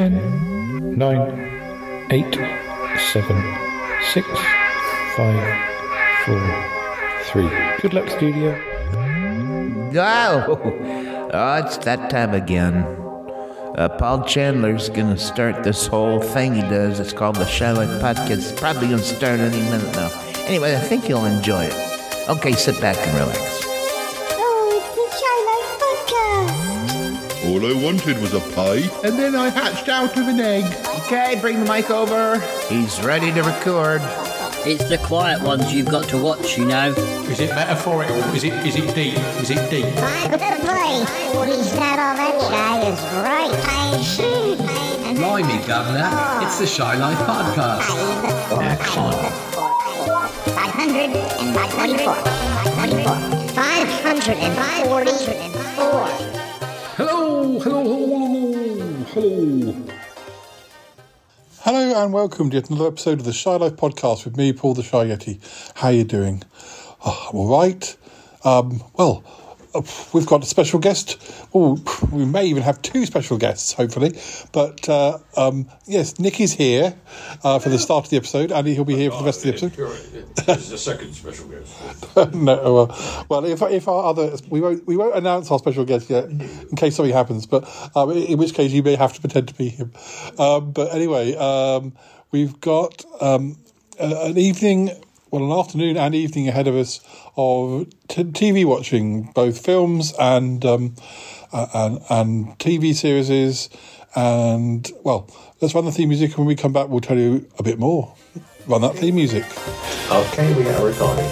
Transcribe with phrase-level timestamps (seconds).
[0.00, 2.34] 10, 9, 8,
[3.12, 3.56] 7,
[4.14, 4.26] 6,
[5.14, 5.36] 5,
[6.24, 6.64] 4,
[7.24, 7.50] 3.
[7.82, 8.58] Good luck, studio.
[9.94, 12.76] Oh, oh it's that time again.
[13.76, 16.98] Uh, Paul Chandler's gonna start this whole thing he does.
[16.98, 18.30] It's called the Shy Life Podcast.
[18.30, 20.08] It's probably gonna start any minute now.
[20.46, 22.26] Anyway, I think you'll enjoy it.
[22.26, 23.69] Okay, sit back and relax.
[27.50, 30.66] All I wanted was a pie, and then I hatched out of an egg.
[31.00, 32.38] Okay, bring the mic over.
[32.68, 34.00] He's ready to record.
[34.64, 36.92] It's the quiet ones you've got to watch, you know.
[37.26, 38.14] Is it metaphorical?
[38.36, 39.18] Is it is it deep?
[39.42, 39.84] Is it deep?
[39.96, 41.04] Five to play.
[41.50, 43.50] He's not all that guy is right.
[43.66, 44.54] I see.
[45.16, 46.08] Blimey, Governor.
[46.46, 47.90] It's the Shy Life Podcast.
[48.62, 49.18] Excellent.
[50.54, 52.14] 500 and 524.
[53.54, 56.39] 544.
[59.20, 59.74] Hello,
[61.60, 64.72] hello, and welcome to yet another episode of the Shy Life Podcast with me, Paul
[64.72, 65.38] the Shy Yeti.
[65.74, 66.42] How you doing?
[67.04, 67.96] Oh, I'm all right.
[68.44, 69.22] Um, well,
[70.12, 71.18] we've got a special guest.
[71.54, 74.18] Oh, we may even have two special guests, hopefully.
[74.52, 76.94] But uh, um, yes, Nick is here
[77.44, 79.60] uh, for the start of the episode, and he'll be here for the rest of
[79.60, 80.30] the episode.
[80.46, 82.16] This is the second special guest.
[82.34, 86.10] no, well, well, if if our other we won't we won't announce our special guest
[86.10, 87.46] yet in case something happens.
[87.46, 89.92] But um, in which case you may have to pretend to be him.
[90.38, 91.92] Um, but anyway, um,
[92.30, 93.56] we've got um,
[93.98, 94.90] an evening,
[95.30, 97.00] well, an afternoon and evening ahead of us
[97.36, 100.94] of t- TV watching, both films and um,
[101.52, 103.68] uh, and and TV series.
[104.16, 106.30] And well, let's run the theme music.
[106.30, 108.14] And when we come back, we'll tell you a bit more.
[108.66, 109.44] Run that theme music.
[110.10, 111.24] Okay, we are recording.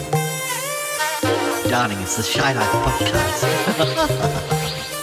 [1.68, 3.42] Darling, it's the Shy Life Podcast.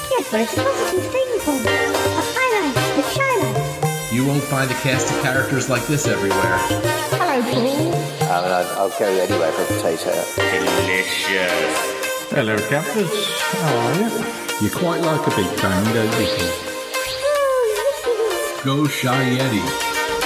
[0.09, 1.59] Yes, but it's a positive thing, Paul.
[1.59, 1.92] A
[2.34, 2.98] highlight.
[2.98, 4.14] It's Shy Life.
[4.14, 6.58] You won't find a cast of characters like this everywhere.
[7.12, 8.05] Hello, Paul.
[8.36, 10.11] I mean, I'd, I'll go anywhere for a potato.
[10.36, 11.72] Delicious.
[12.35, 13.07] Hello, Campers.
[13.63, 14.12] How are you?
[14.59, 16.28] You quite like a big bang, don't you?
[18.66, 19.63] Go Shy Yeti.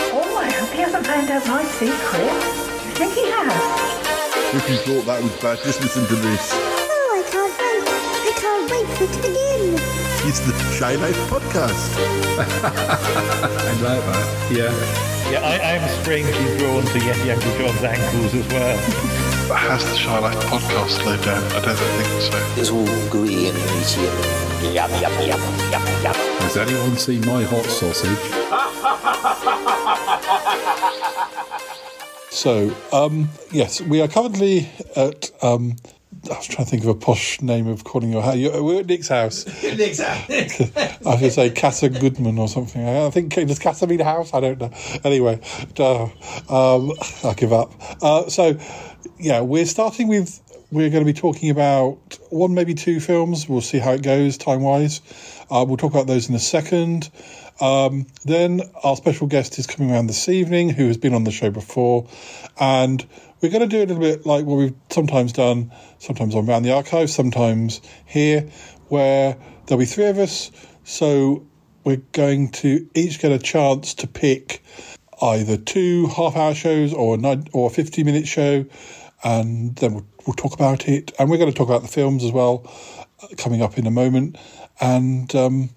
[0.09, 2.34] Oh, I hope he hasn't found out my secret.
[2.81, 4.56] Do you think he has?
[4.56, 6.50] If you thought that was bad, just listen to this.
[6.52, 7.86] Oh, I can't wait.
[8.25, 9.78] I can't wait for it to begin.
[10.28, 11.94] It's the Shy Life Podcast.
[12.66, 14.50] I like that.
[14.52, 15.19] Yeah.
[15.32, 18.78] Yeah, I, I'm strangely drawn to Yeti Uncle John's ankles as well.
[19.56, 21.44] Has the Shy Life Podcast slowed down?
[21.52, 22.54] I don't think so.
[22.60, 25.42] It's all gooey and meaty and yum, yum, yum,
[25.72, 26.16] yum, yum.
[26.42, 28.18] Has anyone seen my hot sausage?
[32.32, 35.32] So, um, yes, we are currently at.
[35.44, 35.76] Um,
[36.25, 38.35] I was trying to think of a posh name of calling your house.
[38.35, 39.46] You're- We're at Nick's house.
[39.63, 40.30] Nick's house.
[41.06, 42.85] I should say Casa Goodman or something.
[42.88, 44.34] I think does Casa mean house?
[44.34, 44.72] I don't know.
[45.03, 45.40] Anyway,
[45.78, 46.03] uh,
[46.50, 46.91] um,
[47.24, 47.72] I give up.
[48.03, 48.57] Uh, so,
[49.19, 50.41] yeah, we're starting with.
[50.72, 51.97] We're going to be talking about
[52.30, 53.50] one, maybe two films.
[53.50, 55.01] We'll see how it goes time wise.
[55.50, 57.09] Uh, we'll talk about those in a second.
[57.59, 61.31] Um, then our special guest is coming around this evening, who has been on the
[61.31, 62.07] show before,
[62.59, 63.03] and
[63.42, 66.66] we're going to do a little bit like what we've sometimes done, sometimes on Round
[66.66, 68.50] the Archive, sometimes here,
[68.88, 70.52] where there'll be three of us.
[70.84, 71.46] So
[71.84, 74.64] we're going to each get a chance to pick
[75.22, 78.66] either two half-hour shows or a nine, or a fifty-minute show,
[79.24, 81.12] and then we'll, we'll talk about it.
[81.20, 82.70] And we're going to talk about the films as well,
[83.22, 84.38] uh, coming up in a moment.
[84.82, 85.70] And um,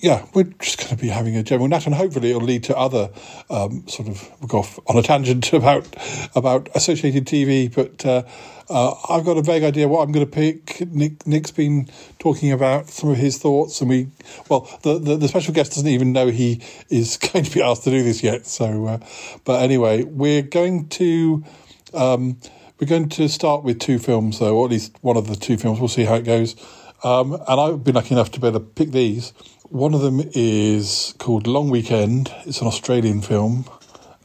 [0.00, 2.76] yeah, we're just going to be having a general nat, and hopefully it'll lead to
[2.76, 3.10] other
[3.48, 5.86] um, sort of we'll go off on a tangent about
[6.34, 7.72] about associated TV.
[7.72, 8.22] But uh,
[8.68, 10.86] uh, I've got a vague idea what I'm going to pick.
[10.90, 14.08] Nick Nick's been talking about some of his thoughts, and we
[14.48, 17.84] well the the, the special guest doesn't even know he is going to be asked
[17.84, 18.46] to do this yet.
[18.46, 18.98] So, uh,
[19.44, 21.44] but anyway, we're going to.
[21.92, 22.38] Um,
[22.78, 25.58] we're going to start with two films, though, or at least one of the two
[25.58, 25.78] films.
[25.78, 26.56] We'll see how it goes.
[27.02, 29.34] Um, and I've been lucky enough to be able to pick these.
[29.70, 32.34] One of them is called Long Weekend.
[32.44, 33.66] It's an Australian film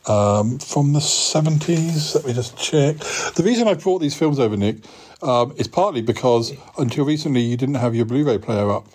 [0.08, 2.16] um, from the 70s.
[2.16, 2.98] Let me just check.
[3.36, 4.78] The reason I brought these films over, Nick,
[5.22, 8.88] um, is partly because until recently you didn't have your Blu-ray player up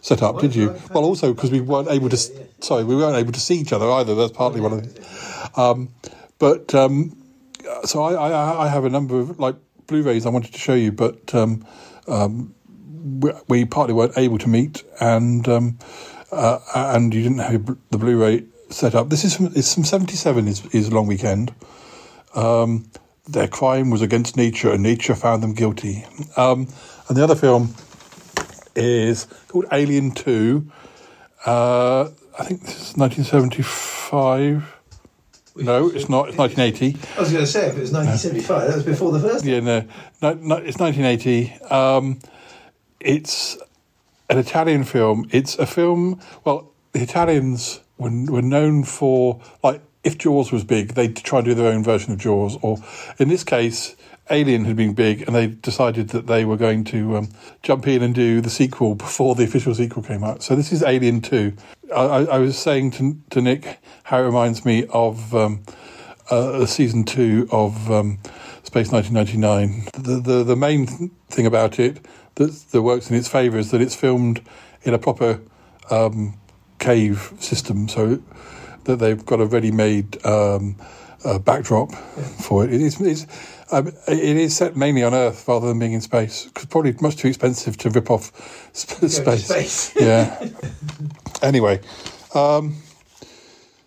[0.00, 0.74] set up, did you?
[0.94, 2.16] Well, also because we weren't able to.
[2.16, 4.14] Sorry, we weren't able to see each other either.
[4.14, 4.94] That's partly one of.
[4.94, 5.90] The, um,
[6.38, 7.22] but um,
[7.84, 9.56] so I, I, I have a number of like
[9.86, 11.66] Blu-rays I wanted to show you, but um,
[12.06, 12.54] um,
[13.02, 15.78] we, we partly weren't able to meet, and um,
[16.32, 19.08] uh, and you didn't have the Blu-ray set up.
[19.08, 20.48] This is from it's from '77.
[20.48, 21.54] Is is Long Weekend.
[22.34, 22.90] Um,
[23.26, 26.04] their crime was against nature, and nature found them guilty.
[26.36, 26.68] Um,
[27.08, 27.74] and the other film
[28.74, 30.70] is called Alien Two.
[31.44, 34.74] Uh, I think this is 1975.
[35.56, 36.28] No, it's not.
[36.28, 36.96] It's 1980.
[37.16, 39.44] I was going to say, if it was 1975, that was before the first.
[39.44, 39.80] Yeah, no,
[40.22, 41.52] no, no it's 1980.
[41.64, 42.20] Um,
[43.00, 43.58] it's
[44.28, 45.28] an Italian film.
[45.30, 46.20] It's a film.
[46.44, 51.46] Well, the Italians were, were known for like if Jaws was big, they'd try and
[51.46, 52.56] do their own version of Jaws.
[52.62, 52.78] Or
[53.18, 53.96] in this case,
[54.30, 57.28] Alien had been big, and they decided that they were going to um,
[57.62, 60.42] jump in and do the sequel before the official sequel came out.
[60.42, 61.54] So this is Alien Two.
[61.94, 65.62] I, I, I was saying to, to Nick how it reminds me of um,
[66.30, 68.18] uh, season two of um,
[68.62, 69.88] Space 1999.
[69.92, 72.04] The, the the main thing about it
[72.38, 74.40] that, that works in its favour is that it's filmed
[74.82, 75.40] in a proper
[75.90, 76.38] um,
[76.78, 78.22] cave system, so
[78.84, 80.76] that they've got a ready-made um,
[81.24, 82.72] uh, backdrop for it.
[82.72, 83.00] It is.
[83.00, 83.26] It's,
[83.70, 86.46] um, it is set mainly on Earth rather than being in space.
[86.46, 88.32] Because probably much too expensive to rip off
[88.72, 89.44] sp- space.
[89.44, 89.92] space.
[90.00, 90.48] yeah.
[91.42, 91.80] Anyway,
[92.34, 92.76] um,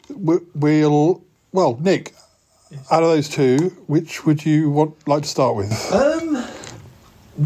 [0.09, 1.23] we, we'll.
[1.53, 2.13] Well, Nick,
[2.89, 5.71] out of those two, which would you want like to start with?
[5.91, 6.20] Um,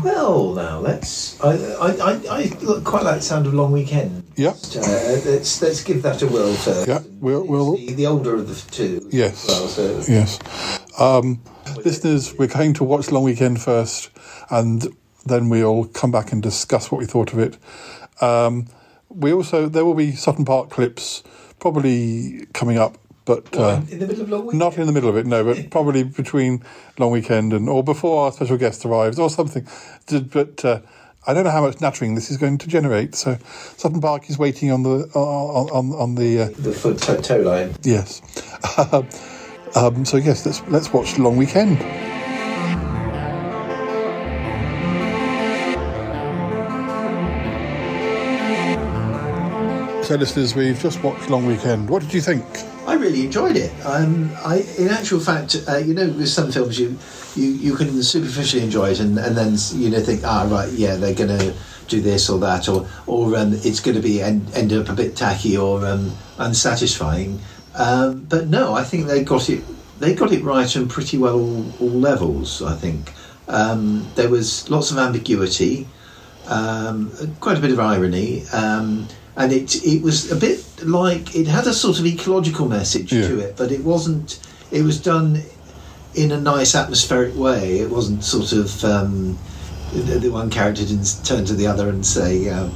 [0.03, 1.39] well, now let's.
[1.41, 4.23] I I, I, I look quite like the sound of Long Weekend.
[4.35, 4.49] Yeah.
[4.49, 6.87] Uh, let's let's give that a whirl first.
[6.87, 7.45] Yeah, we'll.
[7.45, 9.07] we'll The, the older of the two.
[9.11, 9.47] Yes.
[9.47, 10.39] Well, so Yes.
[10.99, 11.41] Um,
[11.83, 14.09] listeners, we're going to watch Long Weekend first,
[14.49, 14.87] and
[15.25, 17.57] then we'll come back and discuss what we thought of it.
[18.21, 18.67] Um,
[19.09, 21.23] we also there will be Sutton Park clips
[21.59, 24.59] probably coming up, but uh, in the middle of Long Weekend.
[24.59, 25.25] not in the middle of it.
[25.25, 26.63] No, but probably between
[26.99, 29.67] Long Weekend and or before our special guest arrives or something.
[30.31, 30.81] But uh,
[31.27, 33.15] I don't know how much nattering this is going to generate.
[33.15, 33.37] So
[33.77, 36.41] Sutton Park is waiting on the on on, on the.
[36.41, 37.73] Uh, the foot toe line.
[37.81, 38.21] Yes.
[39.75, 41.79] um, so yes, let's let's watch Long Weekend.
[50.05, 51.89] So, listeners, we've just watched Long Weekend.
[51.89, 52.45] What did you think?
[52.85, 53.71] I really enjoyed it.
[53.85, 56.97] Um, I, in actual fact, uh, you know, with some films, you
[57.35, 60.95] you, you can superficially enjoy it, and, and then you know think, ah, right, yeah,
[60.95, 61.53] they're going to
[61.87, 64.93] do this or that, or or um, it's going to be end, end up a
[64.93, 67.39] bit tacky or um, unsatisfying.
[67.75, 69.63] Um, but no, I think they got it.
[69.99, 72.61] They got it right on pretty well all, all levels.
[72.61, 73.13] I think
[73.47, 75.87] um, there was lots of ambiguity,
[76.47, 78.43] um, quite a bit of irony.
[79.37, 83.39] And it it was a bit like it had a sort of ecological message to
[83.39, 84.39] it, but it wasn't.
[84.71, 85.41] It was done
[86.15, 87.79] in a nice atmospheric way.
[87.79, 89.37] It wasn't sort of um,
[89.93, 92.73] the, the one character didn't turn to the other and say, um,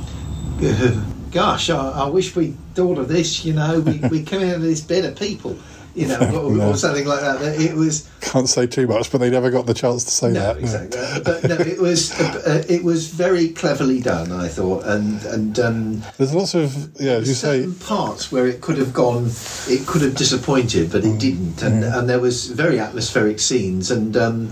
[1.31, 4.81] "Gosh, I, I wish we'd thought of this." You know, we we come in this
[4.81, 5.57] better people.
[5.95, 6.69] You know, or, No.
[6.69, 7.41] or something like that.
[7.59, 10.39] It was Can't say too much, but they never got the chance to say no,
[10.39, 10.55] that.
[10.55, 10.61] no.
[10.61, 11.21] exactly.
[11.23, 14.31] But no, it was uh, it was very cleverly done.
[14.31, 18.61] I thought, and and um, There's lots of yeah, as you say, parts where it
[18.61, 19.31] could have gone,
[19.67, 21.19] it could have disappointed, but it Mm.
[21.19, 21.63] didn't.
[21.63, 24.51] And and there was very atmospheric scenes, and um,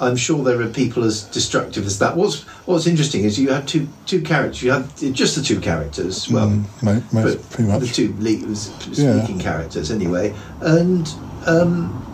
[0.00, 2.16] I'm sure there are people as destructive as that.
[2.16, 4.62] What's What's interesting is you had two two characters.
[4.62, 6.28] You had just the two characters.
[6.30, 7.80] Well, Mm, mo- most, but pretty much.
[7.80, 9.18] the two lead was Yeah.
[9.18, 11.08] speaking characters anyway, and.
[11.46, 12.06] Um,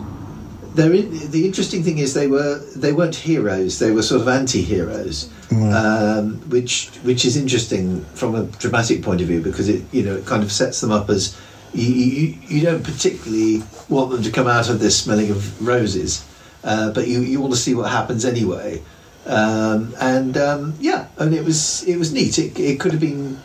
[0.75, 4.27] they're in, the interesting thing is they were they weren't heroes they were sort of
[4.27, 10.03] anti-heroes um, which which is interesting from a dramatic point of view because it you
[10.03, 11.35] know it kind of sets them up as
[11.73, 16.23] you, you, you don't particularly want them to come out of this smelling of roses
[16.63, 18.81] uh, but you, you want to see what happens anyway.
[19.25, 22.39] Um, and um, yeah and it was it was neat.
[22.39, 23.41] It, it could have been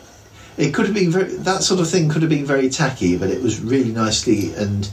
[0.57, 3.29] it could have been very that sort of thing could have been very tacky but
[3.29, 4.89] it was really nicely and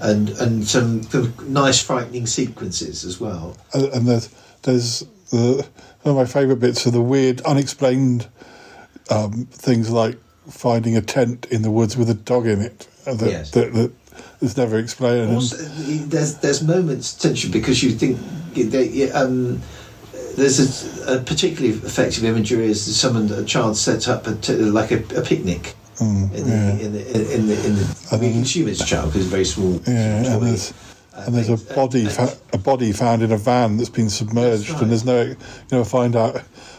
[0.00, 1.02] and and some
[1.46, 3.56] nice frightening sequences as well.
[3.72, 4.28] And and there's
[4.62, 5.66] there's the,
[6.02, 8.26] one of my favourite bits are the weird, unexplained
[9.10, 13.14] um, things like finding a tent in the woods with a dog in it uh,
[13.14, 13.50] that Yes.
[13.52, 13.92] that, that
[14.42, 15.32] is never explained.
[15.32, 18.18] Also, there's there's moments tension because you think
[18.54, 19.60] they, um,
[20.36, 20.58] there's
[21.06, 24.98] a, a particularly effective imagery is someone a child sets up a t- like a,
[25.16, 26.70] a picnic Mm, in, the, yeah.
[26.72, 29.44] in the in the in the we can assume it's a child because it's very
[29.44, 29.74] small.
[29.86, 30.74] Yeah, small and there's
[31.14, 34.70] and there's a body fa- a body found in a van that's been submerged, That's
[34.72, 34.82] right.
[34.82, 35.36] and there's no you
[35.70, 36.38] know find out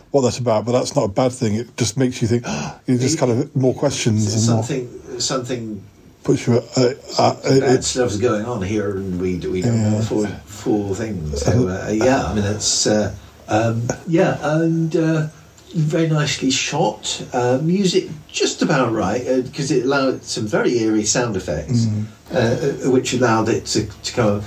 [0.09, 0.65] what that's about.
[0.65, 1.53] But that's not a bad thing.
[1.55, 2.43] It just makes you think.
[2.87, 5.83] you just kind of more questions and more something
[6.23, 6.61] puts you.
[6.75, 9.89] Uh, uh, bad stuff's going on here, and we we don't Yeah.
[9.91, 11.35] know full, full thing.
[11.35, 13.13] So uh, yeah, I mean it's uh,
[13.47, 15.27] um, yeah, and uh,
[15.75, 17.23] very nicely shot.
[17.33, 21.85] Uh, music just about right because it allowed some very eerie sound effects,
[22.31, 22.91] Mm.
[22.91, 24.41] which allowed it to, to come.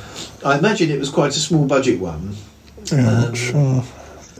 [0.45, 2.35] I imagine it was quite a small budget one.
[2.87, 3.85] yeah, I'm Um, not sure.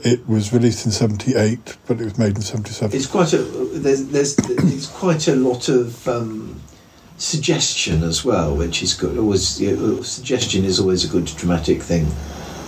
[0.03, 2.95] It was released in '78, but it was made in '77.
[2.95, 4.37] It's quite a there's, there's
[4.73, 6.61] it's quite a lot of um,
[7.17, 9.17] suggestion as well, which is good.
[9.17, 12.07] Always you know, suggestion is always a good dramatic thing.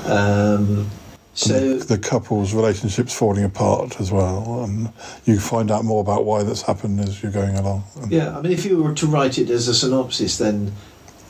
[0.06, 0.90] Um,
[1.34, 4.92] so the couple's relationships falling apart as well, and
[5.26, 7.84] you find out more about why that's happened as you're going along.
[8.10, 10.74] yeah, I mean, if you were to write it as a synopsis, then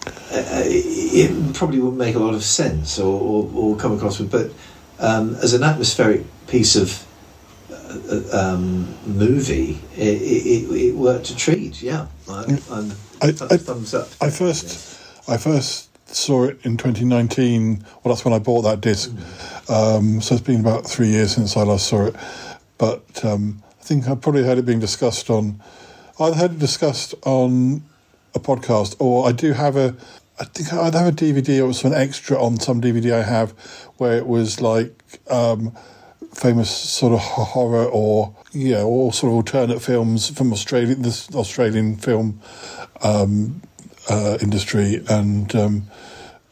[0.07, 4.31] uh, it probably wouldn't make a lot of sense or, or, or come across with.
[4.31, 4.51] But
[4.99, 7.05] um, as an atmospheric piece of
[8.33, 11.81] um, movie, it, it, it worked a treat.
[11.81, 12.91] Yeah, I, I'm,
[13.21, 14.09] I, I, thumbs up.
[14.21, 17.83] I first, I first saw it in 2019.
[18.03, 19.11] Well, that's when I bought that disc.
[19.69, 22.15] Um, so it's been about three years since I last saw it.
[22.77, 25.61] But um, I think I probably heard it being discussed on.
[26.19, 27.83] I heard it discussed on
[28.35, 29.95] a podcast, or I do have a.
[30.39, 33.51] I think I have a DVD or some extra on some DVD I have,
[33.97, 35.75] where it was like um,
[36.33, 41.97] famous sort of horror or yeah, or sort of alternate films from Australia, this Australian
[41.97, 42.39] film
[43.01, 43.61] um,
[44.09, 45.83] uh, industry, and um,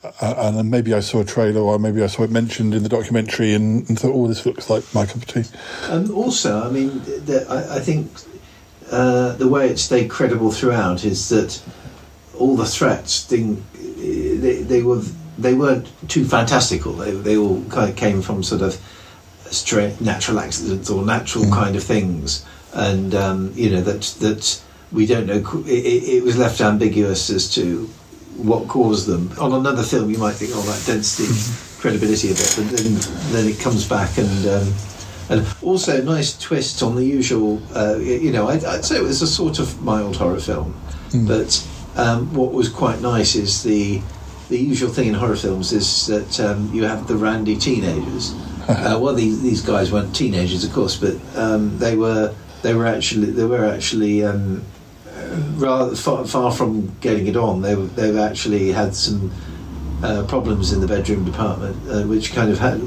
[0.03, 2.83] uh, and then maybe I saw a trailer or maybe I saw it mentioned in
[2.83, 5.43] the documentary and, and thought, oh, this looks like my cup of tea.
[5.89, 8.11] Um, also, I mean, the, I, I, think
[8.91, 11.61] uh, the way it stayed credible throughout is that
[12.37, 15.01] all the threats didn't, they, they were
[15.37, 16.93] they weren't too fantastical.
[16.93, 18.81] They, they all kind of came from sort of
[19.51, 21.53] straight natural accidents or natural mm.
[21.53, 24.61] kind of things, and um, you know that that
[24.91, 25.43] we don't know.
[25.65, 27.85] It, it, was left ambiguous as to
[28.37, 29.31] what caused them.
[29.39, 31.81] On another film, you might think, "Oh, that density, mm-hmm.
[31.81, 32.93] credibility of it," but then
[33.31, 34.47] then it comes back and.
[34.47, 34.73] Um,
[35.29, 37.61] and also, nice twist on the usual.
[37.75, 40.73] Uh, you know, I'd, I'd, say it was a sort of mild horror film,
[41.09, 41.27] mm.
[41.27, 41.67] but
[42.01, 44.01] um, what was quite nice is the
[44.49, 48.33] the usual thing in horror films is that um, you have the randy teenagers.
[48.67, 52.85] Uh, well, these these guys weren't teenagers, of course, but um, they were they were
[52.85, 54.63] actually they were actually um,
[55.55, 57.61] rather far, far, from getting it on.
[57.61, 59.31] They they've actually had some
[60.03, 62.81] uh, problems in the bedroom department, uh, which kind of had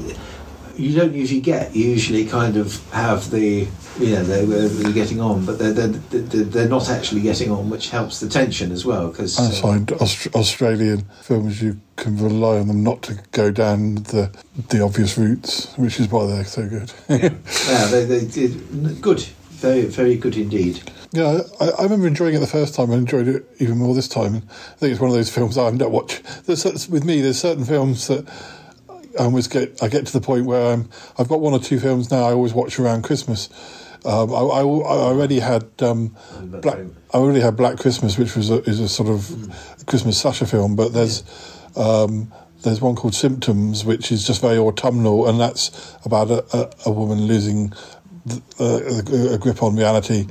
[0.77, 1.75] you don't usually get.
[1.75, 3.67] You usually kind of have the
[3.99, 7.69] you know they were really getting on, but they're, they're they're not actually getting on,
[7.69, 9.09] which helps the tension as well.
[9.09, 13.51] Because I uh, find Aust- Australian films you can rely on them not to go
[13.51, 14.31] down the
[14.69, 16.93] the obvious routes, which is why they're so good.
[17.09, 17.17] yeah,
[17.67, 19.19] yeah they, they did good,
[19.49, 20.81] very very good indeed.
[21.13, 22.89] Yeah, I, I, remember enjoying it the first time.
[22.89, 24.35] I enjoyed it even more this time.
[24.35, 26.23] And I think it's one of those films I end up watching.
[26.45, 28.25] There's, with me, there's certain films that
[29.19, 29.83] I always get.
[29.83, 32.23] I get to the point where I'm, I've got one or two films now.
[32.23, 33.49] I always watch around Christmas.
[34.03, 36.79] Um, I, I, I, already had um, Black.
[37.13, 39.85] I already had Black Christmas, which was a, is a sort of mm.
[39.85, 40.75] Christmas slasher film.
[40.75, 41.23] But there's
[41.75, 42.31] um,
[42.63, 46.91] there's one called Symptoms, which is just very autumnal, and that's about a, a, a
[46.91, 47.73] woman losing
[48.25, 50.27] the, uh, a grip on reality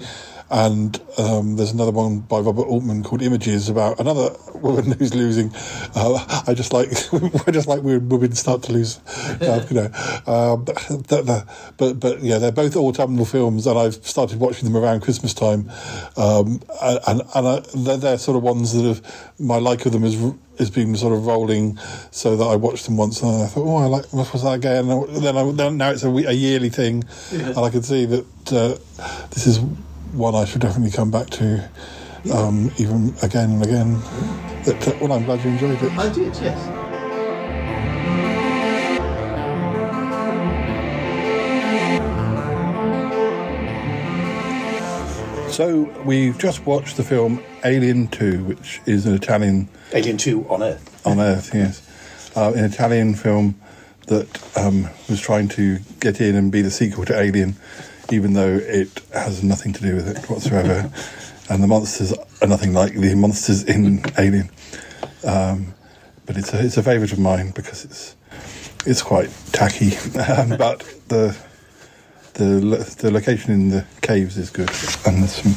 [0.50, 5.52] and um, there's another one by Robert Altman called Images about another woman who's losing.
[5.94, 6.88] Uh, I just like
[7.46, 8.98] I just like when women start to lose,
[9.40, 9.86] uh, you know.
[10.26, 14.76] Um, the, the, but but yeah, they're both autumnal films, and I've started watching them
[14.76, 15.70] around Christmas time,
[16.16, 20.04] um, and and I, they're, they're, sort of ones that have my like of them
[20.04, 20.20] is
[20.58, 21.78] has been sort of rolling,
[22.10, 24.54] so that I watched them once and I thought, oh, I like what was that
[24.54, 24.90] again?
[24.90, 27.50] And then I, now it's a, a yearly thing, yeah.
[27.50, 28.76] and I can see that uh,
[29.30, 29.60] this is
[30.12, 31.68] one I should definitely come back to,
[32.32, 34.00] um, even again and again.
[34.64, 35.92] But, uh, well, I'm glad you enjoyed it.
[35.98, 36.76] I did, yes.
[45.54, 50.62] So we've just watched the film Alien Two, which is an Italian Alien Two on
[50.62, 51.06] Earth.
[51.06, 51.82] On Earth, yes,
[52.34, 53.60] uh, an Italian film
[54.06, 54.26] that
[54.56, 57.56] um, was trying to get in and be the sequel to Alien,
[58.12, 60.90] even though it has nothing to do with it whatsoever.
[61.48, 64.50] and the monsters are nothing like the monsters in Alien.
[65.24, 65.74] Um,
[66.26, 68.16] but it's a, it's a favourite of mine because it's
[68.86, 69.90] it's quite tacky.
[70.28, 71.36] Um, but the
[72.34, 74.70] the the location in the caves is good,
[75.06, 75.54] and there's some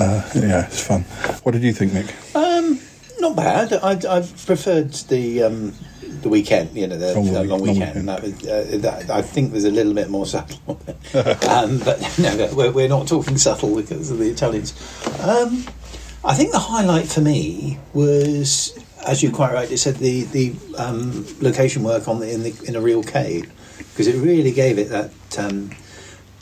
[0.00, 1.02] uh, yeah, it's fun.
[1.42, 2.14] What did you think, Nick?
[2.34, 2.80] Um,
[3.20, 3.72] not bad.
[3.74, 5.74] I I preferred the um,
[6.22, 8.06] the weekend, you know, the long, long, long weekend.
[8.06, 8.08] weekend.
[8.08, 10.80] That was, uh, that, I think there's a little bit more subtle.
[11.48, 14.72] um, but no, we're, we're, not talking subtle because of the Italians.
[15.20, 15.64] Um,
[16.24, 21.26] I think the highlight for me was, as you quite rightly said, the the um,
[21.40, 24.88] location work on the in the in a real cave because it really gave it
[24.90, 25.70] that um,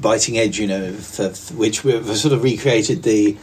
[0.01, 3.37] biting edge, you know, for, for which we sort of recreated the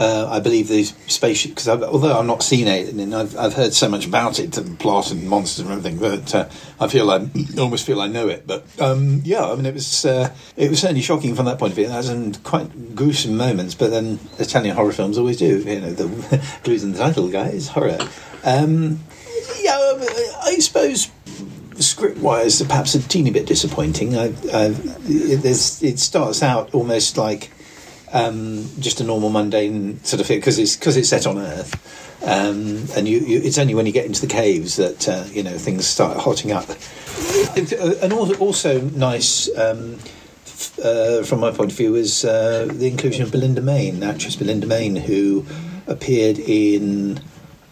[0.00, 3.86] uh, I believe the spaceship because although I've not seen Alien, I've, I've heard so
[3.86, 6.48] much about it and plot and monsters and everything that uh,
[6.80, 7.28] I feel I
[7.58, 8.46] almost feel I know it.
[8.46, 11.72] But um, yeah, I mean it was uh, it was certainly shocking from that point
[11.72, 11.84] of view.
[11.84, 15.58] It had some quite gruesome moments, but then Italian horror films always do.
[15.58, 17.98] You know, the clues in the title, guys, horror.
[18.42, 19.00] Um,
[19.60, 19.76] yeah,
[20.42, 21.10] I suppose
[21.78, 24.16] script wise, perhaps a teeny bit disappointing.
[24.16, 27.50] I, I, it, it starts out almost like
[28.12, 32.22] um, just a normal mundane sort of thing because it's because it's set on Earth,
[32.24, 35.42] um, and you, you, it's only when you get into the caves that uh, you
[35.42, 36.68] know things start hotting up.
[37.56, 39.48] And also nice.
[39.56, 39.98] Um,
[40.84, 44.66] uh, from my point of view, is uh, the inclusion of Belinda Mayne, actress Belinda
[44.66, 45.46] Mayne, who
[45.86, 47.20] appeared in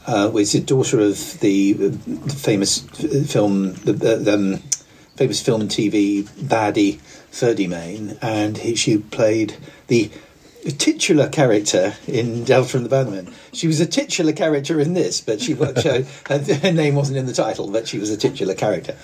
[0.06, 1.74] uh, was the daughter of the
[2.28, 2.80] famous
[3.30, 4.62] film, the um,
[5.16, 6.98] famous film and TV baddie
[7.30, 9.56] Ferdy Mayne, and he, she played
[9.88, 10.10] the
[10.72, 13.32] titular character in Delta and the Bannermen.
[13.52, 17.26] She was a titular character in this, but she worked, her, her, name wasn't in
[17.26, 18.96] the title, but she was a titular character.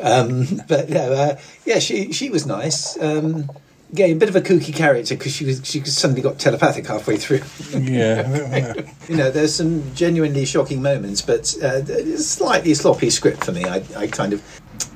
[0.00, 3.00] Um, but uh, yeah, she she was nice.
[3.00, 3.50] Um,
[3.92, 7.16] yeah, a bit of a kooky character because she was she suddenly got telepathic halfway
[7.16, 7.40] through.
[7.76, 8.74] Yeah,
[9.08, 11.84] you know, there's some genuinely shocking moments, but uh,
[12.16, 13.64] slightly sloppy script for me.
[13.64, 14.42] I, I kind of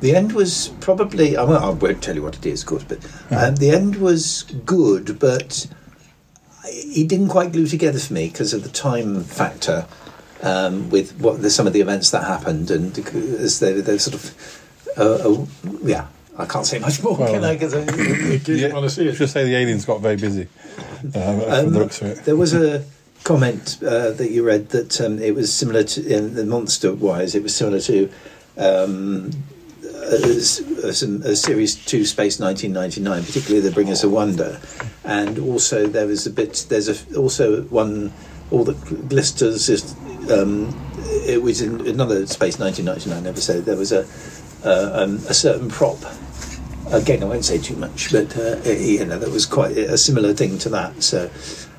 [0.00, 2.84] the end was probably I won't, I won't tell you what it is, of course,
[2.84, 2.98] but
[3.30, 5.66] um, the end was good, but
[6.64, 9.86] it didn't quite glue together for me because of the time factor
[10.42, 14.14] um, with what the, some of the events that happened, and as they they sort
[14.14, 14.62] of
[14.98, 15.46] uh, uh,
[15.82, 16.06] yeah.
[16.36, 17.52] I can't say much more, well, can I?
[17.52, 17.78] Because I
[18.52, 19.12] yeah, want to see it.
[19.12, 20.48] Just say the aliens got very busy.
[21.14, 22.84] Um, um, the there was a
[23.22, 27.36] comment uh, that you read that um, it was similar to in the monster wise.
[27.36, 28.10] It was similar to
[28.58, 29.30] um,
[30.04, 34.60] a, series two, Space 1999, particularly the Bringers of Wonder,
[35.04, 36.66] and also there was a bit.
[36.68, 38.12] There's a, also one.
[38.50, 38.76] All That
[39.08, 39.94] Glisters is.
[40.30, 40.74] Um,
[41.26, 43.64] it was in another Space 1999 episode.
[43.64, 44.06] There was a
[44.64, 45.98] uh, um, a certain prop.
[46.90, 50.34] Again, I won't say too much, but uh, you know that was quite a similar
[50.34, 51.02] thing to that.
[51.02, 51.30] So,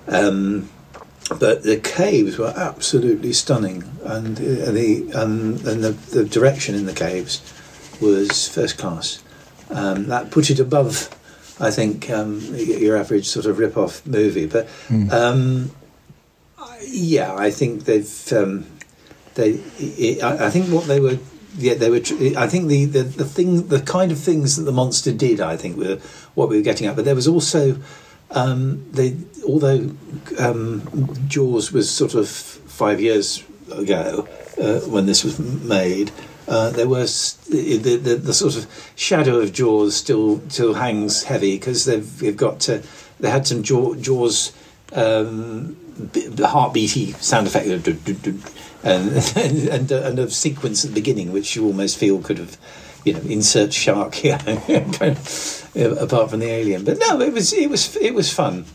[0.08, 0.70] um,
[1.40, 6.86] but the caves were absolutely stunning, and uh, the um, and the, the direction in
[6.86, 7.42] the caves
[8.02, 9.24] was first class.
[9.70, 11.10] Um, that put it above,
[11.60, 14.46] I think, um, your average sort of rip-off movie.
[14.46, 15.12] But mm.
[15.12, 15.72] um,
[16.82, 18.66] yeah, I think they've um,
[19.36, 19.62] they.
[19.78, 21.18] It, I, I, think what they were.
[21.58, 22.02] Yeah, they were.
[22.38, 25.58] I think the, the, the thing, the kind of things that the monster did, I
[25.58, 25.98] think, were
[26.34, 26.96] what we were getting at.
[26.96, 27.78] But there was also,
[28.32, 29.16] um, they
[29.48, 29.92] although
[30.38, 34.28] um, Jaws was sort of five years ago
[34.62, 36.12] uh, when this was made,
[36.48, 41.58] uh, there was the, the, the sort of shadow of Jaws still still hangs heavy
[41.58, 42.84] because they've, they've got to,
[43.20, 44.54] they had some Jaw, Jaws
[44.94, 47.68] um, heartbeaty sound effect
[48.84, 52.58] and and, and, and a sequence at the beginning which you almost feel could have
[53.04, 54.38] you know insert shark here
[55.76, 56.84] apart from the alien.
[56.84, 58.66] But no it was it was it was fun.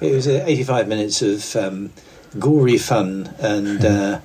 [0.00, 1.92] It was uh, 85 minutes of um,
[2.38, 4.20] gory fun and uh,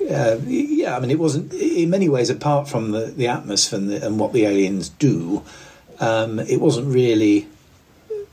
[0.00, 3.90] uh, yeah, I mean, it wasn't in many ways apart from the, the atmosphere and,
[3.90, 5.42] the, and what the aliens do.
[6.00, 7.48] Um, it wasn't really,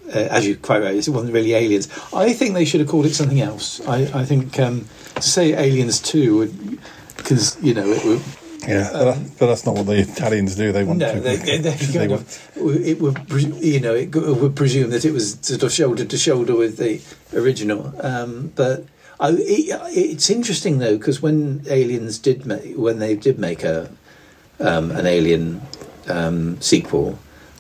[0.08, 1.90] uh, as you quite right, it wasn't really aliens.
[2.14, 3.86] I think they should have called it something else.
[3.88, 6.78] I, I think um, to say aliens two,
[7.18, 8.22] because you know it would.
[8.68, 10.72] Yeah, um, but that's not what the Italians do.
[10.72, 11.20] They want no, to.
[11.20, 15.64] They, they, they of, it would, you know, it would presume that it was sort
[15.64, 17.02] of shoulder to shoulder with the
[17.38, 17.94] original.
[18.02, 18.86] Um, but
[19.20, 23.90] I, it, it's interesting though because when aliens did make when they did make a
[24.60, 25.62] um, an Alien
[26.08, 27.20] um, sequel,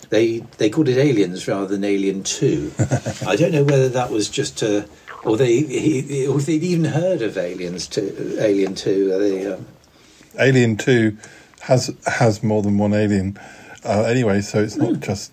[0.09, 2.71] they they called it Aliens rather than Alien Two.
[3.27, 4.87] I don't know whether that was just to,
[5.23, 9.17] or they he, or if they'd even heard of Aliens Two, Alien Two.
[9.17, 9.65] They, um...
[10.39, 11.17] Alien Two
[11.61, 13.37] has has more than one alien
[13.83, 14.99] uh, anyway, so it's not mm.
[15.05, 15.31] just.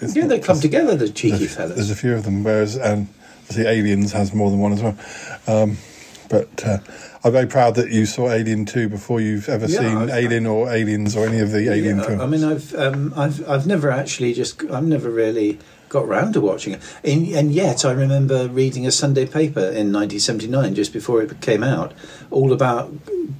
[0.00, 1.74] It's yeah, they come together, the cheeky fellas.
[1.74, 3.08] There's a few of them, whereas and
[3.54, 4.96] the Aliens has more than one as well.
[5.46, 5.78] Um,
[6.32, 6.78] but uh,
[7.22, 10.46] I'm very proud that you saw Alien Two before you've ever yeah, seen I've, Alien
[10.46, 12.22] or Aliens or any of the Alien films.
[12.22, 15.58] I mean, I've um, I've I've never actually just I've never really
[15.90, 19.92] got round to watching it, and, and yet I remember reading a Sunday paper in
[19.92, 21.92] 1979 just before it came out,
[22.30, 22.90] all about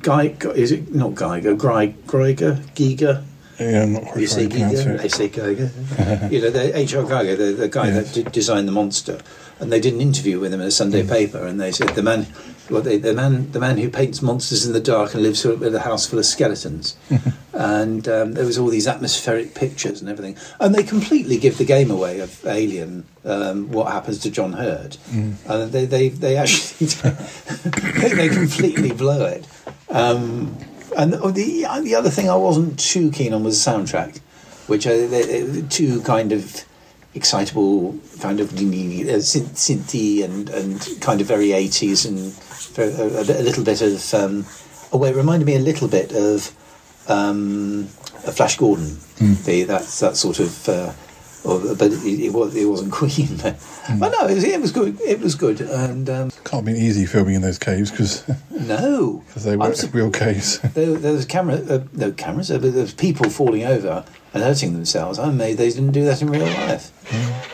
[0.02, 0.36] Guy.
[0.54, 1.56] Is it not Geiger?
[1.56, 3.24] Greiger, Giger,
[3.70, 5.00] Yeah, I'm not quite You sure see how to pronounce Giger, it.
[5.02, 6.30] they say Giger.
[6.32, 7.02] you know, the H.R.
[7.04, 9.18] Giger, the, the guy that did design the monster,
[9.60, 10.72] and they did an interview with him in a Mm.
[10.76, 12.26] Sunday paper, and they said the man,
[12.70, 15.74] well, they, the man, the man who paints monsters in the dark and lives in
[15.74, 16.96] a house full of skeletons,
[17.52, 21.64] and um, there was all these atmospheric pictures and everything, and they completely give the
[21.64, 23.04] game away of Alien.
[23.24, 24.96] Um, what happens to John Hurt?
[25.10, 25.34] Mm.
[25.48, 26.86] And they, they, they actually
[28.00, 29.46] they, they completely blow it.
[29.90, 30.56] Um,
[30.96, 34.18] and the the other thing I wasn't too keen on was the soundtrack,
[34.66, 36.64] which are the, two kind of
[37.14, 42.34] excitable, kind of uh, synth- synthy and and kind of very eighties and
[42.78, 44.14] a, little bit of.
[44.14, 44.46] Um,
[44.92, 46.54] oh, wait, it reminded me a little bit of
[47.08, 47.88] um,
[48.26, 48.98] a Flash Gordon.
[49.44, 50.68] The that's that sort of.
[50.68, 50.92] Uh,
[51.44, 53.36] or, but it, it was it wasn't Queen.
[53.42, 53.58] But,
[53.98, 55.00] but no, it was, it was good.
[55.00, 59.56] It was good, and um, Can't be easy filming in those caves because no, they
[59.56, 60.58] were real caves.
[60.74, 64.72] there, there was camera, uh, no cameras, but there was people falling over and hurting
[64.72, 65.18] themselves.
[65.18, 66.90] I'm amazed they didn't do that in real life.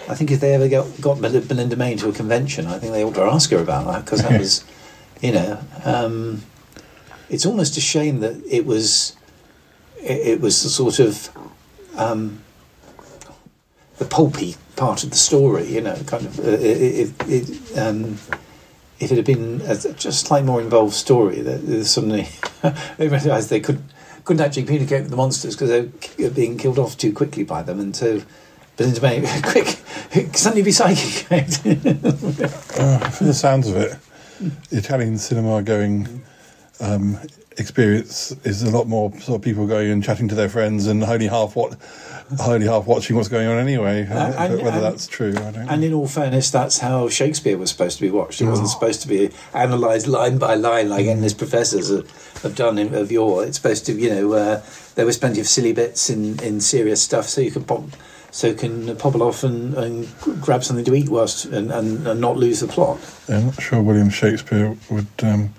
[0.08, 2.92] I think if they ever got, got Bel- Belinda Mayne to a convention, I think
[2.92, 4.64] they ought to ask her about that because that was,
[5.20, 6.42] you know, um,
[7.28, 9.16] it's almost a shame that it was,
[9.96, 11.30] it, it was the sort of,
[11.96, 12.42] um,
[13.98, 18.18] the pulpy part of the story, you know, kind of, uh, it, it, um,
[19.00, 22.28] if it had been a just slightly more involved story, that suddenly
[22.96, 23.82] they realised they could,
[24.24, 27.62] couldn't actually communicate with the monsters because they were being killed off too quickly by
[27.62, 27.80] them.
[27.80, 28.22] And so,
[28.76, 29.78] Belinda Mayne, quick,
[30.34, 31.26] suddenly be psychic.
[32.78, 33.96] Uh, from the sounds of it,
[34.70, 36.22] Italian cinema going
[36.80, 37.18] um,
[37.56, 41.02] experience is a lot more sort of people going and chatting to their friends and
[41.02, 41.76] only half what,
[42.46, 44.02] only half watching what's going on anyway.
[44.02, 45.68] And- Uh, and- whether and- that's true, I don't.
[45.68, 48.40] and in all fairness, that's how Shakespeare was supposed to be watched.
[48.40, 52.08] It wasn't supposed to be analysed line by line like endless professors have,
[52.42, 53.44] have done in, of yore.
[53.44, 54.60] It's supposed to, you know, uh,
[54.94, 57.82] there was plenty of silly bits in, in serious stuff, so you could pop,
[58.30, 60.08] so can pobble off and, and
[60.40, 62.98] grab something to eat whilst and, and, and not lose the plot.
[63.28, 65.54] I'm not sure William Shakespeare would um,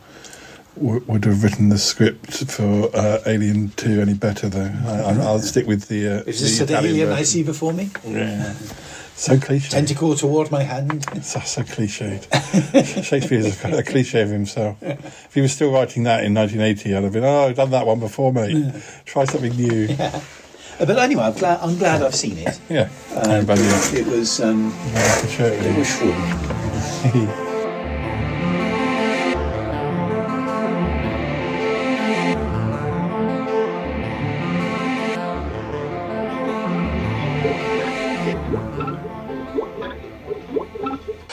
[0.82, 4.72] w- would have written the script for uh, Alien Two any better though.
[4.86, 6.08] I, I'm- I'll stick with the.
[6.08, 7.90] Uh, Is this the the alien I see before me?
[8.06, 8.54] Yeah.
[9.16, 9.70] So cliche.
[9.70, 11.04] Tentacle toward my hand.
[11.26, 12.24] So, so cliched.
[13.04, 14.78] Shakespeare is a, a cliche of himself.
[14.82, 17.86] If he was still writing that in 1980, I'd have been, oh, I've done that
[17.86, 18.74] one before, mate.
[19.06, 19.90] Try something new.
[20.80, 22.58] Uh, But anyway, I'm glad, I'm glad I've seen it.
[22.70, 22.88] Yeah.
[23.14, 27.46] Um, it was um, it was fun.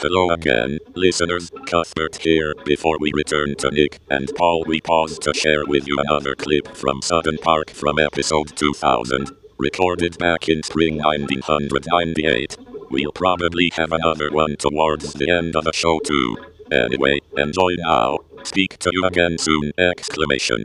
[0.09, 1.51] Hello again, listeners.
[1.65, 2.53] Cuthbert here.
[2.63, 6.65] Before we return to Nick and Paul, we pause to share with you another clip
[6.77, 12.55] from Sutton Park from episode 2000, recorded back in spring 1998.
[12.89, 16.37] We'll probably have another one towards the end of the show too.
[16.71, 18.19] Anyway, enjoy now.
[18.43, 19.73] Speak to you again soon!
[19.77, 20.63] Exclamation.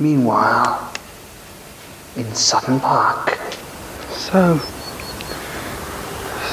[0.00, 0.92] Meanwhile,
[2.16, 3.38] in Sutton Park.
[4.16, 4.58] So,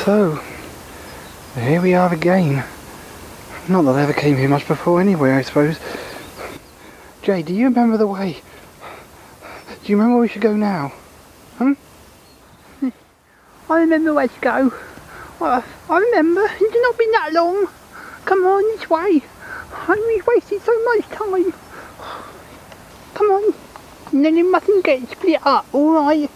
[0.04, 0.39] so,
[1.56, 2.63] here we are again.
[3.69, 5.80] Not that I ever came here much before anyway, I suppose.
[7.21, 8.41] Jay, do you remember the way?
[9.84, 10.89] Do you remember where we should go now?
[11.58, 11.74] Hmm?
[13.69, 14.74] I remember where to go.
[15.39, 16.47] Well, I remember.
[16.60, 17.67] It's not been that long.
[18.26, 19.24] Come on, this way.
[19.88, 21.54] We've wasted so much time.
[23.13, 23.54] Come on.
[24.12, 26.30] And then you mustn't get split up, alright?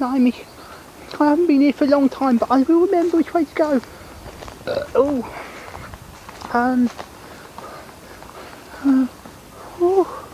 [0.00, 0.32] Blimey.
[1.20, 3.54] I haven't been here for a long time, but I will remember which way to
[3.54, 3.82] go.
[4.66, 5.22] Uh, oh.
[6.54, 6.88] Um.
[8.82, 9.06] Uh,
[9.78, 10.26] oh.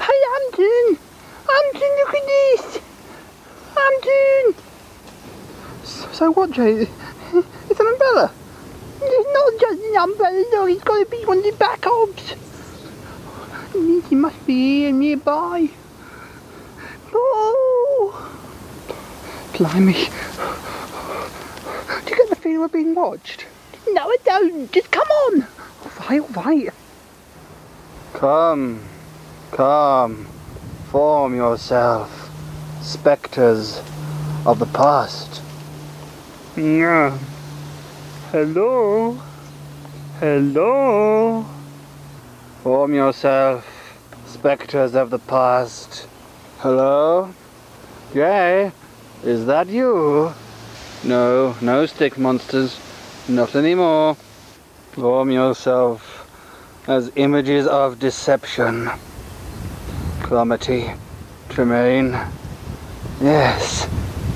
[0.00, 0.98] Hey, Hampton!
[1.46, 2.82] Hampton, look at this!
[3.76, 4.44] Hampton!
[6.12, 6.88] So what, Jay?
[7.70, 8.32] It's an umbrella.
[9.00, 11.54] It's not just an umbrella, look, it's got to be one of the.
[13.74, 15.68] It means he must be here nearby.
[17.12, 18.33] Oh!
[19.54, 19.92] Blimey.
[19.92, 20.00] Do
[22.10, 23.46] you get the feeling we're being watched?
[23.88, 24.72] No, I don't.
[24.72, 25.46] Just come on.
[26.10, 26.70] Right, right.
[28.14, 28.80] Come,
[29.52, 30.26] come,
[30.90, 32.30] form yourself,
[32.82, 33.80] spectres
[34.44, 35.40] of the past.
[36.56, 37.16] Yeah.
[38.32, 39.20] Hello?
[40.18, 41.46] Hello?
[42.64, 43.64] Form yourself,
[44.26, 46.08] spectres of the past.
[46.58, 47.32] Hello?
[48.12, 48.72] Jay,
[49.24, 50.32] is that you?
[51.02, 52.78] No, no stick monsters.
[53.26, 54.16] Not anymore.
[54.92, 56.30] Form yourself,
[56.86, 58.90] as images of deception.
[60.20, 60.96] Clomity,
[61.48, 62.12] Tremaine.
[63.20, 63.86] Yes,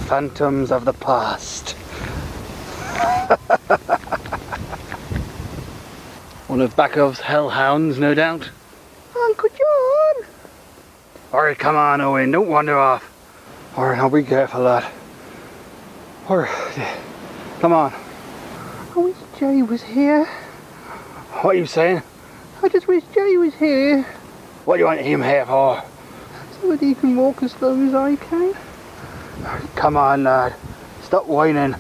[0.06, 1.72] phantoms of the past.
[6.48, 8.48] One of Bakov's hellhounds, no doubt.
[9.14, 10.14] Uncle John!
[11.32, 13.07] Alright, come on, Owen, don't wander off.
[13.78, 14.90] Alright, I'll be careful, lad.
[16.28, 16.98] Alright,
[17.60, 17.94] come on.
[18.92, 20.24] I wish Jay was here.
[20.24, 22.02] What are you saying?
[22.60, 24.02] I just wish Jay was here.
[24.64, 25.80] What do you want him here for?
[26.60, 28.52] So that he can walk as slow as I can.
[29.76, 30.56] Come on, lad.
[31.02, 31.76] Stop whining.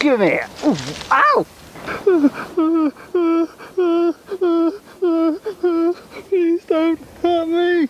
[0.00, 0.48] Give me it.
[0.64, 0.76] Ooh,
[1.12, 1.46] ow!
[6.28, 7.88] Please don't hurt me.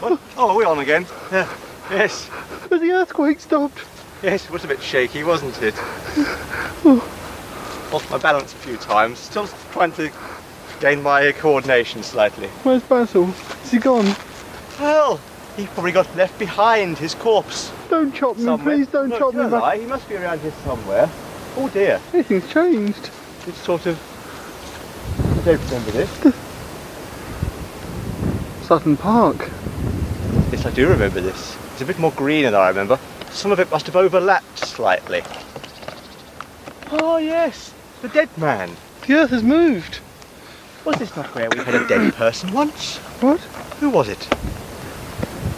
[0.00, 0.18] What?
[0.36, 1.06] Oh, are we on again?
[1.30, 1.48] Yeah.
[1.90, 2.28] Yes.
[2.70, 3.84] Has the earthquake stopped?
[4.22, 5.74] Yes, it was a bit shaky, wasn't it?
[7.92, 9.18] Lost my balance a few times.
[9.18, 10.10] Still trying to
[10.80, 12.46] gain my coordination slightly.
[12.62, 13.28] Where's Basil?
[13.64, 14.14] Is he gone?
[14.78, 15.20] Well,
[15.56, 17.70] he probably got left behind, his corpse.
[17.90, 18.76] Don't chop me, somewhere.
[18.76, 19.44] please don't no, chop me.
[19.44, 21.10] lie, He must be around here somewhere.
[21.56, 21.96] Oh dear.
[22.14, 23.10] Everything's changed.
[23.46, 23.98] It's sort of...
[25.18, 26.10] I don't remember this.
[28.66, 29.50] Sutton Park.
[30.52, 31.56] Yes, I do remember this.
[31.72, 32.98] It's a bit more green than I remember.
[33.30, 35.22] Some of it must have overlapped slightly.
[36.90, 38.70] Oh yes, the dead man.
[39.06, 40.00] The earth has moved.
[40.84, 42.96] Was this not where we had a dead person once?
[43.20, 43.40] What?
[43.80, 44.24] Who was it?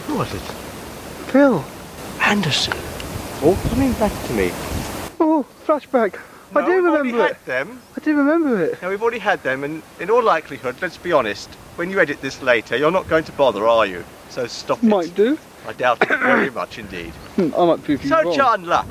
[0.07, 0.41] Who was it?
[1.31, 1.63] Phil.
[2.21, 2.73] Anderson.
[3.43, 4.51] All coming back to me.
[5.19, 6.19] Oh, flashback.
[6.55, 7.37] I No, do we've already remember it.
[7.37, 7.81] had them.
[7.97, 8.81] I do remember it.
[8.81, 12.21] Now we've already had them, and in all likelihood, let's be honest, when you edit
[12.21, 14.03] this later, you're not going to bother, are you?
[14.33, 14.87] So stop it.
[14.87, 15.37] Might do.
[15.67, 17.11] I doubt it very much indeed.
[17.35, 18.35] Hmm, I might prove you So wrong.
[18.35, 18.83] Chandler,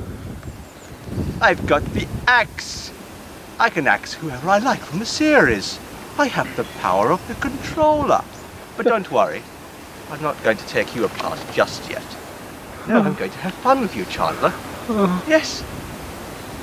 [1.41, 2.93] I've got the axe.
[3.59, 5.81] I can axe whoever I like from the series.
[6.17, 8.23] I have the power of the controller.
[8.77, 9.43] But don't worry,
[10.13, 12.05] I'm not going to take you apart just yet.
[12.87, 14.53] No, I'm going to have fun with you, Chandler.
[14.89, 15.25] Oh.
[15.27, 15.65] Yes.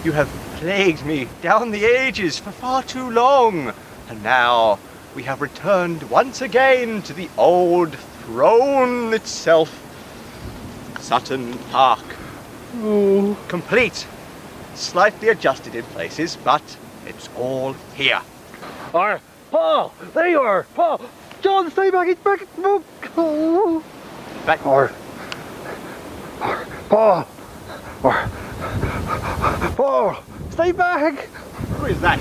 [0.06, 3.74] You have plagued me down the ages for far too long.
[4.08, 4.80] And now
[5.16, 7.98] we have returned once again to the old
[8.30, 9.70] throne itself.
[11.00, 12.06] Sutton Park.
[12.78, 13.36] Oh.
[13.48, 14.06] Complete.
[14.76, 16.62] Slightly adjusted in places, but
[17.08, 18.22] it's all here.
[18.94, 19.94] Alright, Paul!
[20.14, 20.68] There you are!
[20.76, 21.02] Paul!
[21.42, 22.08] John, stay back.
[22.08, 22.46] It's back.
[22.60, 22.84] Oh.
[23.18, 23.84] Oh.
[24.46, 24.66] Back.
[24.66, 24.92] Or,
[26.42, 27.28] or, Paul!
[28.04, 28.30] Or,
[29.76, 30.24] Paul!
[30.52, 31.16] Stay back.
[31.80, 32.20] Who is that?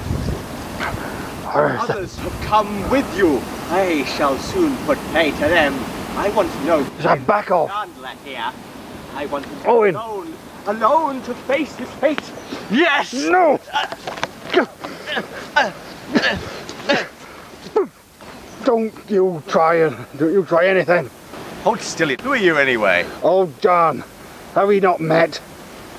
[1.55, 3.41] Others have come with you.
[3.71, 5.75] I shall soon put pay to them.
[6.17, 6.83] I want to know.
[7.01, 7.71] That back off?
[8.25, 8.53] Here.
[9.15, 9.95] I want to be Owen.
[9.95, 10.35] alone,
[10.67, 12.21] alone to face his fate.
[12.71, 13.13] Yes.
[13.15, 13.59] No!
[18.65, 21.09] Don't you try and don't you try anything.
[21.65, 22.09] Hold still.
[22.09, 23.07] Who are you anyway?
[23.23, 24.05] Oh, John,
[24.55, 25.41] have we not met?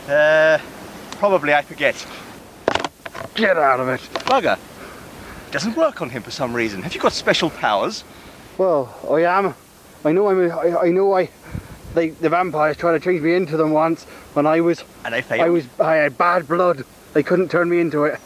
[0.07, 0.59] Uh,
[1.13, 2.05] probably I forget.
[3.35, 4.01] Get out of it.
[4.25, 4.57] Bugger.
[5.49, 6.83] It doesn't work on him for some reason.
[6.83, 8.03] Have you got special powers?
[8.59, 9.55] Well, I am.
[10.05, 10.39] I know I'm.
[10.47, 11.27] a- I, I know I.
[11.95, 14.03] They, the vampires tried to change me into them once
[14.35, 14.83] when I was.
[15.03, 15.41] And they failed.
[15.41, 15.65] I was.
[15.79, 16.85] I had bad blood.
[17.13, 18.19] They couldn't turn me into it.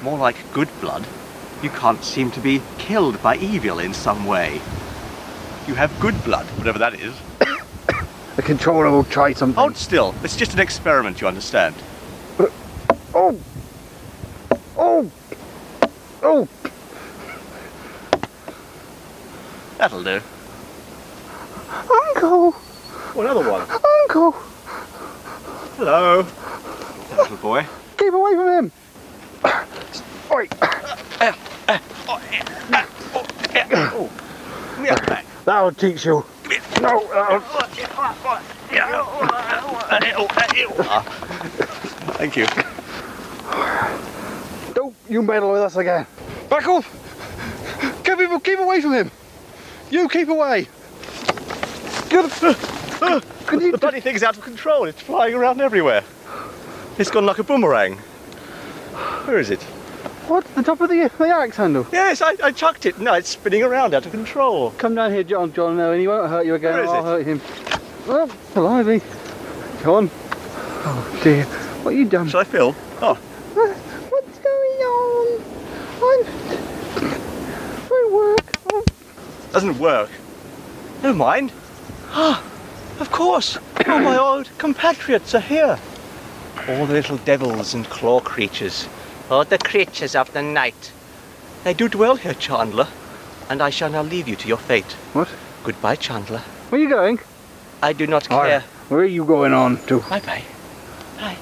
[0.00, 1.04] More like good blood.
[1.60, 4.60] You can't seem to be killed by evil in some way.
[5.66, 7.14] You have good blood, whatever that is.
[8.36, 9.56] The controller will try something.
[9.56, 10.14] Hold still.
[10.22, 11.74] It's just an experiment, you understand?
[13.12, 13.36] Oh!
[14.76, 15.10] Oh!
[16.30, 16.46] Oh!
[19.78, 20.20] That'll do.
[21.70, 22.54] Uncle.
[22.54, 23.62] Oh, another one.
[23.62, 24.32] Uncle.
[25.78, 26.26] Hello.
[27.16, 27.64] Little boy.
[27.96, 28.72] Keep away from him.
[30.30, 30.48] Oi!
[33.70, 34.10] Oh,
[34.80, 35.24] that back.
[35.46, 36.26] That'll teach you.
[36.82, 37.08] No!
[37.08, 37.40] that'll-
[42.18, 42.46] Thank you.
[45.08, 46.06] You meddle with us again.
[46.50, 46.86] Back off.
[48.04, 49.10] Keep, him- keep away from him.
[49.90, 50.68] You keep away.
[52.10, 52.30] Good.
[53.46, 54.84] Can you the bloody thing's out of control.
[54.84, 56.02] It's flying around everywhere.
[56.98, 57.96] It's gone like a boomerang.
[59.24, 59.62] Where is it?
[60.28, 60.44] What?
[60.54, 61.86] The top of the, the axe handle?
[61.92, 62.98] Yes, I, I chucked it.
[62.98, 64.72] No, it's spinning around out of control.
[64.72, 65.52] Come down here, John.
[65.52, 66.74] John, no, and he won't hurt you again.
[66.74, 67.24] Where is I'll it?
[67.24, 67.40] hurt him.
[68.08, 69.00] Oh, blimey.
[69.82, 70.10] John.
[70.84, 71.44] Oh, dear.
[71.84, 72.28] What you done?
[72.28, 72.74] Shall I fill?
[73.00, 73.18] Oh,
[74.88, 77.12] What's going on?
[77.12, 78.12] I'm...
[78.12, 78.52] Work.
[78.72, 78.84] Oh,
[79.52, 80.10] doesn't work.
[81.02, 81.52] Never mind.
[82.10, 82.42] Ah,
[83.00, 83.58] of course.
[83.86, 85.78] All my old compatriots are here.
[86.68, 88.88] All the little devils and claw creatures.
[89.30, 90.92] All the creatures of the night.
[91.64, 92.88] They do dwell here, Chandler,
[93.50, 94.92] and I shall now leave you to your fate.
[95.12, 95.28] What?
[95.64, 96.38] Goodbye, Chandler.
[96.70, 97.18] Where are you going?
[97.82, 98.60] I do not Or, care.
[98.88, 100.00] where are you going on to?
[100.00, 100.42] Bye bye.
[101.18, 101.36] Bye.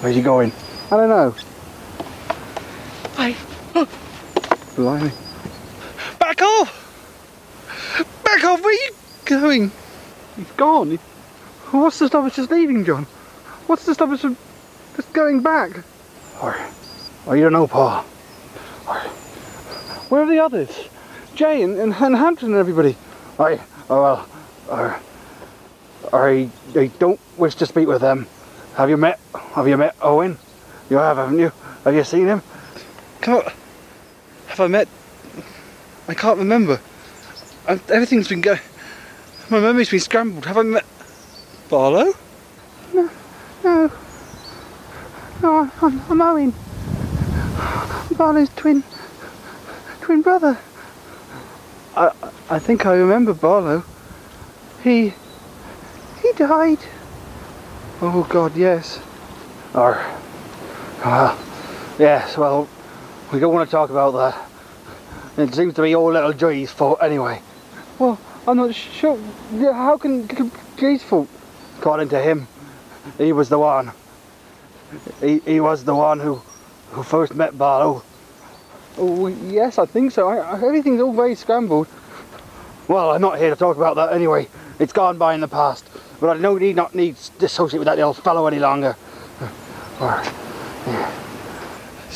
[0.00, 0.52] Where's you going?
[0.90, 1.34] I don't know.
[3.16, 3.34] Bye.
[4.76, 5.10] Blimey.
[6.18, 8.22] Back off!
[8.22, 8.62] Back off!
[8.62, 8.92] Where are you
[9.24, 9.70] going?
[10.36, 10.98] He's gone.
[11.70, 13.04] What's to stop us just leaving, John?
[13.66, 14.36] What's to stop us from
[14.96, 15.82] just going back?
[16.42, 16.56] Or,
[17.26, 18.04] or you don't know, Paul.
[18.86, 18.98] Or,
[20.08, 20.88] where are the others?
[21.34, 22.96] Jay and, and, and Hampton and everybody.
[23.38, 24.28] I, oh well,
[24.68, 25.00] or,
[26.12, 28.26] I, I don't wish to speak with them.
[28.74, 29.18] Have you met,
[29.54, 30.38] have you met Owen?
[30.90, 31.50] You have, haven't you?
[31.84, 32.42] Have you seen him?
[33.26, 33.44] Can't,
[34.46, 34.86] have I met?
[36.06, 36.80] I can't remember.
[37.66, 38.60] i everything's been going.
[39.50, 40.44] My memory's been scrambled.
[40.44, 40.84] Have I met
[41.68, 42.14] Barlow?
[42.94, 43.10] No,
[43.64, 43.90] no.
[45.42, 46.54] No, I'm, I'm Owen.
[48.16, 48.84] Barlow's twin,
[50.02, 50.56] twin brother.
[51.96, 52.12] I
[52.48, 53.82] I think I remember Barlow.
[54.84, 55.14] He
[56.22, 56.78] He died.
[58.00, 59.00] Oh God, yes.
[59.74, 59.98] Or,
[61.02, 61.36] ah,
[61.98, 62.38] yes.
[62.38, 62.68] Well,
[63.32, 64.50] we don't want to talk about that.
[65.38, 67.42] It seems to be all little Joy's fault anyway.
[67.98, 69.18] Well, I'm not sure.
[69.60, 70.28] How can
[70.76, 71.28] Jay's fault?
[71.78, 72.46] According to him,
[73.18, 73.92] he was the one.
[75.20, 76.40] He he was the one who
[76.92, 78.02] who first met Barlow.
[78.96, 80.28] Oh yes, I think so.
[80.28, 81.88] I, everything's all very scrambled.
[82.88, 84.48] Well, I'm not here to talk about that anyway.
[84.78, 85.88] It's gone by in the past.
[86.20, 88.96] But I no need not need to associate with that little fellow any longer.
[90.00, 90.22] Or,
[90.86, 91.25] yeah.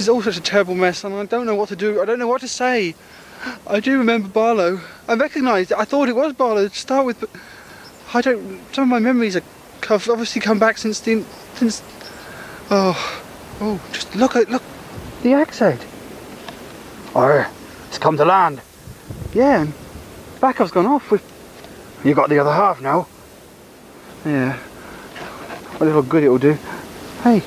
[0.01, 2.01] This is all such a terrible mess, and I don't know what to do.
[2.01, 2.95] I don't know what to say.
[3.67, 4.81] I do remember Barlow.
[5.07, 5.77] I recognised it.
[5.77, 7.29] I thought it was Barlow to start with, but
[8.15, 8.63] I don't.
[8.75, 11.23] Some of my memories have obviously come back since the
[11.57, 11.83] since.
[12.71, 12.97] Oh,
[13.61, 13.79] oh!
[13.93, 14.63] Just look at look,
[15.23, 15.85] the accent.
[17.13, 17.53] Or oh,
[17.89, 18.63] it's come to land.
[19.35, 19.75] Yeah, and
[20.41, 21.11] backup's gone off.
[21.11, 21.23] With
[22.07, 23.07] you got the other half now.
[24.25, 24.59] Yeah.
[25.79, 26.57] A little good it'll do.
[27.23, 27.43] Hey.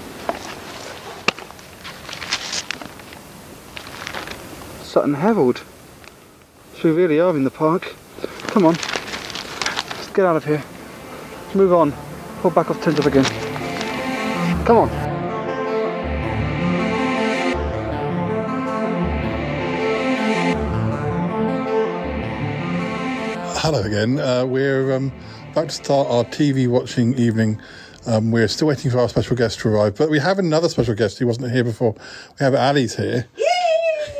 [4.93, 5.63] Sutton Herald.
[6.75, 7.95] So we really are in the park.
[8.49, 8.75] Come on.
[8.75, 10.63] Let's get out of here.
[11.45, 11.91] Let's move on.
[12.41, 13.23] Pull back off tent up again.
[14.65, 14.89] Come on.
[23.57, 24.19] Hello again.
[24.19, 25.11] Uh, we're um,
[25.53, 27.59] about to start our TV watching evening.
[28.05, 30.93] Um, we're still waiting for our special guest to arrive, but we have another special
[30.93, 31.93] guest who wasn't here before.
[32.39, 33.25] We have Ali's here,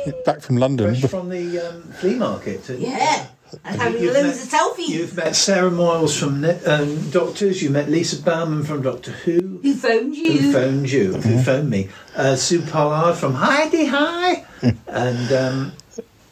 [0.26, 0.94] back from London.
[0.96, 2.68] Fresh from the um, flea market.
[2.70, 3.26] Yeah.
[3.64, 4.88] And having You've loads met- of selfies.
[4.88, 7.62] You've met Sarah Moyles from Ne- um, Doctors.
[7.62, 9.60] You met Lisa Bowerman from Doctor Who.
[9.62, 10.32] Who phoned you?
[10.32, 11.12] Who phoned you?
[11.14, 11.88] Who phoned me?
[12.16, 14.44] Uh, Sue Pollard from Hi-de-Hi,
[14.88, 15.72] and um,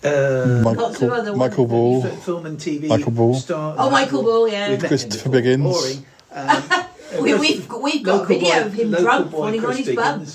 [0.05, 3.77] uh, Lots of other Michael Ball, film and TV Michael Ball, star.
[3.79, 4.71] Oh, Michael Ball, yeah.
[4.71, 5.29] We've Christopher.
[5.29, 6.03] Biggins.
[6.35, 6.63] Um,
[7.23, 9.95] We, we've, got- we've got a video boy- of him drunk boy falling on his
[9.95, 10.27] bum.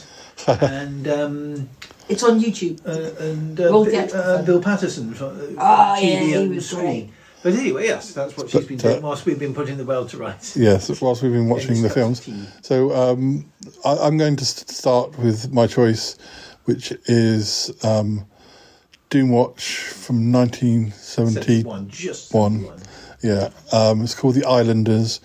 [0.47, 1.69] And um,
[2.09, 2.79] It's on YouTube.
[2.87, 4.41] uh, and uh, the Bill, actual uh.
[4.43, 7.05] Bill Paterson from uh, Oh, TV yeah, he and was screen.
[7.05, 7.13] great.
[7.43, 10.09] But anyway, yes, that's what she's been uh, doing whilst we've been putting the world
[10.09, 10.57] to rights.
[10.57, 12.27] Yes, whilst we've been watching the films.
[12.61, 13.51] So um,
[13.85, 16.17] I, I'm going to st- start with my choice,
[16.65, 18.25] which is um,
[19.11, 21.89] Doomwatch from 1971.
[21.89, 22.33] just
[23.23, 25.21] Yeah, um, it's called The Islanders.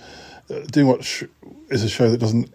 [0.50, 1.28] Uh, Doomwatch
[1.70, 2.52] is a show that doesn't.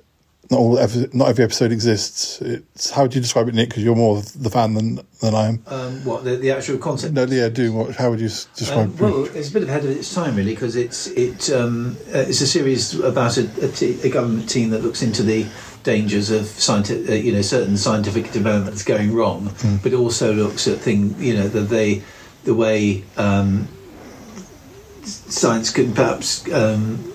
[0.50, 2.42] Not all ev- not every episode exists.
[2.42, 3.68] It's how would you describe it, Nick?
[3.70, 5.64] Because you're more the fan than than I am.
[5.68, 7.14] Um, what the, the actual concept?
[7.14, 7.96] No, yeah, Doomwatch.
[7.96, 9.02] How would you describe Um, it?
[9.02, 12.40] well, it's a bit ahead of its time, really, because it's it um, uh, it's
[12.40, 15.46] a series about a, a, te- a government team that looks into the
[15.84, 20.78] dangers of scientific, uh, you know, certain scientific developments going wrong, but also looks at
[20.78, 22.02] thing, you know, that they
[22.46, 23.68] the way um,
[25.04, 27.14] science can perhaps um,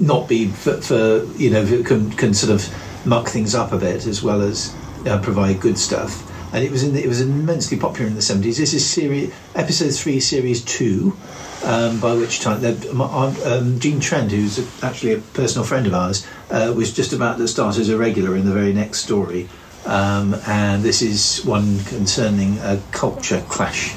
[0.00, 4.06] not be for, for you know can can sort of muck things up a bit
[4.06, 4.74] as well as
[5.06, 6.24] uh, provide good stuff.
[6.54, 8.56] And it was in the, it was immensely popular in the seventies.
[8.56, 11.16] This is series episode three, series two.
[11.64, 16.24] Um, by which time, um, um, Jean Trend, who's actually a personal friend of ours,
[16.52, 19.48] uh, was just about to start as a regular in the very next story.
[19.84, 23.96] Um, and this is one concerning a culture clash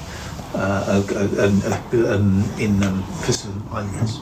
[0.55, 4.19] uh, uh, um, in um, Prison Islands.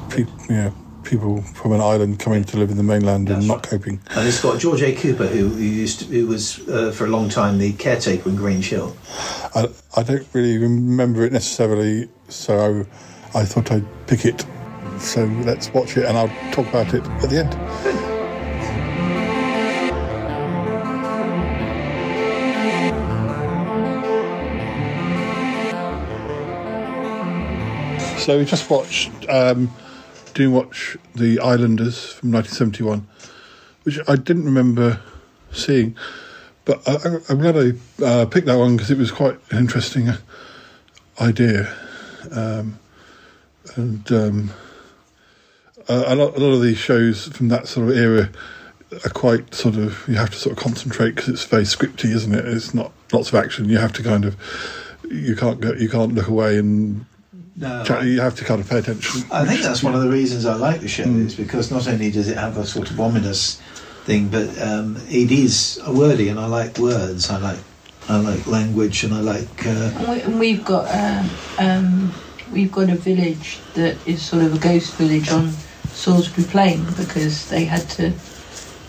[0.49, 0.71] Yeah,
[1.09, 3.63] people from an island coming to live in the mainland That's and not right.
[3.63, 3.99] coping.
[4.11, 4.93] And it's got George A.
[4.93, 8.35] Cooper, who, who used to, who was uh, for a long time the caretaker in
[8.35, 8.95] Grange Hill.
[9.55, 9.67] I,
[9.97, 12.85] I don't really remember it necessarily, so
[13.33, 14.45] I, I thought I'd pick it.
[14.99, 17.53] So let's watch it, and I'll talk about it at the end.
[28.19, 29.73] So we just watched um,
[30.39, 33.05] Doomwatch The Islanders from 1971,
[33.83, 35.01] which I didn't remember
[35.51, 35.97] seeing,
[36.63, 40.07] but I, I'm glad I uh, picked that one because it was quite an interesting
[40.07, 40.17] uh,
[41.19, 41.69] idea.
[42.31, 42.79] Um,
[43.75, 44.51] and um,
[45.89, 48.29] a, a, lot, a lot of these shows from that sort of era
[49.03, 52.33] are quite sort of, you have to sort of concentrate because it's very scripty, isn't
[52.33, 52.45] it?
[52.45, 53.67] It's not lots of action.
[53.67, 54.37] You have to kind of,
[55.11, 57.05] you can't go, you can't look away and
[57.59, 59.23] No, you have to kind of pay attention.
[59.31, 62.09] I think that's one of the reasons I like the show is because not only
[62.09, 63.59] does it have a sort of ominous
[64.05, 67.29] thing, but um, it is wordy, and I like words.
[67.29, 67.59] I like
[68.07, 69.65] I like language, and I like.
[69.65, 72.13] Uh, And, we, and we've got um, um,
[72.53, 75.51] we've got a village that is sort of a ghost village on
[75.91, 78.13] Salisbury Plain because they had to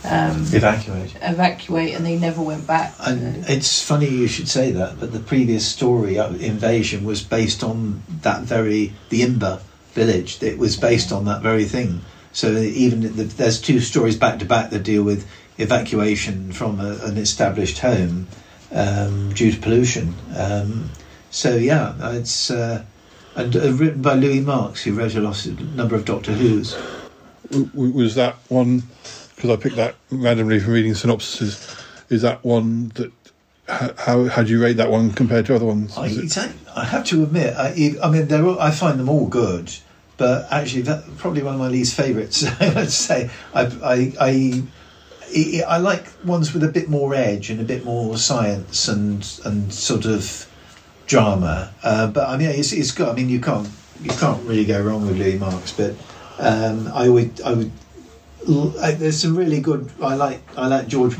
[0.05, 1.15] um, Evacuate.
[1.21, 2.95] evacuate and they never went back.
[3.01, 7.63] And it's funny you should say that, but the previous story, uh, Invasion, was based
[7.63, 9.61] on that very the Imber
[9.93, 10.43] village.
[10.43, 12.01] It was based on that very thing.
[12.33, 15.29] So even the, there's two stories back to back that deal with
[15.59, 18.29] evacuation from a, an established home
[18.73, 20.15] um, due to pollution.
[20.37, 20.91] Um,
[21.31, 22.85] so yeah, it's uh,
[23.37, 26.77] and uh, written by Louis Marks, who wrote a lot, a number of Doctor Who's.
[27.51, 28.83] W- w- was that one
[29.41, 31.83] because I picked that randomly from reading synopsises?
[32.11, 33.11] Is that one that
[33.69, 35.97] how how, how do you rate that one compared to other ones?
[35.97, 39.27] I, it- I have to admit, I, I mean, they're all, I find them all
[39.27, 39.73] good,
[40.19, 42.45] but actually, that probably one of my least favourites.
[42.61, 44.63] I would say I, I, I,
[45.67, 49.73] I, like ones with a bit more edge and a bit more science and and
[49.73, 50.47] sort of
[51.07, 51.73] drama.
[51.83, 53.09] Uh, but I mean, it's, it's good.
[53.09, 53.69] I mean, you can't
[54.03, 55.73] you can't really go wrong with Louis Marks.
[55.73, 55.95] But
[56.39, 57.73] um, I would I would
[58.47, 59.91] there's some really good.
[60.03, 61.17] I like I like George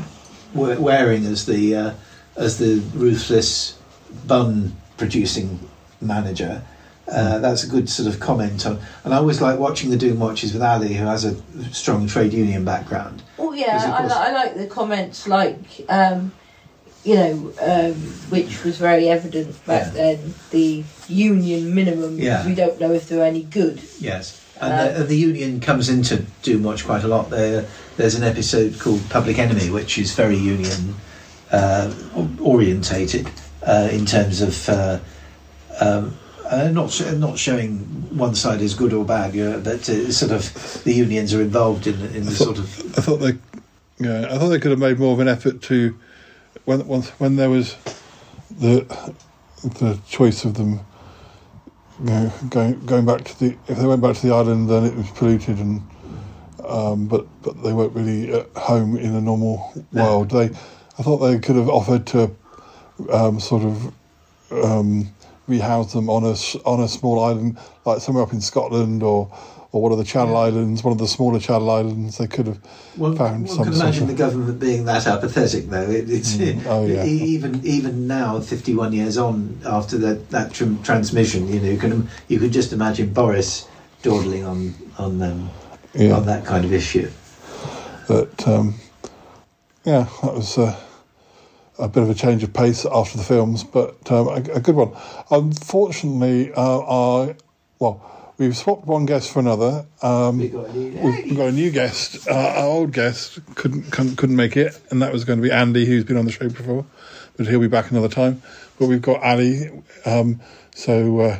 [0.53, 1.93] Waring as the uh,
[2.35, 3.77] as the ruthless
[4.27, 5.59] bun producing
[6.01, 6.63] manager.
[7.11, 10.19] Uh, that's a good sort of comment on, and I always like watching the Doom
[10.19, 11.35] Watches with Ali, who has a
[11.73, 13.21] strong trade union background.
[13.37, 15.59] Oh yeah, I, li- I like the comments like,
[15.89, 16.31] um,
[17.03, 17.93] you know, um,
[18.29, 20.33] which was very evident back then.
[20.51, 22.17] The union minimum.
[22.17, 22.45] Yeah.
[22.45, 23.81] We don't know if they're any good.
[23.99, 27.29] Yes, and the, the union comes in to do much quite a lot.
[27.29, 27.65] There,
[27.97, 30.95] there's an episode called Public Enemy, which is very union
[31.51, 31.93] uh,
[32.39, 33.29] orientated
[33.65, 34.99] uh, in terms of uh,
[35.79, 36.17] um,
[36.49, 37.79] uh, not not showing
[38.17, 41.41] one side is good or bad, you know, but uh, sort of the unions are
[41.41, 43.33] involved in in the sort of I thought they,
[43.99, 45.97] yeah, I thought they could have made more of an effort to
[46.65, 47.75] when once when there was
[48.49, 48.85] the
[49.63, 50.81] the choice of them,
[52.03, 54.85] you know, going going back to the if they went back to the island, then
[54.85, 55.81] it was polluted and.
[56.63, 60.29] Um, but but they weren't really at home in a normal world.
[60.29, 62.31] They, I thought they could have offered to
[63.11, 63.93] um, sort of
[64.51, 65.09] um,
[65.47, 66.35] rehouse them on a
[66.65, 69.27] on a small island, like somewhere up in Scotland or
[69.71, 72.17] or one of the Channel Islands, one of the smaller Channel Islands.
[72.17, 72.57] They could have
[72.95, 75.89] One, found one some can imagine the government being that apathetic, though.
[75.89, 77.05] It, it's Mm, oh, yeah.
[77.05, 82.09] even even now, fifty-one years on after that that tr- transmission, you know, you can
[82.27, 83.67] you could just imagine Boris
[84.03, 85.49] dawdling on on them
[85.93, 86.15] Yeah.
[86.17, 87.09] on that kind of issue.
[88.07, 88.75] But um,
[89.85, 90.75] yeah, that was uh,
[91.79, 94.75] a bit of a change of pace after the films, but um, a, a good
[94.75, 94.91] one.
[95.29, 97.35] Unfortunately, uh, our
[97.79, 98.01] well,
[98.41, 99.85] we've swapped one guest for another.
[100.01, 102.27] Um, we've, we've got a new guest.
[102.27, 105.51] Uh, our old guest couldn't, couldn't couldn't make it, and that was going to be
[105.51, 106.83] Andy, who's been on the show before,
[107.37, 108.41] but he'll be back another time.
[108.79, 109.69] But we've got Ali,
[110.05, 110.41] um,
[110.73, 111.39] so uh,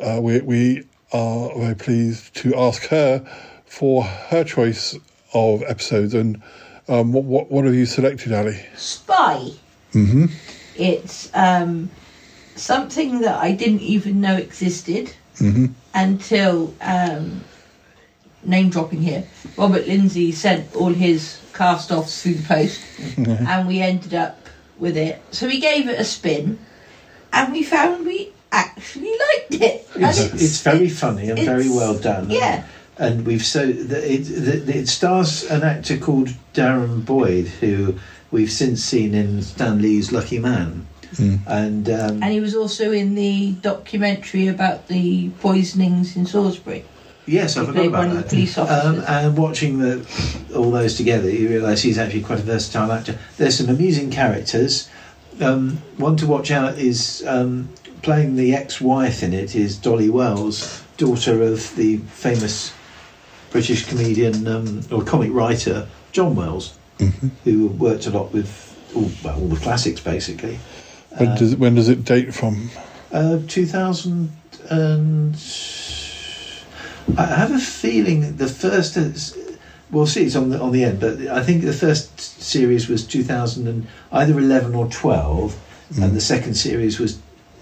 [0.00, 3.26] uh, we we are very pleased to ask her
[3.66, 4.96] for her choice
[5.34, 6.14] of episodes.
[6.14, 6.40] And
[6.88, 8.64] um, what, what what have you selected, Ali?
[8.76, 9.50] Spy.
[9.92, 10.26] Mm-hmm.
[10.76, 11.90] It's um,
[12.54, 15.66] something that I didn't even know existed Mm-hmm.
[15.94, 17.44] until um,
[18.42, 19.26] name dropping here.
[19.56, 22.80] Robert Lindsay sent all his cast offs through the post,
[23.16, 24.38] and we ended up
[24.78, 25.22] with it.
[25.30, 26.58] So we gave it a spin,
[27.32, 29.88] and we found we actually liked it.
[29.94, 32.30] And It's, it's very funny and very well done.
[32.30, 32.64] yeah.
[32.98, 37.98] And we've so the, it, the, it stars an actor called Darren Boyd, who
[38.30, 40.86] we've since seen in Stan Lee's Lucky Man.
[41.46, 46.84] And um, And he was also in the documentary about the poisonings in Salisbury.
[47.26, 48.22] Yes, I He forgot played about one of that.
[48.24, 49.04] the police Um, officers.
[49.08, 50.06] and watching the,
[50.54, 53.18] all those together, you realise he's actually quite a versatile actor.
[53.36, 54.88] There's some amusing characters.
[55.40, 57.68] Um, one to watch out is um,
[58.02, 62.72] playing the ex-wife in it is Dolly Wells, daughter of the famous
[63.50, 66.78] British comedian um, or comic writer John Wells,
[67.44, 68.48] who worked a lot with
[68.94, 70.58] all, well, all the classics basically.
[71.16, 72.70] When does it, when does it date from?
[73.12, 74.30] Uh, 2000
[74.68, 75.36] and
[77.16, 78.98] I have a feeling the first.
[79.90, 80.24] We'll see.
[80.24, 83.86] It's on the on the end, but I think the first series was 2000 and
[84.10, 85.56] either 11 or 12,
[86.02, 87.20] and the second series was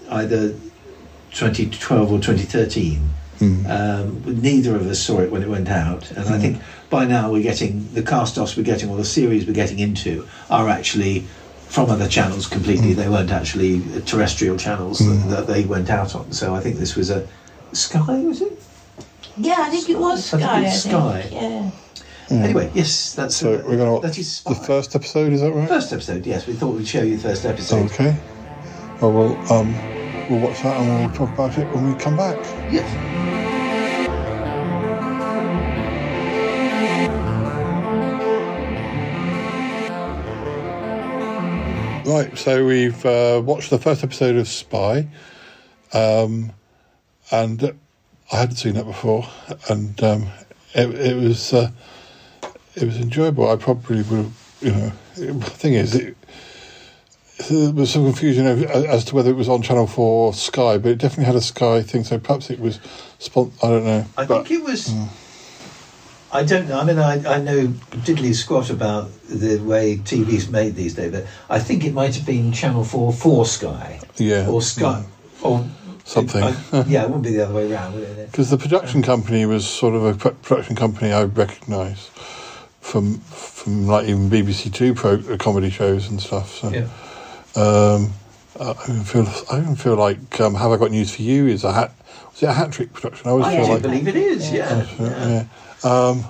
[0.09, 0.55] either
[1.31, 3.09] 2012 or 2013.
[3.69, 7.31] Um, neither of us saw it when it went out, and I think by now
[7.31, 11.25] we're getting the cast-offs we're getting, or the series we're getting into, are actually
[11.75, 12.93] from other channels completely.
[12.93, 12.95] Mm.
[12.95, 15.29] They weren't actually terrestrial channels that, mm.
[15.29, 16.31] that they went out on.
[16.31, 17.27] So I think this was a
[17.73, 18.57] Sky, was it?
[19.35, 20.57] Yeah, I think it was I think Sky.
[20.57, 20.73] I think.
[20.73, 21.29] Sky.
[21.33, 21.71] Yeah.
[22.29, 22.43] Mm.
[22.45, 25.33] Anyway, yes, that's So uh, we're going to that is the first episode.
[25.33, 25.67] Is that right?
[25.67, 26.25] first episode.
[26.25, 27.91] Yes, we thought we'd show you the first episode.
[27.91, 28.17] Okay.
[29.01, 29.73] Well, we'll um,
[30.29, 32.37] we'll watch that and we'll talk about it when we come back.
[32.71, 33.34] Yes.
[42.05, 45.07] Right, so we've uh, watched the first episode of Spy,
[45.91, 46.51] um,
[47.31, 47.75] and
[48.31, 49.27] I hadn't seen that before,
[49.69, 50.27] and um,
[50.75, 51.71] it, it was uh,
[52.75, 53.49] it was enjoyable.
[53.49, 54.91] I probably would have, you know.
[55.15, 56.15] It, the thing is, it,
[57.49, 60.91] there was some confusion as to whether it was on Channel Four or Sky, but
[60.91, 62.03] it definitely had a Sky thing.
[62.03, 62.79] So perhaps it was,
[63.17, 64.05] spon- I don't know.
[64.15, 64.93] I but, think it was.
[66.31, 66.79] I don't know.
[66.79, 71.25] I mean, I, I know diddly squat about the way TV's made these days, but
[71.49, 73.99] I think it might have been Channel 4 for Sky.
[74.17, 74.47] Yeah.
[74.49, 75.05] Or Sky.
[75.41, 75.65] Or
[76.03, 76.43] Something.
[76.43, 78.31] I- yeah, it wouldn't be the other way around, would it?
[78.31, 82.09] Because the production company was sort of a pro- production company I recognise
[82.81, 86.53] from from like even BBC Two pro uh, comedy shows and stuff.
[86.59, 86.87] So, Yeah.
[87.55, 88.11] um,
[88.59, 91.63] I even feel I even feel like um, Have I Got News for You is
[91.63, 91.91] a hat
[92.35, 93.27] was it a hat trick production?
[93.27, 94.85] I always I feel do like believe it is, yeah.
[94.99, 95.45] yeah.
[95.89, 96.25] Um,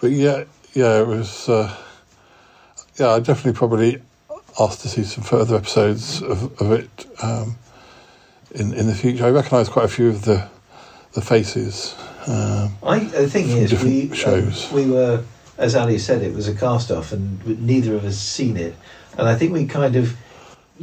[0.00, 0.44] but yeah,
[0.74, 1.48] yeah, it was.
[1.48, 1.76] Uh,
[2.96, 4.02] yeah, I definitely probably
[4.58, 7.56] asked to see some further episodes of, of it um,
[8.50, 9.24] in in the future.
[9.24, 10.48] I recognise quite a few of the
[11.12, 11.94] the faces.
[12.26, 15.24] Um, I, the thing from is, different we, um, we were,
[15.56, 18.74] as Ali said, it was a cast off, and neither of us seen it.
[19.16, 20.16] And I think we kind of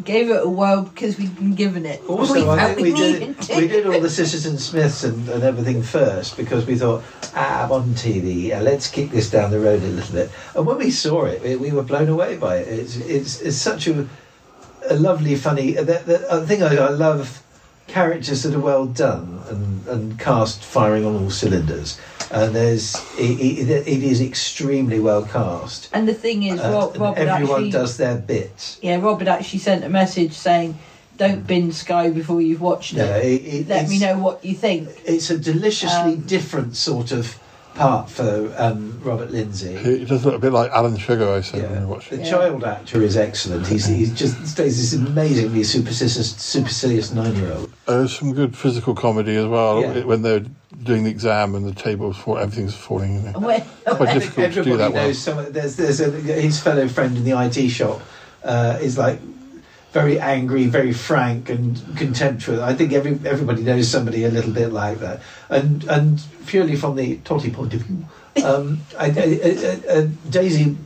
[0.03, 2.01] Gave it a whirl because we'd been given it.
[2.07, 5.43] Also, we I think we did, we did all the Sisters and Smiths and, and
[5.43, 7.03] everything first because we thought,
[7.35, 10.31] ah, I'm on TV, uh, let's kick this down the road a little bit.
[10.55, 12.67] And when we saw it, we, we were blown away by it.
[12.67, 14.07] It's, it's, it's such a,
[14.89, 15.73] a lovely, funny.
[15.73, 17.43] The, the, the thing I, I love
[17.89, 21.99] characters that are well done and, and cast firing on all cylinders.
[22.31, 25.89] And there's it, it, it is extremely well cast.
[25.93, 28.77] And the thing is, Rob, Robert everyone actually, does their bit.
[28.81, 30.77] yeah, Robert actually sent a message saying,
[31.17, 35.29] "Don't binge Sky before you've watched it- it- Let me know what you think." It's
[35.31, 37.35] a deliciously Um, different sort of
[37.79, 39.75] part for um, Robert Lindsay.
[39.77, 42.17] He does look a bit like Alan Sugar, I said when we watched it.
[42.17, 42.29] The it.
[42.29, 43.65] child actor is excellent.
[43.67, 47.71] He's, he's just stays this amazingly superstitious, supercilious nine-year-old.
[47.87, 50.03] Uh, There's some good physical comedy as well Yeah.
[50.03, 50.43] when they're
[50.83, 53.15] doing the exam and the tables fall, everything's falling.
[53.15, 53.39] You know.
[53.39, 55.07] When- It's quite difficult to do Everybody that well.
[55.07, 55.51] knows some.
[55.51, 58.01] There's there's a, his fellow friend in the IT shop
[58.43, 59.19] uh, is like
[59.91, 62.59] very angry, very frank, and contemptuous.
[62.59, 65.21] I think every everybody knows somebody a little bit like that.
[65.49, 68.05] And and purely from the Totty point of view,
[68.45, 70.77] um, I, I, I, I, Daisy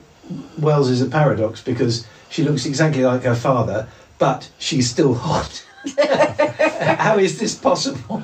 [0.58, 3.88] Wells is a paradox because she looks exactly like her father,
[4.20, 5.66] but she's still hot.
[6.80, 8.24] How is this possible?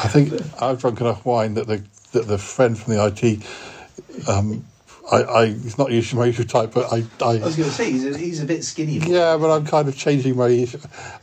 [0.00, 0.32] I think
[0.62, 1.82] I've drunk enough wine that the
[2.12, 4.64] that the friend from the IT, um,
[5.10, 7.90] I, I he's not usually my usual type, but I, I was going to say
[7.90, 8.98] he's a, he's a bit skinny.
[8.98, 10.48] yeah, but I'm kind of changing my.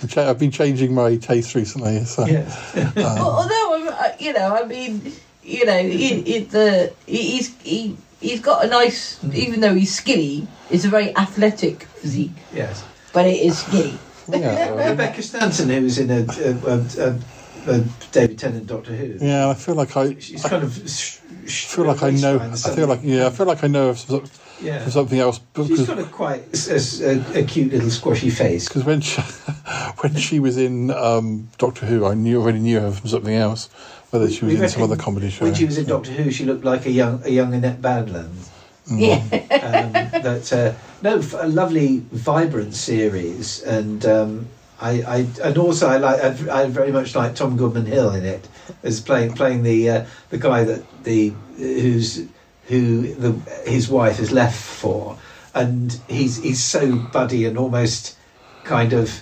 [0.01, 2.03] I'm cha- I've been changing my taste recently.
[2.05, 2.23] So,
[2.75, 5.11] um, Although, I'm, uh, you know, I mean,
[5.43, 10.47] you know, it, it, the he's he he's got a nice, even though he's skinny,
[10.69, 12.83] it's a very athletic physique, Yes.
[13.13, 13.99] but it is skinny.
[14.27, 17.19] Rebecca Stanton, who was in a, a, a, a,
[17.67, 19.25] a David Tennant Doctor Who.
[19.25, 20.17] yeah, I feel like I.
[20.19, 20.73] She's kind of.
[20.89, 22.39] Sh- I feel like I know.
[22.39, 23.27] I feel like yeah.
[23.27, 24.23] I feel like I know of some,
[24.61, 24.79] Yeah.
[24.81, 25.39] from something else.
[25.55, 28.67] She's got a quite a, a, a cute little squashy face.
[28.67, 29.21] Because when she,
[29.99, 33.69] when she was in um, Doctor Who, I knew already knew her from something else.
[34.09, 35.45] Whether she was We in some other comedy show.
[35.45, 38.49] When she was in Doctor Who, she looked like a young a young Annette Badland.
[38.87, 39.15] Yeah.
[39.15, 44.47] um, that uh, no, f- a lovely, vibrant series, and um,
[44.79, 48.25] I, I and also I like I, I very much like Tom Goodman Hill in
[48.25, 48.47] it
[48.83, 52.27] as playing playing the uh, the guy that the who's
[52.67, 53.31] who the
[53.69, 55.17] his wife is left for,
[55.53, 58.17] and he's he's so buddy and almost
[58.63, 59.21] kind of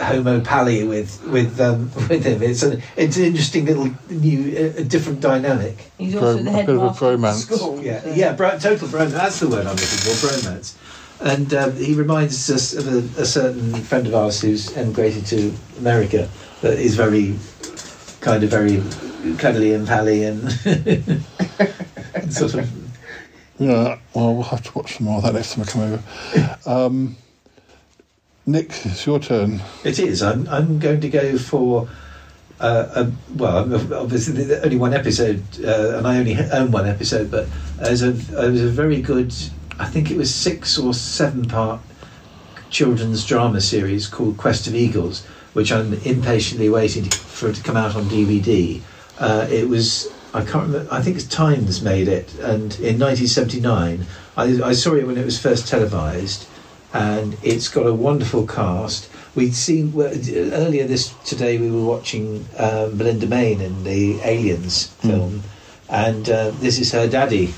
[0.00, 2.42] homo pally with with um, with him.
[2.42, 5.90] It's an it's an interesting little new a, a different dynamic.
[5.98, 7.82] He's also the headmaster of the school.
[7.82, 9.10] Yeah, yeah, bro, total bromance.
[9.10, 10.76] That's the word I'm looking for, bromance.
[11.20, 15.52] And um, he reminds us of a, a certain friend of ours who's emigrated to
[15.78, 16.28] America
[16.62, 17.36] that is very
[18.20, 18.82] kind of very
[19.38, 20.50] cuddly and pally and
[22.32, 22.70] sort of.
[23.58, 26.04] Yeah, well, we'll have to watch some more of that next time I come over.
[26.66, 27.16] Um,
[28.46, 29.60] Nick, it's your turn.
[29.84, 30.22] It is.
[30.22, 30.48] I'm.
[30.48, 31.88] I'm going to go for.
[32.60, 37.30] Uh, a, well, obviously only one episode, uh, and I only own one episode.
[37.30, 37.46] But
[37.78, 39.34] as a, it was a very good.
[39.78, 41.80] I think it was six or seven part
[42.70, 47.62] children's drama series called Quest of Eagles, which I'm impatiently waiting to, for it to
[47.62, 48.80] come out on DVD.
[49.18, 50.12] Uh, it was.
[50.34, 50.92] I can't remember.
[50.92, 54.06] I think it's Times made it, and in 1979,
[54.36, 56.46] I, I saw it when it was first televised,
[56.92, 59.08] and it's got a wonderful cast.
[59.34, 61.58] We'd seen well, earlier this today.
[61.58, 65.42] We were watching um, Belinda Mayne in the Aliens film,
[65.90, 67.54] and uh, this is her daddy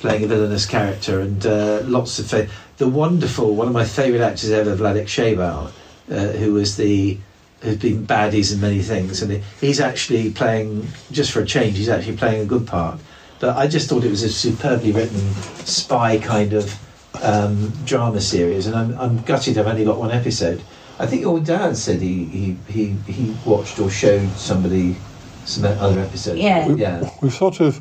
[0.00, 4.22] playing a villainous character, and uh, lots of fa- the wonderful one of my favourite
[4.22, 5.70] actors ever, Vladek Sheybal,
[6.10, 7.18] uh, who was the
[7.60, 11.76] who's been baddies in many things, and he's actually playing just for a change.
[11.76, 12.98] He's actually playing a good part.
[13.38, 15.32] But I just thought it was a superbly written
[15.64, 16.78] spy kind of
[17.22, 20.62] um, drama series, and I'm, I'm gutted I've only got one episode.
[20.98, 24.96] I think your dad said he he, he, he watched or showed somebody
[25.44, 26.38] some other episodes.
[26.40, 26.68] Yeah.
[26.68, 27.10] yeah.
[27.22, 27.80] We've sort of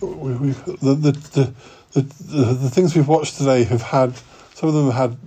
[0.00, 1.54] we, we've the the, the
[1.92, 4.14] the the the things we've watched today have had
[4.54, 5.18] some of them have had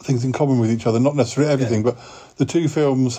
[0.00, 1.96] things in common with each other, not necessarily everything, but
[2.36, 3.18] the two films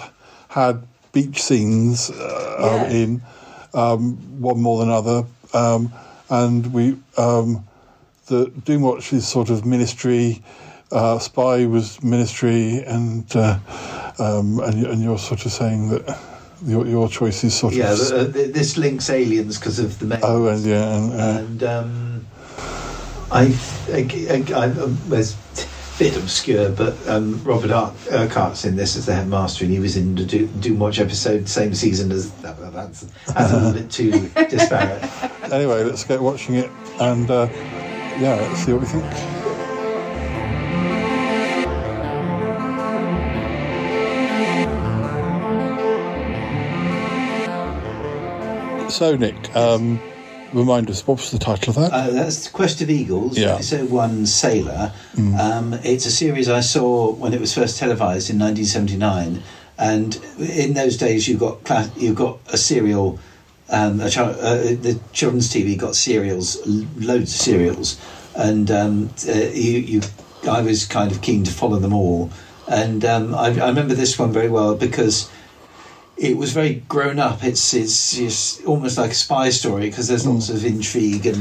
[0.49, 0.83] had
[1.13, 2.89] beach scenes uh, Yeah.
[2.93, 3.21] in
[3.73, 5.23] um, one more than other,
[5.53, 5.91] um,
[6.29, 7.65] and we um,
[8.27, 10.41] the Doomwatch is sort of ministry.
[10.91, 13.57] Uh, Spy was ministry, and uh,
[14.19, 16.19] um, and and you're sort of saying that
[16.65, 20.05] your your choice is sort Yeah, of the, uh, this links aliens because of the
[20.05, 20.19] Mayne.
[20.23, 22.25] Oh, and yeah, and, uh, and um,
[23.31, 23.57] I,
[23.91, 25.23] I, I, I um, a
[25.99, 29.95] bit obscure, but um, Robert Ar- Urquhart's in this as the headmaster, and he was
[29.97, 32.57] in the Do- Doomwatch episode same season as that.
[32.59, 34.11] well, That's, that's a little bit too
[34.49, 35.03] disparate.
[35.51, 37.47] anyway, let's get watching it and uh,
[38.19, 39.52] yeah, let's see what we think.
[48.93, 49.99] So, Nick, um,
[50.53, 51.91] remind us, what was the title of that?
[51.91, 53.55] Uh, that's Quest of Eagles, Yeah.
[53.55, 54.91] episode one, Sailor.
[55.15, 55.39] Mm.
[55.39, 59.41] Um, it's a series I saw when it was first televised in 1979,
[59.79, 63.17] and in those days you got cla- you got a serial.
[63.71, 67.97] Um, a child, uh, the children's TV got serials, l- loads of serials,
[68.35, 70.01] and um, uh, you, you,
[70.47, 72.29] I was kind of keen to follow them all.
[72.67, 75.31] And um, I, I remember this one very well because
[76.23, 77.43] it was very grown up.
[77.43, 81.37] It's it's, it's almost like a spy story because there's lots of intrigue and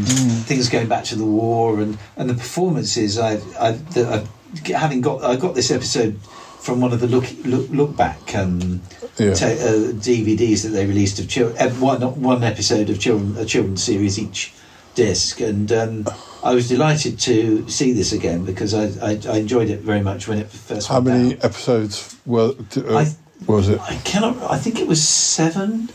[0.47, 3.19] things going back to the war and, and the performances.
[3.19, 4.27] I I the,
[4.67, 6.21] I, having got I got this episode
[6.61, 8.81] from one of the look look, look back um,
[9.19, 9.35] Yeah.
[9.35, 11.57] ta- uh, DVDs that they released of children.
[11.81, 14.53] One one episode of children a children's series each
[14.95, 15.71] disc and.
[15.73, 16.07] Um,
[16.45, 20.27] I was delighted to see this again because I, I, I enjoyed it very much
[20.27, 23.15] when it first How many episodes were uh, I-
[23.47, 23.81] was it?
[23.81, 24.37] I cannot.
[24.51, 25.91] I think it was seven,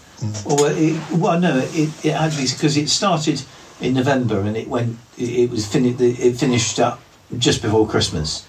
[0.45, 3.41] or it, well, no, it, it actually because it started
[3.81, 4.97] in November and it went.
[5.17, 5.99] It, was finished.
[6.01, 7.01] It finished up
[7.37, 8.45] just before Christmas.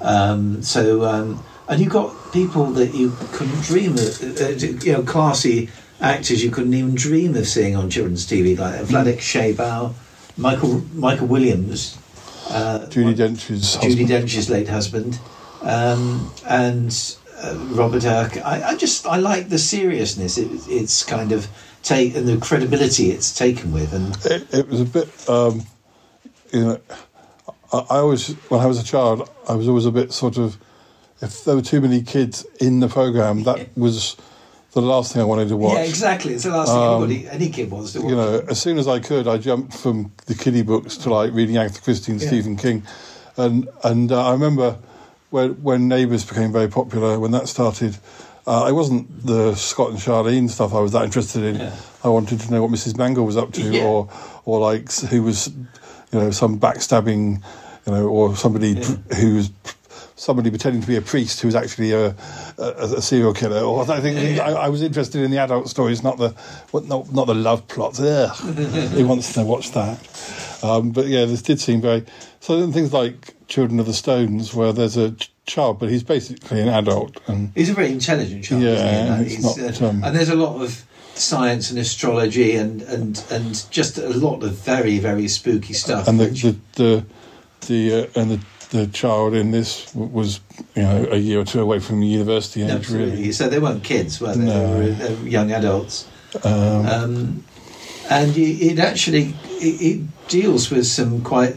[0.00, 4.40] Um, so um, and you got people that you couldn't dream of.
[4.40, 8.80] Uh, you know, classy actors you couldn't even dream of seeing on children's TV, like
[8.82, 9.94] Vladek Sheybal,
[10.36, 11.98] Michael Michael Williams.
[12.48, 14.08] Uh, Judi Dench's Judi husband.
[14.08, 15.18] Dench's late husband,
[15.62, 18.36] um, and uh, Robert Urk.
[18.44, 20.38] I, I just I like the seriousness.
[20.38, 21.48] It, it's kind of
[21.82, 25.62] take and the credibility it's taken with, and It, it was a bit, um,
[26.52, 26.80] you know,
[27.72, 30.56] I, I always, when I was a child, I was always a bit sort of,
[31.20, 34.16] if there were too many kids in the program, that was
[34.74, 35.74] the last thing I wanted to watch.
[35.74, 36.34] yeah, exactly.
[36.34, 38.10] It's the last thing Um, anybody, any kid wants to watch.
[38.10, 41.32] you know, as soon as I could, I jumped from the kiddie books to like
[41.32, 42.28] reading Agatha Christie and Yeah.
[42.28, 42.84] Stephen King,
[43.36, 44.78] and and uh, I remember
[45.32, 47.96] when when Neighbours became very popular when that started.
[48.44, 51.72] Uh, it wasn't the Scott and Charlene stuff I was that interested in.
[52.02, 52.96] I wanted to know what Mrs.
[52.98, 53.84] Mangle was up to, Yeah.
[53.84, 54.10] or
[54.44, 57.40] or like who was, you know, some backstabbing,
[57.86, 59.50] you know, or somebody pr- who was
[60.16, 62.16] somebody pretending to be a priest who was actually a,
[62.58, 63.60] a, a serial killer.
[63.60, 66.30] Or I think I, I was interested in the adult stories, not the
[66.72, 68.00] what, not not the love plots.
[68.00, 68.36] Ugh.
[68.96, 69.98] Who wants to watch that?
[70.64, 72.04] Um, but yeah, this did seem very.
[72.40, 76.02] So then things like Children of the Stones, where there's a ch- child, but he's
[76.02, 78.62] basically an adult, and He's a very intelligent child.
[78.62, 79.34] Yeah, isn't he?
[79.34, 80.82] He's, not, uh, um, and there's a lot of
[81.14, 86.08] science and astrology and and and just a lot of very very spooky stuff.
[86.08, 87.04] and the the the,
[87.66, 88.40] the uh, and the
[88.70, 90.40] the child in this was
[90.74, 93.16] you know a year or two away from university age, Absolutely.
[93.16, 93.32] really.
[93.32, 94.46] So they weren't kids, were they?
[94.46, 94.80] No.
[94.80, 96.08] They were uh, young adults.
[96.42, 97.44] Um, um,
[98.08, 101.56] and it, it actually it, it deals with some quite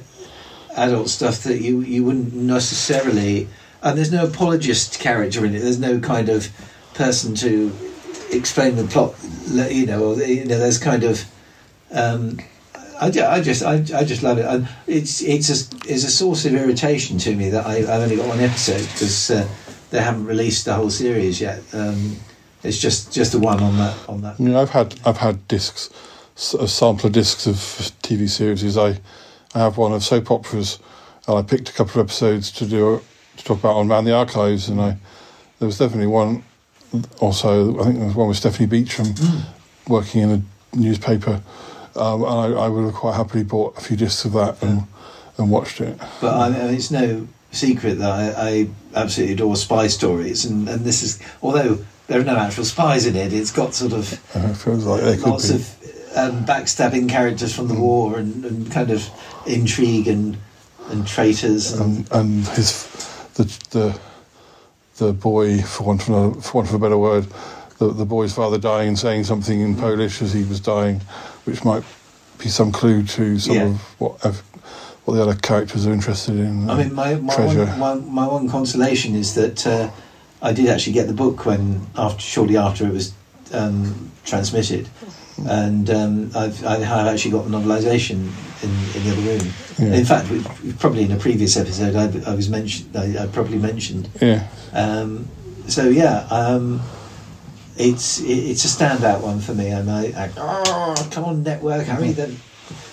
[0.76, 3.48] adult stuff that you you wouldn't necessarily.
[3.82, 5.60] And there's no apologist character in it.
[5.60, 6.50] There's no kind of
[6.96, 7.72] person to
[8.32, 9.16] explain the plot.
[9.52, 11.26] You know, or you know, there's kind of.
[11.92, 12.40] Um,
[13.00, 14.46] I, I just I, I just love it.
[14.46, 18.16] And it's it's a it's a source of irritation to me that I, I've only
[18.16, 19.48] got one episode because uh,
[19.92, 21.62] they haven't released the whole series yet.
[21.74, 22.16] Um,
[22.64, 24.40] it's just just the one on that on that.
[24.40, 25.90] You know, I've had I've had discs,
[26.60, 27.56] a sampler discs of
[28.02, 28.78] TV series.
[28.78, 29.00] I
[29.56, 30.80] I have one of soap operas,
[31.28, 33.01] and I picked a couple of episodes to do
[33.38, 34.97] to talk about on Man the Archives, and I
[35.60, 36.43] there was definitely one.
[37.20, 39.16] Also, I think there was one with Stephanie Beacham
[39.88, 41.41] working in a newspaper,
[41.95, 44.84] um, and I, I would have quite happily bought a few discs of that and
[45.38, 45.97] and watched it.
[46.22, 50.84] But I mean, it's no secret that I, I absolutely adore spy stories, and, and
[50.84, 54.47] this is although there are no actual spies in it, it's got sort of Uh,
[54.51, 55.56] it feels like lots be.
[55.56, 59.09] of um, backstabbing characters from the war and, and kind of
[59.45, 60.38] intrigue and
[60.89, 61.74] and traitors.
[61.74, 62.86] And, and, and his
[63.36, 63.99] the the
[64.97, 67.26] the boy for want of another, for want of a better word
[67.80, 71.01] the the boy's father dying and saying something in Polish as he was dying
[71.43, 71.84] which might
[72.38, 73.63] be some clue to some Yeah.
[73.63, 74.43] of what ev-
[75.03, 78.28] what the other characters are interested in I mean, my my treasure one, my, my
[78.28, 79.89] one consolation is that uh,
[80.41, 83.13] I did actually get the book when after shortly after it was
[83.53, 84.88] um, transmitted,
[85.48, 88.32] and um, I've I have actually got the novelisation
[88.64, 89.54] in, in the other room.
[89.78, 89.98] Yeah.
[89.98, 92.96] In fact, we, probably in a previous episode, I, I was mentioned.
[92.96, 94.10] I, I probably mentioned.
[94.22, 95.28] yeah Um,
[95.68, 96.82] so yeah, um,
[97.78, 99.68] it's it, it's a standout one for me.
[99.68, 102.38] And I, I oh, come on, network, hurry then,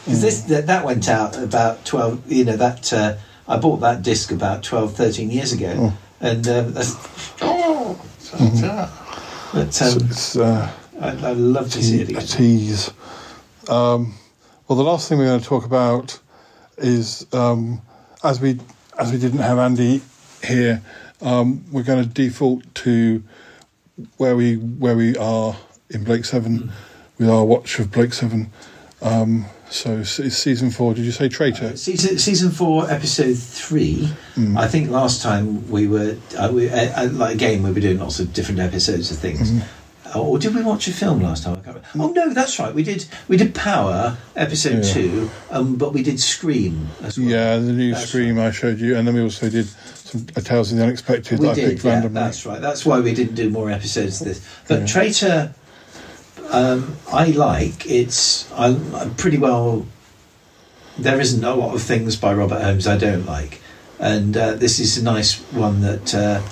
[0.05, 2.31] because this that, that went out about twelve.
[2.31, 3.17] You know that uh,
[3.47, 6.95] I bought that disc about 12, 13 years ago, and um, that's,
[7.43, 8.01] oh,
[9.53, 12.23] but um, it's uh, I, I love to see it again.
[12.23, 12.91] tease
[13.69, 14.15] um,
[14.69, 16.19] well the last thing we're going to talk about
[16.79, 17.81] is um,
[18.25, 18.59] as we
[18.99, 20.03] as we didn't have Andy
[20.45, 20.83] here
[21.21, 23.23] um, we're going to default to
[24.17, 25.57] where we where we are
[25.91, 26.73] in Blake Seven
[27.19, 28.51] with our watch of Blake Seven.
[29.03, 30.95] Um, so season four.
[30.95, 31.77] Did you say traitor?
[31.77, 34.09] Season, season four, episode three.
[34.35, 34.59] Mm.
[34.59, 37.99] I think last time we were, uh, we, uh, uh, like again, we were doing
[37.99, 39.51] lots of different episodes of things.
[39.51, 39.63] Mhm.
[40.15, 41.55] Or did we watch a film last time?
[41.55, 41.99] I can't remember.
[41.99, 42.75] Oh no, that's right.
[42.75, 43.07] We did.
[43.29, 44.93] We did Power episode Yeah.
[44.93, 47.29] two, um, but we did Scream as well.
[47.29, 50.71] Yeah, the new Scream I showed you, and then we also did some A Tales
[50.71, 51.71] of the Unexpected we I did.
[51.71, 52.21] picked Yeah, randomly.
[52.21, 52.61] that's right.
[52.61, 54.41] That's why we didn't do more episodes of this.
[54.69, 54.87] But Yeah.
[54.87, 55.55] Traitor,
[56.51, 57.91] um, I like.
[57.91, 59.87] It's I'm, I'm pretty well.
[60.99, 63.61] There isn't a lot of things by Robert Holmes I don't like,
[63.99, 66.15] and uh, this is a nice one that.
[66.15, 66.43] Uh,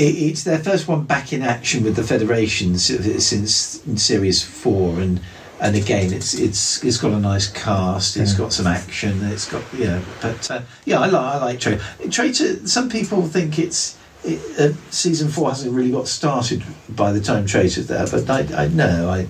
[0.00, 3.54] it's their first one back in action with the Federation since,
[4.02, 5.20] series four, and
[5.60, 8.16] and again, it's it's it's got a nice cast.
[8.16, 9.22] It's got some action.
[9.24, 11.82] It's got you know, but uh, yeah, I like I like Traitor.
[12.10, 12.66] Traitor.
[12.66, 13.98] Some people think it's.
[14.22, 18.64] It, uh, season four hasn't really got started by the time Traitor's there, but I,
[18.64, 19.26] I no, I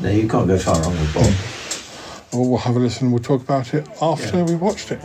[0.00, 1.32] no, you can't go far wrong with Bob.
[2.32, 3.12] Well, we'll have a listen.
[3.12, 5.00] We'll talk about it after we watched it.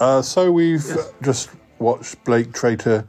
[0.00, 0.84] Uh, so we've
[1.22, 3.06] just watched Blake Traitor.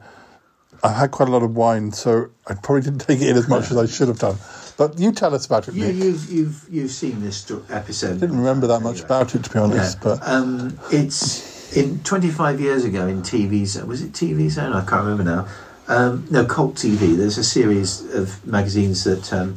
[0.82, 3.48] I had quite a lot of wine, so I probably didn't take it in as
[3.48, 4.36] much as I should have done.
[4.76, 5.96] But you tell us about it, You, Nick.
[5.96, 8.16] you've you've you've seen this episode.
[8.16, 9.98] I didn't remember that much about it, to be honest.
[9.98, 10.04] Yeah.
[10.04, 13.88] But um, it's in 25 years ago in TV Zone.
[13.88, 14.72] Was it TV Zone?
[14.72, 15.48] I can't remember now.
[15.88, 17.16] Um, no, Cult TV.
[17.16, 19.56] There's a series of magazines that, um,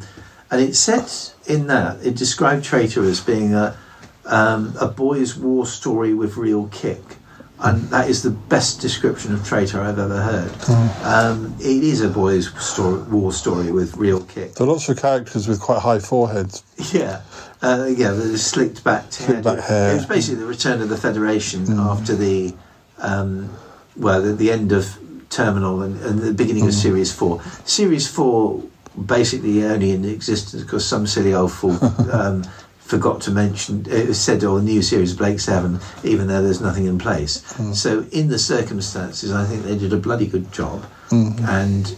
[0.49, 1.05] and it said
[1.45, 3.77] in that it described Traitor as being a
[4.25, 7.01] um, a boys' war story with real kick.
[7.63, 10.51] And that is the best description of Traitor I've ever heard.
[11.03, 14.55] Um, it is a boys' story, war story with real kick.
[14.55, 16.63] there are lots of characters with quite high foreheads.
[16.91, 17.21] Yeah,
[17.61, 19.41] uh, yeah, the slicked back hair.
[19.43, 19.91] Back hair.
[19.91, 22.55] It was basically the return of the Federation after the,
[22.97, 23.55] um,
[23.95, 24.97] well, the, the end of
[25.29, 27.41] Terminal and, and the beginning of Series Four.
[27.63, 28.63] Series Four
[29.05, 31.77] basically only in existence because some silly old fool
[32.11, 32.43] um,
[32.91, 33.85] forgot to mention.
[33.89, 37.41] It was said, "Oh, the new series Blake Seven, even though there's nothing in place.
[37.73, 40.83] So, in the circumstances, I think they did a bloody good job.
[41.09, 41.47] Mhm.
[41.47, 41.95] And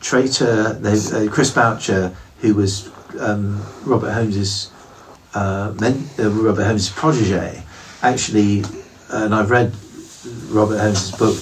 [0.00, 2.12] Traitor, they, uh, Chris Boucher,
[2.42, 2.88] who was
[3.20, 4.70] um, Robert Holmes's
[5.34, 7.62] uh, men, uh, Robert Holmes' protege,
[8.02, 8.64] actually,
[9.10, 9.72] and I've read
[10.50, 11.36] Robert Holmes' book,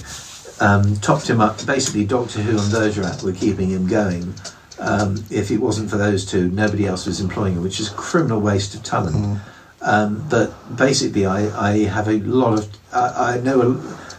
[0.59, 1.65] um, topped him up.
[1.65, 4.35] Basically, Doctor Who and Bergerac were keeping him going
[4.79, 7.95] Um, if it wasn't for those two, nobody else was employing him, which is a
[7.95, 9.39] criminal waste of talent.
[9.81, 12.67] Um, but basically, I, I have a lot of.
[12.91, 13.67] I, I know a,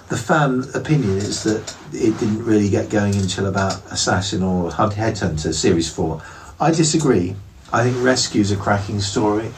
[0.08, 4.94] the fan opinion is that it didn't really get going until about Assassin or Hunt
[4.94, 6.22] Headhunter Series 4.
[6.60, 7.34] I disagree.
[7.72, 9.52] I think Rescue's a cracking story.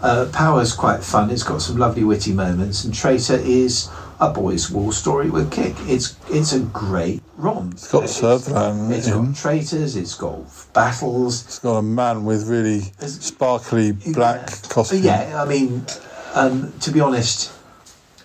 [0.00, 1.30] Uh, Power's quite fun.
[1.30, 3.90] It's got some lovely witty moments, and Traitor is
[4.20, 5.74] a boys' war story with kick.
[5.80, 7.70] It's it's a great rom.
[7.72, 9.26] It's got Sutherland It's in.
[9.26, 9.96] got traitors.
[9.96, 10.38] It's got
[10.74, 11.44] battles.
[11.46, 15.02] It's got a man with really sparkly black costume.
[15.02, 15.84] Yeah, I mean,
[16.34, 17.52] um, to be honest,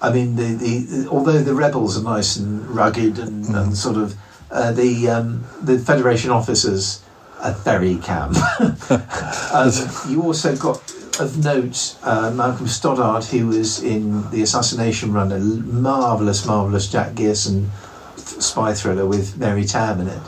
[0.02, 3.56] I mean the, the although the rebels are nice and rugged and, Mm.
[3.62, 4.16] and sort of
[4.52, 7.02] uh, the um, the Federation officers
[7.42, 8.36] are very camp.
[9.54, 9.72] um,
[10.10, 10.82] you also got
[11.20, 17.14] of note uh, Malcolm Stoddard, who was in the Assassination Run, a marvelous, marvelous Jack
[17.14, 17.70] Gerson
[18.42, 20.22] spy thriller with Mary Tamm in it.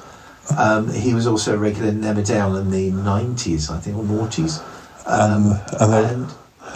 [0.58, 4.62] Um, he was also a regular in Emmerdale in the nineties, I think, or noughties.
[5.08, 6.30] Um, and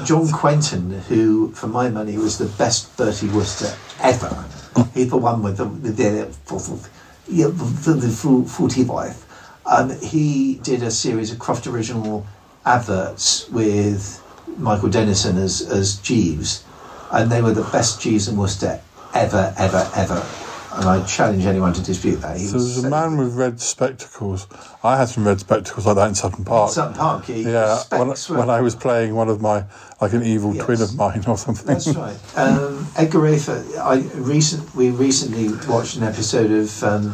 [0.05, 3.71] John Quentin, who, for my money, was the best Bertie Wooster
[4.01, 4.45] ever.
[4.93, 9.25] He's the one with the the, the, the, the full- forty wife.
[9.65, 12.25] Um, he did a series of Croft original
[12.65, 14.23] adverts with
[14.57, 16.63] Michael Denison as as Jeeves,
[17.11, 18.81] and they were the best Jeeves and Wooster
[19.13, 20.25] ever, ever, ever.
[20.71, 22.37] And I challenge anyone to dispute that.
[22.37, 24.47] He So was there's a man with red spectacles.
[24.83, 26.71] I had some red spectacles like that in Sutton Park.
[26.71, 29.65] Sutton Park, yeah, Yeah, when, when I was playing one of my,
[29.99, 31.65] like an evil twin of mine or something.
[31.65, 32.17] That's right.
[32.35, 33.65] Um, Edgar Wreford.
[33.77, 37.13] I recent we recently watched an episode of um,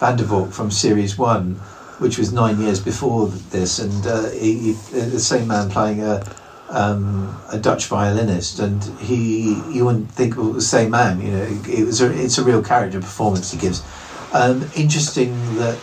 [0.00, 1.56] Van der Valk from series one,
[1.98, 6.24] which was nine years before this, and uh, he, he, the same man playing a
[6.74, 11.20] um, a Dutch violinist, and he you wouldn't think it was the same man.
[11.20, 13.82] You know, it was a, it's a real character performance he gives.
[14.32, 15.78] Um, interesting that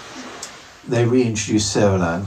[0.87, 2.25] they reintroduced Servalan.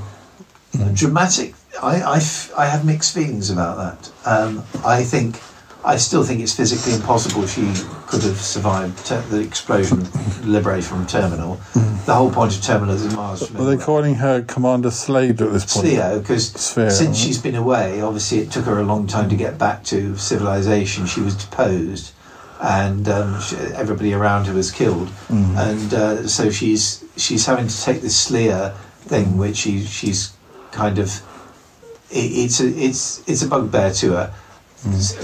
[0.94, 1.54] Dramatic.
[1.82, 4.12] I, I, f- I have mixed feelings about that.
[4.26, 5.40] Um, I think
[5.84, 7.62] I still think it's physically impossible she
[8.06, 10.06] could have survived ter- the explosion,
[10.44, 11.56] liberation from Terminal.
[12.06, 13.50] The whole point of Terminal is Mars.
[13.52, 15.86] Were they calling her Commander Slade at this point?
[15.88, 17.16] Theo, because since right?
[17.16, 21.06] she's been away, obviously it took her a long time to get back to civilization.
[21.06, 22.12] She was deposed,
[22.60, 25.56] and um, she, everybody around her was killed, Mhm.
[25.72, 30.32] and uh, so she's she's having to take this Sleer thing, which she she's
[30.72, 31.08] kind of
[32.10, 34.34] it, it's a it's it's a bugbear to her.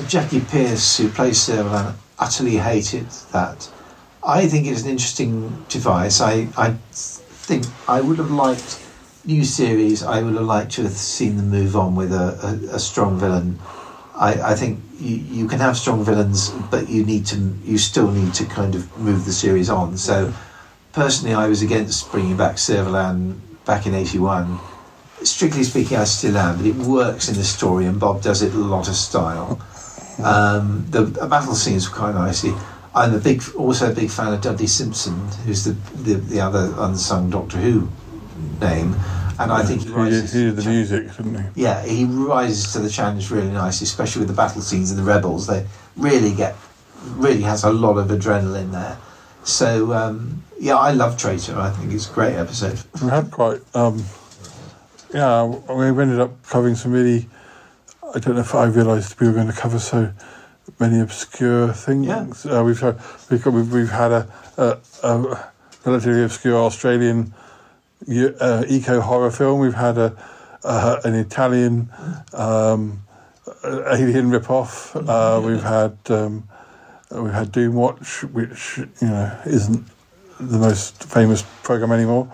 [0.08, 3.68] Jackie Pearce, who plays Servalan, utterly hated that.
[4.22, 6.20] I think it's an interesting device.
[6.20, 8.86] I, I think I would have liked
[9.24, 10.02] new series.
[10.02, 12.38] I would have liked to have seen them move on with a,
[12.70, 13.58] a, a strong villain.
[14.14, 18.10] I, I think you, you can have strong villains, but you need to you still
[18.10, 19.96] need to kind of move the series on.
[19.96, 20.32] So
[20.92, 24.58] personally, I was against bringing back Servalan back in '81.
[25.22, 28.54] Strictly speaking, I still am, but it works in the story, and Bob does it
[28.54, 29.60] a lot of style.
[30.24, 32.52] Um, the, the battle scenes were quite nicely.
[32.94, 35.14] I'm a big, also a big fan of Dudley Simpson,
[35.44, 37.88] who's the the, the other unsung Doctor Who
[38.60, 38.94] name,
[39.38, 40.32] and I think he he, rises.
[40.32, 41.62] he did the music, didn't he?
[41.62, 45.04] Yeah, he rises to the challenge really nicely, especially with the battle scenes and the
[45.04, 45.46] rebels.
[45.46, 45.66] They
[45.96, 46.56] really get,
[47.14, 48.98] really has a lot of adrenaline there.
[49.44, 51.56] So um, yeah, I love Traitor.
[51.58, 52.78] I think it's a great episode.
[53.02, 54.04] We had quite, um,
[55.14, 57.28] yeah, we ended up covering some really,
[58.12, 60.12] I don't know if I realised we were going to cover so
[60.80, 62.44] many obscure things.
[62.44, 62.98] Uh, we've, had,
[63.30, 65.50] we've, got, we've, we've had a, a, a
[65.84, 67.32] relatively obscure Australian
[68.08, 69.60] uh, eco horror film.
[69.60, 70.16] We've had a,
[70.64, 71.88] uh, an Italian
[72.32, 73.04] um,
[73.62, 74.96] uh, alien rip-off.
[74.96, 76.48] Uh, we've had um,
[77.12, 79.86] we've had Doomwatch, which you know isn't
[80.38, 82.30] the most famous program anymore,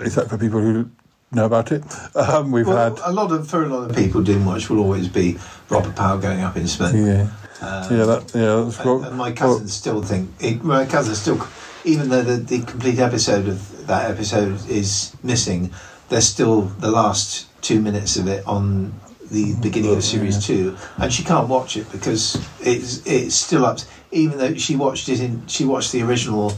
[0.00, 0.90] except for people who
[1.34, 1.82] know about it.
[2.16, 5.08] Um, we've well, had a lot of for a lot of people, Doomwatch will always
[5.08, 6.94] be Robert Powell going up in smoke.
[6.94, 7.28] yeah,
[7.60, 8.64] Um, yeah, that yeah.
[8.64, 11.46] That's and, and my cousins still think it, my cousins still,
[11.84, 15.72] even though the, the complete episode of that episode is missing,
[16.08, 18.94] there's still the last two minutes of it on
[19.30, 23.78] the beginning of series two, and she can't watch it because it's it's still up.
[24.10, 26.52] Even though she watched it in, she watched the original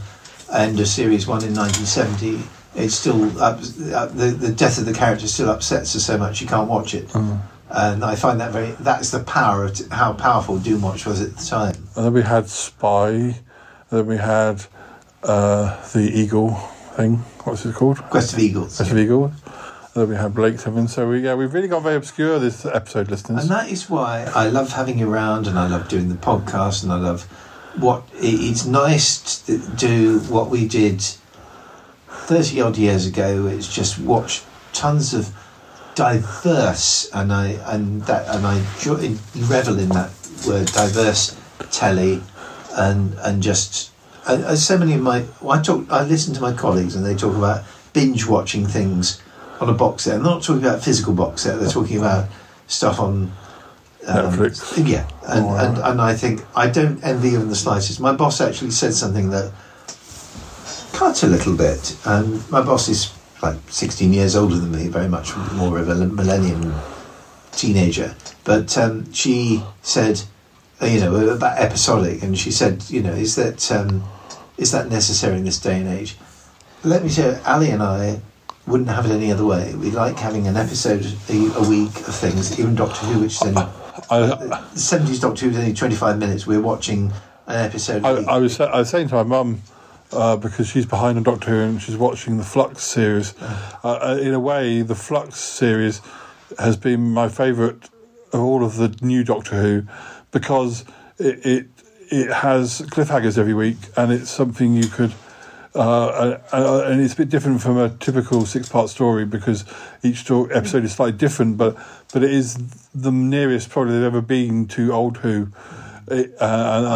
[0.51, 2.43] end of series one in 1970.
[2.75, 3.59] It's still up,
[3.93, 6.93] up, the the death of the character still upsets her so much she can't watch
[6.93, 7.07] it.
[7.09, 7.41] Mm.
[7.69, 11.35] And I find that very that's the power of t- how powerful Doomwatch was at
[11.35, 11.75] the time.
[11.95, 13.09] And then we had Spy.
[13.09, 13.35] And
[13.89, 14.65] then we had
[15.23, 16.51] uh, the Eagle
[16.95, 17.17] thing.
[17.43, 17.97] What's it called?
[18.09, 18.77] Quest of Eagles.
[18.77, 19.31] Quest of Eagles.
[19.45, 20.87] And then we had Blake Seven.
[20.87, 23.43] So we yeah, we've really got very obscure this episode, listeners.
[23.43, 26.83] And that is why I love having you around and I love doing the podcast
[26.83, 27.23] and I love
[27.77, 31.03] what it, it's nice to do what we did
[32.25, 33.47] 30 odd years ago.
[33.47, 35.33] It's just watch tons of
[35.95, 38.99] diverse, and I and that and I jo-
[39.35, 40.11] revel in that
[40.47, 41.39] word diverse
[41.71, 42.21] telly,
[42.75, 43.91] and and just
[44.27, 47.15] and, and so many of my I talk I listen to my colleagues and they
[47.15, 47.63] talk about
[47.93, 49.21] binge watching things
[49.61, 50.15] on a box set.
[50.15, 51.59] I'm not talking about physical box set.
[51.59, 52.27] They're talking about
[52.67, 53.31] stuff on
[54.07, 54.87] um, Netflix.
[54.87, 57.99] Yeah, and, Oh, and and I think I don't envy them the slightest.
[57.99, 59.51] My boss actually said something that
[60.95, 61.95] cut a little bit.
[62.05, 65.95] Um, my boss is like 16 years older than me, very much more of a
[65.95, 66.73] millennium
[67.51, 68.15] teenager.
[68.45, 70.21] But um, she said,
[70.81, 74.03] uh, you know, about episodic, and she said, you know, is that um,
[74.57, 76.15] is that necessary in this day and age?
[76.83, 78.21] Let me tell you, Ali and I
[78.65, 79.75] wouldn't have it any other way.
[79.75, 83.41] We like having an episode a, a week of things, even Doctor Who, which is
[83.43, 83.53] only.
[83.55, 86.47] the 70s Doctor Who is only 25 minutes.
[86.47, 87.11] We're watching
[87.47, 88.35] an episode I.
[88.35, 89.61] I was I was saying to my mum
[90.15, 93.33] uh, because she's behind on Doctor Who and she's watching the Flux series.
[93.41, 96.01] Uh, uh, in a way, the Flux series
[96.57, 97.89] has been my favourite
[98.31, 99.83] of all of the new Doctor Who
[100.31, 100.85] because
[101.17, 101.67] it it,
[102.09, 105.13] it has cliffhangers every week and it's something you could.
[105.73, 109.65] Uh, uh, and it's a bit different from a typical six-part story because
[110.03, 111.75] each episode is slightly different, but
[112.13, 112.55] but it is
[112.93, 115.49] the nearest probably they've ever been to old Who,
[116.07, 116.45] it, uh,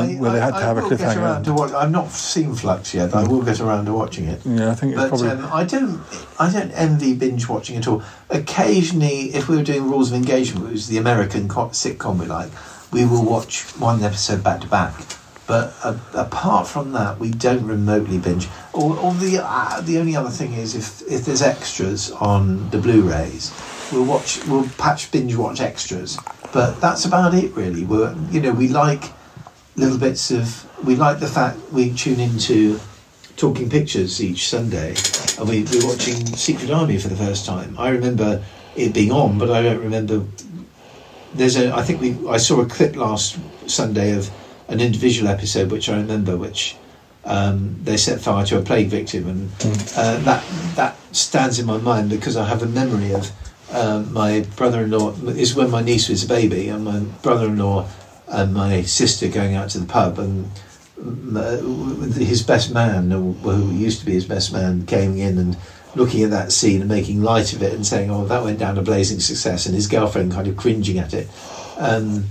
[0.04, 1.46] and, and where they had to have a get around cliffhanger.
[1.46, 3.14] to watch, I've not seen Flux yet.
[3.14, 4.42] I will get around to watching it.
[4.46, 5.30] Yeah, I think it's But probably.
[5.30, 6.02] um, I don't,
[6.40, 8.04] I don't envy binge watching at all.
[8.30, 12.26] Occasionally, if we were doing Rules of Engagement, which is the American co- sitcom we
[12.26, 12.52] like,
[12.92, 14.94] we will watch one episode back to back.
[15.48, 18.48] But uh, apart from that, we don't remotely binge.
[18.74, 22.78] Or, or the uh, the only other thing is if if there's extras on the
[22.78, 23.52] Blu-rays,
[23.92, 26.18] we'll watch we'll patch binge watch extras.
[26.54, 27.86] But that's about it really.
[27.86, 29.12] We're you know we like
[29.76, 32.80] little bits of we like the fact we tune into
[33.38, 34.94] talking pictures each Sunday
[35.40, 37.74] and we, we're watching Secret Army for the first time.
[37.80, 38.44] I remember
[38.76, 40.26] it being on, but I don't remember
[41.34, 43.38] there's a I think we I saw a clip last
[43.68, 44.30] Sunday of
[44.68, 46.76] an individual episode which I remember which
[47.26, 49.52] um, they set fire to a plague victim and
[49.96, 50.44] uh, that
[50.76, 53.32] that stands in my mind because I have a memory of
[53.72, 57.88] um, my brother-in-law is when my niece was a baby and my brother-in-law
[58.28, 60.52] and my sister going out to the pub and
[61.02, 61.58] um, uh,
[62.18, 65.58] his best man who used to be his best man came in and
[65.96, 68.78] looking at that scene and making light of it and saying oh that went down
[68.78, 71.28] a blazing success and his girlfriend kind of cringing at it
[71.78, 72.26] um,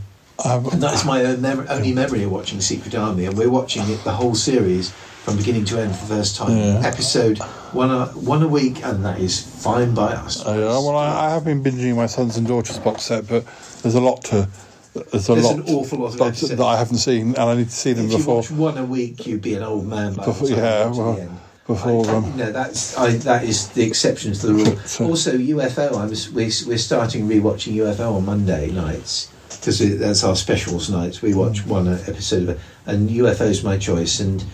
[0.44, 3.82] and that is my own mem- only memory of watching Secret Army, and we're watching
[3.88, 6.56] it the whole series from beginning to end for the first time.
[6.56, 6.80] Yeah.
[6.84, 7.40] Episode
[7.72, 10.44] one a, one a week, and that is fine by us.
[10.46, 13.44] Uh, yeah, well, I, I have been binging my sons and daughters box set, but
[13.82, 14.48] there's a lot to.
[14.94, 17.54] There's a There's lot an awful lot of that, that I haven't seen, and I
[17.54, 18.36] need to see them If you before.
[18.36, 20.98] watch one a week, you'd be an old man by before the time yeah, you
[20.98, 21.40] well, the end.
[21.66, 24.66] before um, No, that's I, that is the exception to the rule.
[25.10, 25.94] also, UFO.
[25.94, 31.22] I'm we're, we're starting rewatching UFO on Monday nights because that's our specials nights.
[31.22, 34.20] We watch one episode of it, and UFO is my choice.
[34.20, 34.44] And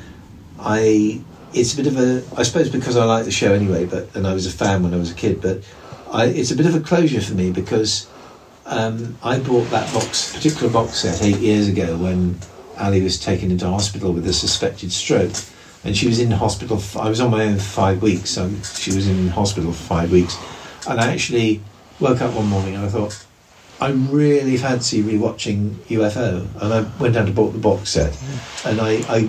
[0.59, 1.21] I,
[1.55, 4.27] it's a bit of a, I suppose because I like the show anyway, but and
[4.27, 5.63] I was a fan when I was a kid, but
[6.13, 8.09] I, it's a bit of a closure for me because
[8.67, 12.39] um, I bought that box, particular box set, eight years ago when
[12.79, 15.33] Ali was taken into hospital with a suspected stroke,
[15.85, 16.79] and she was in hospital.
[16.79, 19.83] f- I was on my own for five weeks, so she was in hospital for
[19.85, 20.37] five weeks,
[20.89, 21.63] and I actually
[22.01, 23.25] woke up one morning and I thought.
[23.81, 28.17] I really fancy rewatching UFO, and I went down to bought the box set,
[28.65, 29.29] and I, I,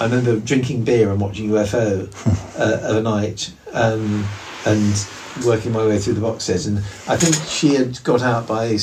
[0.00, 2.08] I remember drinking beer and watching UFO
[2.58, 4.26] uh, of a night, um,
[4.66, 5.06] and
[5.44, 6.66] working my way through the box set.
[6.66, 6.78] And
[7.08, 8.78] I think she had got out by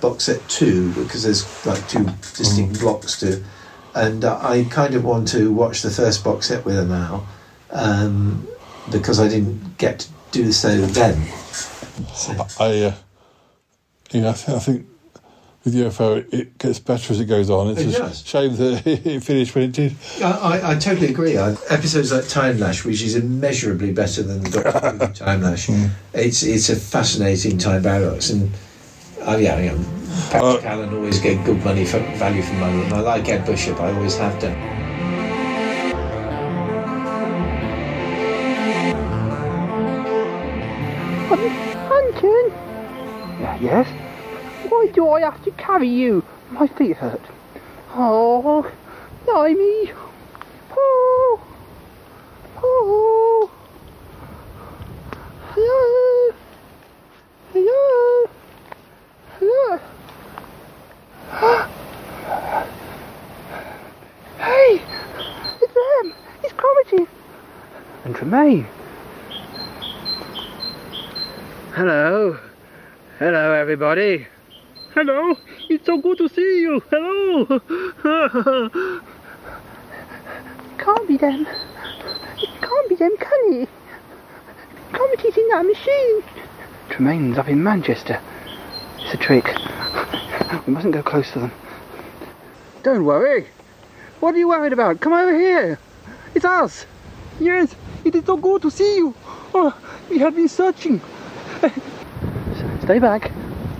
[0.00, 2.04] box set two because there's like two
[2.36, 3.42] distinct blocks to,
[3.94, 7.26] and uh, I kind of want to watch the first box set with her now,
[7.70, 8.46] um,
[8.90, 11.26] because I didn't get to do so then.
[12.14, 12.32] So.
[12.58, 12.94] I, uh,
[14.12, 14.86] yeah, I, th- I think
[15.64, 17.68] with UFO it, it gets better as it goes on.
[17.68, 18.26] It's It a does.
[18.26, 19.94] shame that it finished when it did.
[20.22, 21.36] I, I, I totally agree.
[21.36, 25.86] I, episodes like Time Lash, which is immeasurably better than Doctor Who Time Lash, hmm.
[26.14, 28.50] it's it's a fascinating time paradox, and
[29.22, 29.84] oh yeah, yeah
[30.30, 33.44] Patrick uh, Allen always get good money for value for money, and I like Ed
[33.44, 33.80] Bishop.
[33.80, 34.56] I always have done.
[41.88, 42.52] Hunting?
[43.62, 44.09] Yes?
[44.80, 46.24] Oh, Why do I have to carry you?
[46.50, 47.20] My feet hurt.
[47.94, 48.66] Oh,
[49.26, 49.92] blimey.
[50.74, 51.40] Oh,
[52.62, 53.50] oh.
[55.50, 56.34] Hello?
[57.52, 58.30] Hello?
[59.38, 59.78] Hello?
[64.38, 64.82] hey,
[65.60, 66.14] it's them.
[66.42, 67.06] It's Cromarty.
[68.04, 68.66] And Tremaine.
[71.74, 72.38] Hello.
[73.18, 74.26] Hello, everybody.
[74.92, 75.36] Hello,
[75.68, 76.82] it's so good to see you.
[76.90, 77.46] Hello.
[77.48, 79.02] It
[80.78, 81.46] can't be them.
[82.38, 83.68] It can't be them, can it?
[84.92, 86.24] Can't be he's in that machine.
[86.88, 88.20] Tremaine's up in Manchester.
[88.98, 89.46] It's a trick.
[90.66, 91.52] We mustn't go close to them.
[92.82, 93.46] Don't worry.
[94.18, 94.98] What are you worried about?
[94.98, 95.78] Come over here.
[96.34, 96.84] It's us.
[97.38, 99.14] Yes, it is so good to see you.
[99.54, 99.72] Oh,
[100.10, 101.00] we have been searching.
[102.82, 103.30] Stay back.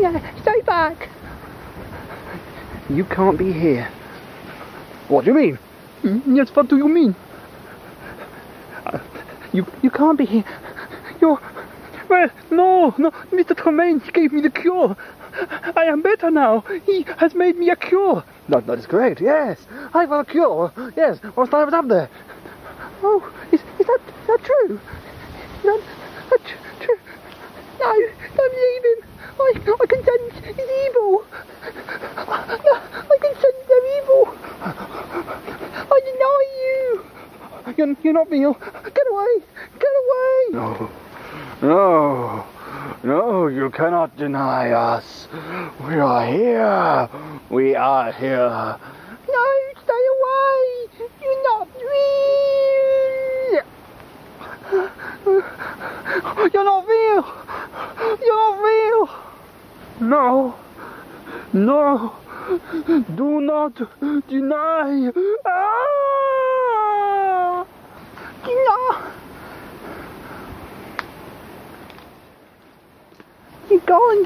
[0.01, 1.09] Yeah, stay back.
[2.89, 3.89] You can't be here.
[5.09, 5.59] What do you mean?
[6.03, 7.15] Mm, Yes, what do you mean?
[9.53, 10.45] You you can't be here.
[11.21, 11.41] You're.
[12.09, 13.57] Well, no, no, Mr.
[13.57, 14.97] Tremaine gave me the cure.
[15.77, 16.61] I am better now.
[16.87, 18.25] He has made me a cure.
[18.49, 19.21] No, that is correct.
[19.21, 19.59] Yes,
[19.95, 20.73] I got a cure.
[20.97, 22.09] Yes, whilst I was up there.
[23.03, 24.75] Oh, is, is that, is that true?
[24.77, 25.81] Is that,
[26.31, 26.99] that tr- true?
[27.81, 27.93] No,
[28.37, 29.10] don't leave him.
[29.41, 31.25] I, I sense he's evil.
[32.67, 32.75] No,
[33.41, 34.23] sense they're evil.
[34.63, 36.81] I deny you.
[37.77, 38.55] You're, you're not real.
[38.55, 39.43] Get away.
[39.79, 40.39] Get away.
[40.53, 40.91] No.
[41.63, 42.45] No.
[43.03, 45.27] No, you cannot deny us.
[45.89, 47.09] We are here.
[47.49, 48.77] We are here.
[49.29, 49.47] No,
[49.83, 50.89] stay away.
[51.23, 52.21] You're not real.
[56.53, 57.25] You're not real.
[58.21, 59.30] You're not real.
[60.01, 60.55] No.
[61.53, 62.15] No.
[63.15, 63.75] Do not
[64.29, 65.13] deny.
[65.47, 67.67] Ah!
[68.47, 69.13] No.
[73.71, 74.25] You're gone.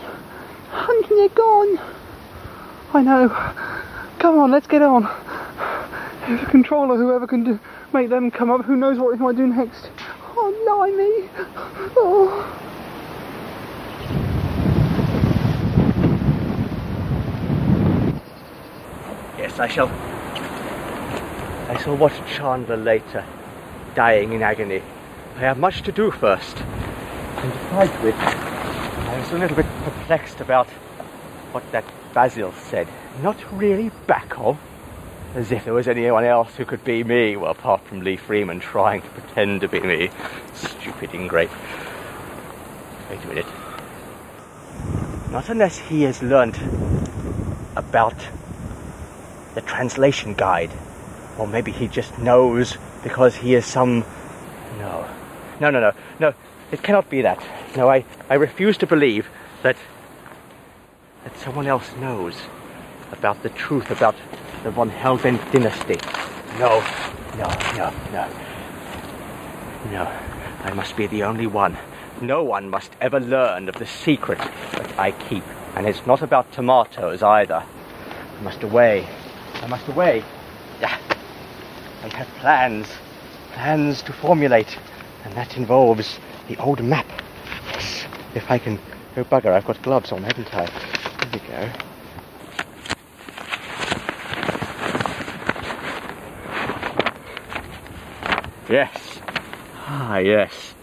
[0.70, 1.79] Hunting, you're gone.
[2.95, 3.29] I know.
[4.20, 5.03] Come on, let's get on.
[5.03, 7.59] The controller, whoever can do,
[7.93, 9.91] make them come up, who knows what he might do next.
[10.37, 11.29] Oh, blimey.
[11.97, 12.61] Oh.
[19.55, 19.88] Yes, I shall.
[21.70, 23.24] I shall watch Chandler later,
[23.94, 24.82] dying in agony.
[25.36, 26.57] I have much to do first.
[26.57, 30.66] And besides which, I was a little bit perplexed about
[31.52, 32.88] what that Basil said.
[33.22, 34.59] Not really back of.
[35.36, 38.59] As if there was anyone else who could be me, well, apart from Lee Freeman
[38.59, 40.11] trying to pretend to be me.
[40.55, 41.50] Stupid ingrate.
[43.09, 43.46] Wait a minute.
[45.30, 46.59] Not unless he has learnt
[47.76, 48.16] about
[49.55, 50.70] the translation guide.
[51.38, 54.05] Or maybe he just knows because he is some.
[54.78, 55.09] No.
[55.61, 55.92] No, no, no.
[56.20, 56.34] No,
[56.70, 57.42] it cannot be that.
[57.76, 59.28] No, I, I refuse to believe
[59.62, 59.76] that.
[61.24, 62.36] that someone else knows
[63.12, 64.14] about the truth about
[64.62, 65.98] the von Helden dynasty.
[66.59, 66.80] No,
[67.36, 68.28] no, no, no.
[69.90, 70.05] No,
[70.62, 71.76] I must be the only one.
[72.20, 75.44] No one must ever learn of the secret that I keep.
[75.74, 77.64] And it's not about tomatoes either.
[78.38, 79.07] I must away.
[79.62, 80.22] I must away.
[80.80, 80.98] Yeah.
[82.02, 82.86] I have plans.
[83.52, 84.78] Plans to formulate.
[85.24, 87.07] And that involves the old map.
[87.72, 88.05] Yes.
[88.34, 88.78] If I can.
[89.16, 90.66] Oh, bugger, I've got gloves on, haven't I?
[90.66, 91.70] There we go.
[98.68, 99.20] Yes.
[99.86, 100.74] Ah, yes.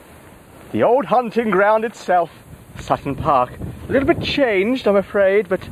[0.71, 2.31] The old hunting ground itself,
[2.79, 3.51] Sutton Park.
[3.89, 5.67] A little bit changed, I'm afraid, but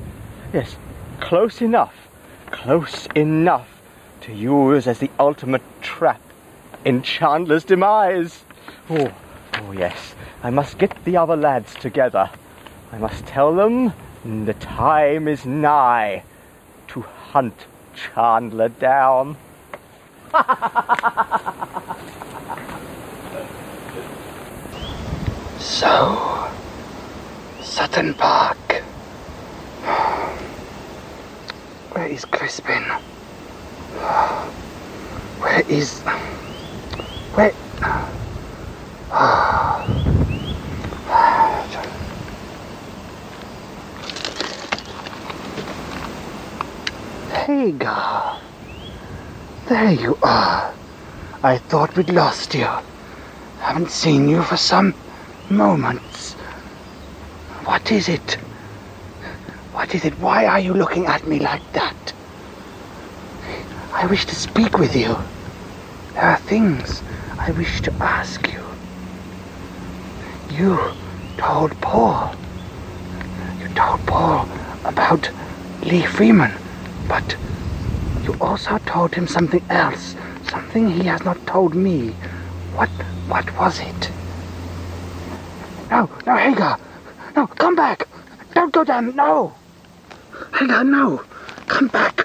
[0.52, 0.76] yes,
[1.22, 1.94] close enough.
[2.52, 3.82] Close enough
[4.22, 6.22] to use as the ultimate trap
[6.86, 8.44] in Chandler's demise.
[8.90, 9.14] Oh,
[9.56, 10.16] oh yes.
[10.44, 12.30] I must get the other lads together.
[12.92, 13.94] I must tell them
[14.46, 16.24] the time is nigh
[16.90, 19.38] to hunt Chandler down.
[25.80, 26.50] So,
[27.62, 28.84] Sutton Park.
[31.92, 32.84] Where is Crispin?
[35.40, 36.00] Where is.
[37.34, 37.52] Where.
[47.34, 48.40] Hagar.
[49.68, 50.76] There you are.
[51.42, 52.68] I thought we'd lost you.
[53.60, 54.94] Haven't seen you for some
[55.50, 56.34] moments.
[57.66, 58.38] What is it?
[59.90, 60.20] What is it?
[60.20, 62.14] Why are you looking at me like that?
[63.92, 65.18] I wish to speak with you.
[66.14, 67.02] There are things
[67.40, 68.64] I wish to ask you.
[70.52, 70.78] You
[71.38, 72.36] told Paul.
[73.60, 74.48] You told Paul
[74.86, 75.32] about
[75.82, 76.54] Lee Freeman,
[77.08, 77.36] but
[78.24, 80.16] you also told him something else,
[80.52, 82.10] something he has not told me.
[82.76, 82.90] What
[83.28, 84.12] what was it?
[85.90, 86.80] No, no, Hagar!
[87.36, 88.08] No, come back.
[88.54, 89.16] Don't go down.
[89.16, 89.59] No.
[90.54, 91.22] Helga, no.
[91.68, 92.22] Come back.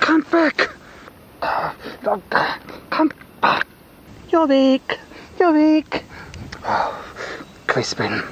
[0.00, 0.68] Come back.
[1.40, 2.58] Come Uh,
[2.90, 3.66] Come back.
[4.30, 4.98] Yorick.
[5.38, 6.04] Yorick.
[6.64, 7.04] Oh,
[7.66, 8.22] Crispin.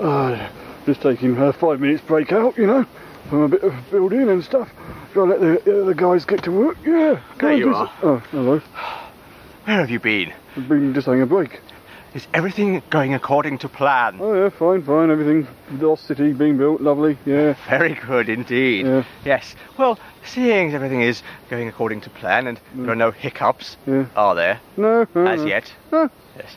[0.00, 0.48] Uh,
[0.86, 2.84] just taking her five minutes break out, you know,
[3.28, 4.68] from a bit of building and stuff.
[5.14, 7.20] Gotta let the, uh, the guys get to work, yeah.
[7.38, 7.92] There you Just- are.
[8.02, 8.58] Oh, hello.
[9.64, 10.32] Where have you been?
[10.56, 11.60] I've been just having a break.
[12.12, 14.18] Is everything going according to plan?
[14.20, 15.10] Oh yeah, fine, fine.
[15.12, 15.46] Everything,
[15.78, 17.16] the lost city being built, lovely.
[17.24, 17.54] Yeah.
[17.68, 18.84] Very good indeed.
[18.84, 19.04] Yeah.
[19.24, 19.54] Yes.
[19.78, 22.82] Well, seeing as everything is going according to plan and mm.
[22.82, 24.06] there are no hiccups, Yeah.
[24.16, 24.60] are there?
[24.76, 25.06] No.
[25.14, 25.46] no, As no.
[25.46, 25.72] yet.
[25.92, 26.10] No.
[26.36, 26.56] Yes.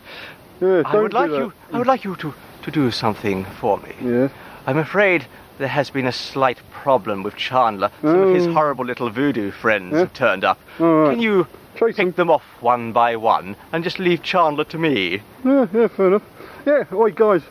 [0.59, 1.37] Yeah, I would like that.
[1.37, 1.53] you.
[1.71, 3.93] I would like you to to do something for me.
[4.01, 4.29] Yeah.
[4.65, 5.27] I'm afraid
[5.59, 7.91] there has been a slight problem with Chandler.
[8.01, 8.53] Some of his Oh.
[8.53, 9.99] horrible little voodoo friends Yeah.
[9.99, 10.57] have turned up.
[10.79, 11.11] Right.
[11.11, 11.45] Can you
[11.91, 15.21] pick them off one by one and just leave Chandler to me?
[15.43, 16.23] Yeah, yeah, fair enough.
[16.65, 17.41] Yeah, oi guys,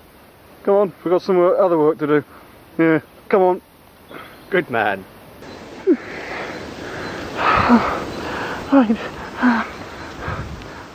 [0.62, 0.92] come on.
[1.04, 2.24] We've got some other work to do.
[2.78, 3.62] Yeah, come on.
[4.50, 5.04] Good man.
[8.72, 8.96] Right.
[9.42, 9.64] Uh,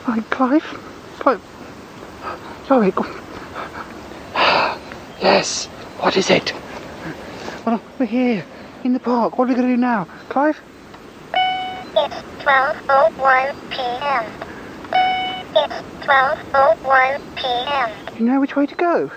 [0.08, 0.64] right, Clive.
[1.20, 1.42] Clive.
[2.68, 2.90] Sorry.
[2.90, 3.06] go-
[5.22, 5.68] Yes.
[6.00, 6.54] What is it?
[7.68, 8.44] Well, we're here
[8.84, 9.38] in the park.
[9.38, 10.60] What are we going to do now, Clive?
[12.50, 14.26] Oh it's 12.01 p.m.
[15.54, 18.18] It's 12.01 p.m.
[18.18, 19.12] You know which way to go.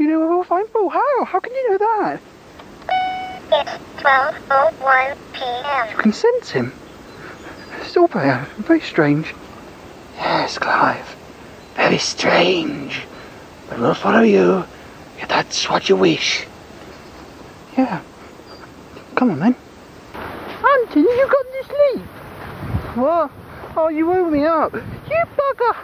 [0.00, 0.88] You know where we'll find Paul.
[0.88, 1.24] How?
[1.26, 2.20] How can you know that?
[3.52, 5.90] It's 12.01 p.m.
[5.90, 6.72] You can sense him.
[7.84, 9.32] Still very, very strange.
[10.16, 11.14] Yes, Clive.
[11.76, 13.00] Very strange.
[13.68, 14.64] But we'll follow you
[15.20, 16.46] if that's what you wish.
[17.78, 18.02] Yeah.
[19.14, 19.54] Come on then.
[20.14, 22.06] Anthony, you got to sleep.
[22.94, 23.30] What?
[23.76, 24.72] Oh, you woke me up.
[24.72, 24.80] You
[25.36, 25.76] bugger.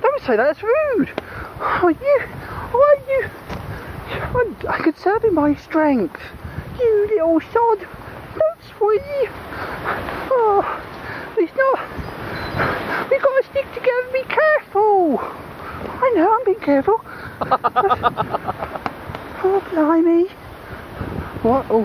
[0.00, 1.12] Don't say that, that's rude.
[1.60, 2.20] Oh, you.
[2.72, 3.28] Why you.
[4.08, 6.18] I, I could serve in my strength.
[6.78, 7.80] You little sod.
[7.80, 9.28] Don't sweet.
[10.30, 10.64] Oh,
[11.36, 11.80] it's not.
[13.10, 14.08] We've gotta stick together.
[14.10, 15.18] Be careful.
[15.20, 16.32] I know.
[16.34, 17.00] I'm being careful.
[19.44, 20.28] oh, blimey.
[21.42, 21.66] What?
[21.68, 21.84] Oh.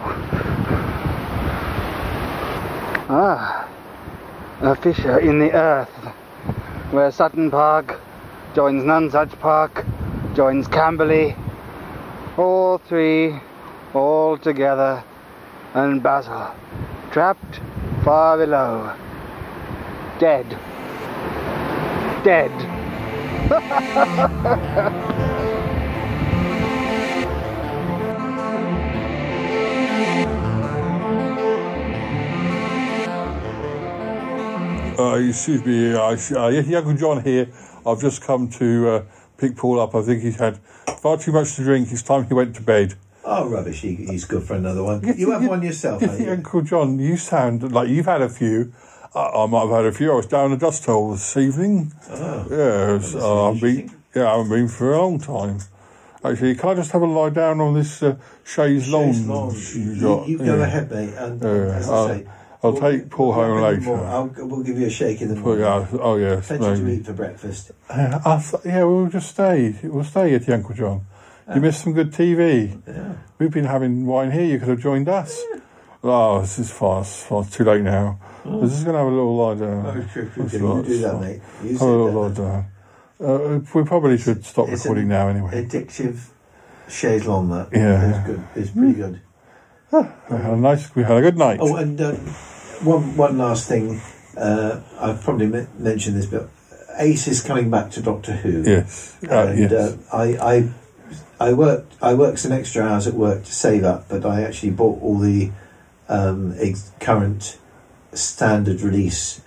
[3.10, 3.70] Ah.
[4.62, 5.90] A fissure in the earth
[6.92, 8.00] where Sutton Park
[8.54, 9.86] joins Nonsuch Park,
[10.36, 11.36] joins Camberley,
[12.38, 13.40] all three,
[13.94, 15.04] all together,
[15.74, 16.54] and Basil,
[17.12, 17.60] trapped
[18.04, 18.96] far below,
[20.20, 20.48] dead.
[22.24, 22.52] Dead.
[35.04, 37.50] Uh, excuse me, uh, uh, John here.
[37.86, 39.04] I've just come to uh,
[39.38, 39.94] pick Paul up.
[39.96, 40.58] I think he's had
[41.02, 41.92] far too much to drink.
[41.92, 42.96] It's time he went to bed.
[43.26, 43.82] Oh, rubbish.
[43.82, 45.02] He, he's good for another one.
[45.18, 46.34] You have one yourself, You have think, you?
[46.36, 48.72] Uncle John, you sound like you've had a few.
[49.14, 50.12] Uh, I might have had a few.
[50.12, 51.92] I was down a dust hole this evening.
[52.10, 52.48] Oh.
[52.50, 53.92] Yes, uh, I've been.
[54.16, 55.60] Yeah, I haven't been for a long time.
[56.24, 58.16] Actually, can I just have a lie down on this uh,
[58.46, 59.76] chaise lounge lounge.
[59.76, 59.92] you
[60.26, 60.64] You, go Yeah.
[60.64, 61.14] ahead, mate.
[61.18, 62.26] And Yeah, as I I'll, say,
[62.64, 63.96] I'll we'll- take Paul home we'll- later.
[63.96, 65.64] I'll, we'll give you a shake in the morning.
[65.66, 67.72] yeah, oh yes, Plenty to eat for breakfast.
[67.90, 69.76] Uh, I th- yeah, we'll just stay.
[69.84, 71.06] We'll stay at the Uncle John.
[71.54, 72.82] You missed some good TV.
[72.88, 73.16] Yeah.
[73.38, 74.46] We've been having wine here.
[74.46, 75.44] You could have joined us.
[76.02, 77.26] Oh, this is fast.
[77.26, 77.52] Fast.
[77.54, 78.18] Too late now.
[78.46, 79.86] We're just going to have a little lie down.
[79.86, 80.78] Oh, true, true, true.
[80.78, 81.42] You do that, mate.
[81.64, 82.66] You Have a little lie down.
[83.20, 85.66] Uh, we probably should stop It's recording now anyway.
[85.66, 86.30] Addictive
[86.90, 87.70] chaise long, that.
[87.74, 88.10] Yeah.
[88.10, 88.44] It's good.
[88.56, 89.22] It's pretty good.
[89.92, 90.00] We
[90.38, 90.96] had a nice.
[90.96, 91.60] We had a good night.
[91.62, 92.16] Oh, and uh,
[92.84, 94.02] one one last thing.
[94.38, 96.50] Uh, I've probably me- mentioned this, but
[96.98, 98.64] Ace is coming back to Doctor Who.
[98.64, 99.18] Yes.
[99.28, 99.72] Uh, and yes.
[99.72, 100.26] uh, I,
[101.40, 104.42] I, I worked I worked some extra hours at work to save up, but I
[104.44, 105.52] actually bought all the
[106.10, 107.58] um, ex- current
[108.14, 109.42] standard release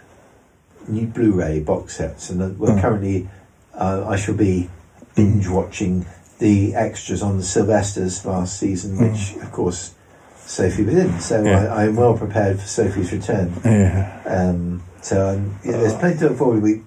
[0.89, 2.81] new Blu-ray box sets, and uh, we're Mm.
[2.81, 3.29] currently
[3.75, 4.71] uh, I shall be
[5.17, 6.07] binge watching
[6.39, 9.95] the extras on the Sylvesters last season, which of course
[10.47, 11.21] Sophie was in.
[11.21, 11.75] So Yeah.
[11.75, 13.53] I, I'm well prepared for Sophie's return.
[13.65, 14.23] Yeah.
[14.27, 16.57] Um, so um, yeah, there's plenty to look forward.
[16.57, 16.63] to.
[16.63, 16.83] We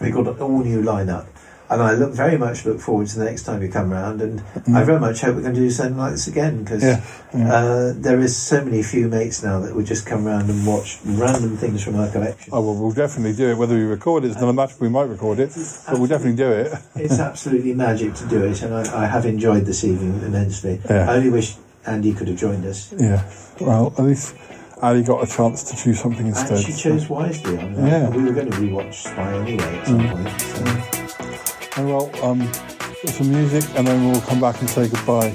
[0.00, 1.26] we got an all new lineup,
[1.70, 4.20] and I look very much look forward to the next time you come round.
[4.20, 4.42] And
[4.74, 7.00] I very much hope we can do something like this again because Mm.
[7.34, 7.54] Yeah, yeah.
[7.54, 10.98] uh, there is so many few mates now that would just come round and watch
[11.04, 12.50] random things from our collection.
[12.52, 13.56] Oh well, we'll definitely do it.
[13.56, 14.74] Whether we record it, it's not a matter.
[14.80, 15.50] We might record it,
[15.88, 16.72] but we'll definitely do it.
[16.94, 20.80] It's absolutely magic to do it, and I, I have enjoyed this evening immensely.
[20.88, 21.10] Yeah.
[21.10, 21.56] I only wish
[21.86, 22.92] Andy could have joined us.
[22.98, 23.22] Yeah.
[23.60, 24.34] Well, at least
[24.82, 26.52] Ali got a chance to choose something instead.
[26.58, 27.58] And she chose wisely.
[27.58, 28.08] I mean, Yeah.
[28.10, 30.12] We were going to rewatch Spy anyway at some Mm.
[30.12, 30.40] point.
[30.40, 31.82] So.
[31.82, 32.52] Oh, well, um,
[33.06, 35.34] some music, and then we'll come back and say goodbye,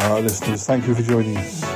[0.00, 0.64] uh, listeners.
[0.66, 1.75] Thank you for joining us.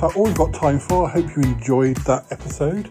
[0.00, 1.06] That's all we've got time for.
[1.06, 2.88] I hope you enjoyed that episode.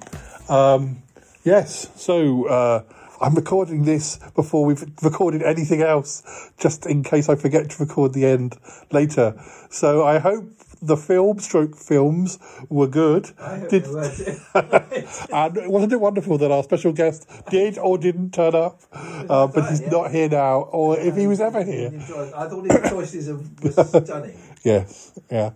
[0.49, 1.03] Um,
[1.45, 2.84] yes, so uh,
[3.21, 8.13] I'm recording this before we've recorded anything else, just in case I forget to record
[8.13, 8.57] the end
[8.91, 9.41] later.
[9.69, 10.49] So I hope
[10.81, 12.39] the film stroke films
[12.69, 13.31] were good.
[13.69, 13.85] Did,
[14.53, 18.81] and wasn't it wonderful that our special guest did or didn't turn up?
[18.91, 21.88] Uh, but he's not here now, or if he was ever here.
[22.35, 23.29] I thought his choices
[23.61, 24.38] were stunning.
[24.63, 25.51] Yes, yeah,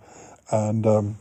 [0.52, 1.18] and um,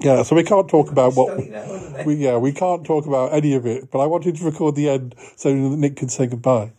[0.00, 0.22] yeah.
[0.22, 3.66] So we can't talk about what now, we yeah we can't talk about any of
[3.66, 3.90] it.
[3.90, 6.72] But I wanted to record the end so that Nick could say goodbye.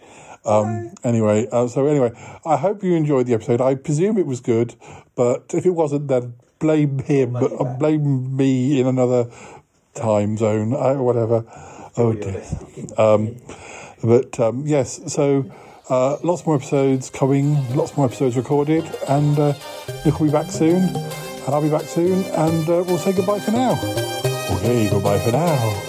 [0.46, 2.12] Um, anyway, uh, so anyway,
[2.46, 3.62] I hope you enjoyed the episode.
[3.62, 4.76] I presume it was good,
[5.16, 9.30] but if it wasn't, then blame him, uh, blame me in another
[9.96, 11.46] time zone, uh, whatever.
[11.98, 12.42] Oh dear.
[12.98, 13.36] Um,
[14.02, 15.52] but um, yes, so
[15.90, 19.54] uh, lots more episodes coming, lots more episodes recorded, and uh,
[20.06, 20.90] Nick will be back soon,
[21.50, 23.72] and I'll be back soon, and uh, we'll say goodbye for now.
[24.52, 25.82] Okay, goodbye for now.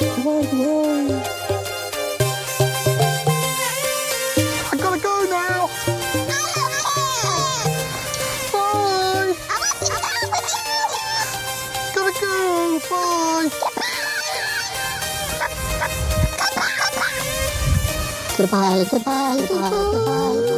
[0.00, 1.24] Goodbye, goodbye.
[4.70, 5.68] I gotta go now.
[8.52, 9.32] Bye.
[11.94, 12.78] Gotta go.
[12.90, 13.48] Bye.
[18.36, 20.57] Goodbye, goodbye, goodbye, goodbye, goodbye,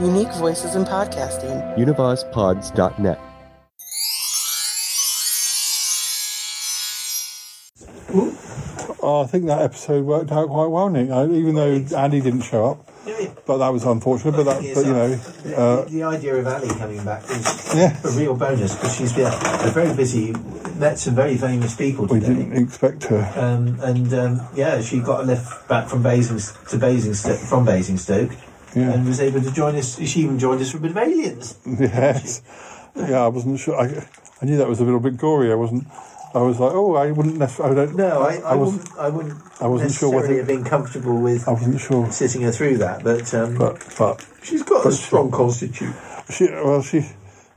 [0.00, 1.56] Unique voices in podcasting.
[1.78, 3.18] UnivazPods.net.
[9.08, 11.10] Oh, I think that episode worked out quite well, Nick.
[11.10, 12.90] I, even though Andy didn't show up,
[13.46, 14.32] but that was unfortunate.
[14.32, 17.96] But that, but you know, The, uh, the idea of Ali coming back is Yeah.
[18.04, 20.34] a real bonus because she's been a very busy,
[20.76, 22.34] met some very famous people we today.
[22.34, 23.32] didn't expect her.
[23.36, 26.40] Um, and um, yeah, she got a lift back from Basing
[26.70, 28.32] to Basingstoke from Basingstoke,
[28.76, 28.92] Yeah.
[28.92, 29.98] and was able to join us.
[29.98, 31.58] She even joined us for a bit of aliens.
[31.66, 32.42] Yes.
[32.94, 33.74] Yeah, I wasn't sure.
[33.78, 34.06] I,
[34.40, 35.50] I knew that was a little bit gory.
[35.50, 35.86] I wasn't.
[36.34, 37.80] I was like, oh, I wouldn't necessarily.
[37.80, 38.72] I don't, No, I, I, was.
[38.74, 38.98] wouldn't.
[38.98, 39.34] I wouldn't.
[39.62, 41.48] I wasn't sure whether- have been comfortable with.
[41.48, 42.10] I wasn't sure.
[42.12, 45.94] sitting her through that, but um, But but she's got but a strong constitution.
[46.30, 47.06] She well, she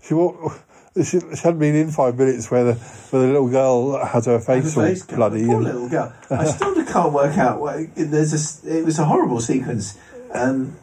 [0.01, 0.61] she walked.
[0.95, 4.39] She, she hadn't been in five minutes where the where the little girl had her
[4.39, 5.45] face all face- bloody.
[5.45, 6.13] Poor and- little girl.
[6.29, 7.59] I still can't work out.
[7.61, 8.33] Why, there's
[8.65, 8.77] a.
[8.79, 9.97] It was a horrible sequence.
[10.33, 10.75] Um,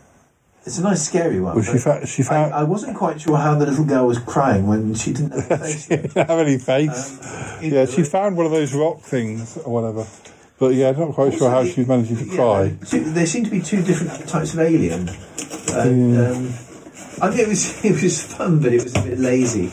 [0.66, 1.54] it's a nice, scary one.
[1.56, 4.18] Well, she fa- she found- I, I wasn't quite sure how the little girl was
[4.18, 5.82] crying when she didn't have a face.
[5.84, 7.18] she didn't have any face.
[7.62, 10.06] yeah, she found one of those rock things or whatever.
[10.58, 12.74] But yeah, I'm not quite sure how she's managing to cry.
[12.84, 15.08] So there seem to be two different types of alien.
[15.74, 16.30] And, Yeah.
[16.30, 16.46] um,
[17.22, 19.70] I think it was it was fun, but it was a bit lazy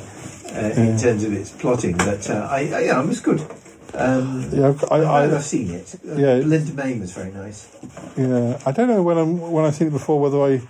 [0.53, 1.97] uh, in terms of its plotting.
[1.97, 3.41] But uh, I, I, yeah, it was good.
[3.95, 5.95] Um, Yeah, I- I- I, have seen it.
[6.07, 6.39] Uh, Yeah.
[6.39, 7.67] Belinda Mayne was very nice.
[8.17, 10.61] Yeah, I don't know when I'm when I've seen it before whether I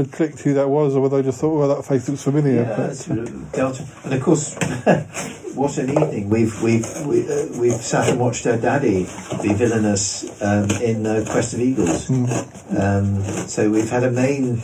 [0.00, 2.62] had clicked who that was or whether I just thought, well, that face looks familiar.
[2.62, 4.54] Yeah, sort Delta, and of course,
[5.54, 6.30] what an evening!
[6.30, 9.06] We've we've we, uh, we've sat and watched her daddy
[9.42, 12.10] be villainous um, in uh, Quest of Eagles.
[12.10, 14.60] Um, so we've had a main,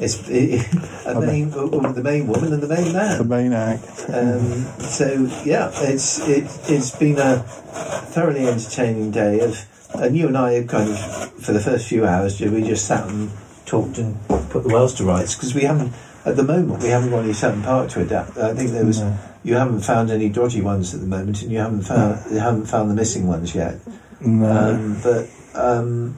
[0.00, 0.28] it's
[1.06, 3.18] a main, uh, the main woman and the main man.
[3.18, 4.04] the main act.
[4.08, 10.36] Um, so yeah, it's it, it's been a thoroughly entertaining day of, and you and
[10.36, 13.30] I have kind of for the first few hours we just sat and
[13.66, 15.92] talked and put the worlds to rights because we haven't
[16.24, 18.36] at the moment we haven't got any Sutton Park to adapt.
[18.38, 19.02] I think there was
[19.44, 22.66] you haven't found any dodgy ones at the moment, and you haven't found you haven't
[22.66, 23.78] found the missing ones yet.
[24.20, 24.74] No.
[24.74, 26.16] Um, but um,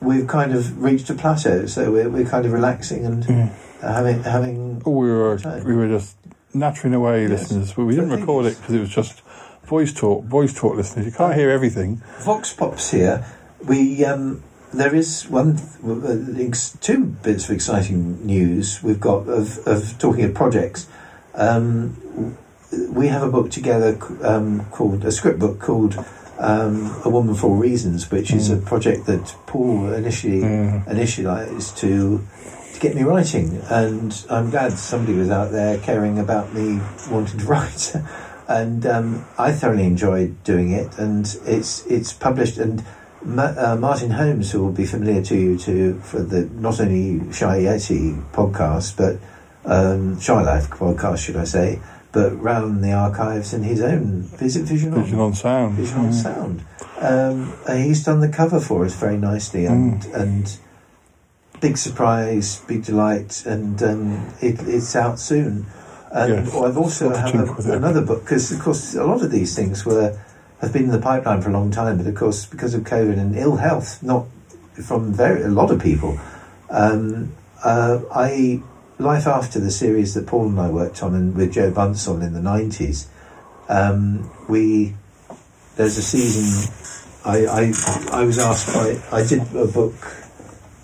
[0.00, 3.24] we've kind of reached a plateau, so we're, we're kind of relaxing and
[3.80, 4.82] having having.
[4.84, 6.16] Oh, we were we were just
[6.52, 9.20] nattering away, listeners, but we didn't record it because it was just
[9.64, 11.06] voice talk, voice talk, listeners.
[11.06, 12.02] You can't hear everything.
[12.20, 13.24] Vox Pops here.
[13.64, 14.42] We um,
[14.76, 15.56] there is one
[15.86, 20.88] uh, two bits of exciting news we've got of, of talking of projects.
[21.34, 22.36] Um,
[22.90, 25.96] we have a book together um, called a script book called
[26.38, 32.26] um, A Woman for Reasons, which is a project that Paul initially initialized to
[32.74, 36.80] to get me writing, and I'm glad somebody was out there caring about me
[37.10, 37.94] wanting to write.
[38.48, 42.84] and um, I thoroughly enjoyed doing it, and it's it's published and.
[43.24, 47.32] Ma- uh, Martin Holmes, who will be familiar to you to for the not only
[47.32, 49.16] Shy Yeti podcast, but
[49.64, 51.80] um, Shy Life podcast, should I say,
[52.12, 55.74] but round the archives in his own visit Vision on Vision on sound.
[55.74, 56.22] Vision on Mm.
[56.22, 56.64] sound.
[57.00, 60.56] Um, uh, he's done the cover for us very nicely, and and
[61.60, 65.66] big surprise, big delight, and um, it, it's out soon.
[66.12, 66.54] And Yes.
[66.54, 70.16] I've also have a, another book because, of course, a lot of these things were
[70.60, 73.18] have been in the pipeline for a long time, but of course, because of COVID
[73.18, 74.26] and ill health, not
[74.82, 76.18] from very a lot of people.
[76.70, 77.32] Um,
[77.62, 78.62] uh, I
[78.98, 82.22] life after the series that Paul and I worked on, and with Joe Bunce on
[82.22, 83.08] in the nineties.
[83.68, 84.94] Um, we
[85.76, 86.72] there's a season.
[87.24, 89.94] I, I I was asked by I did a book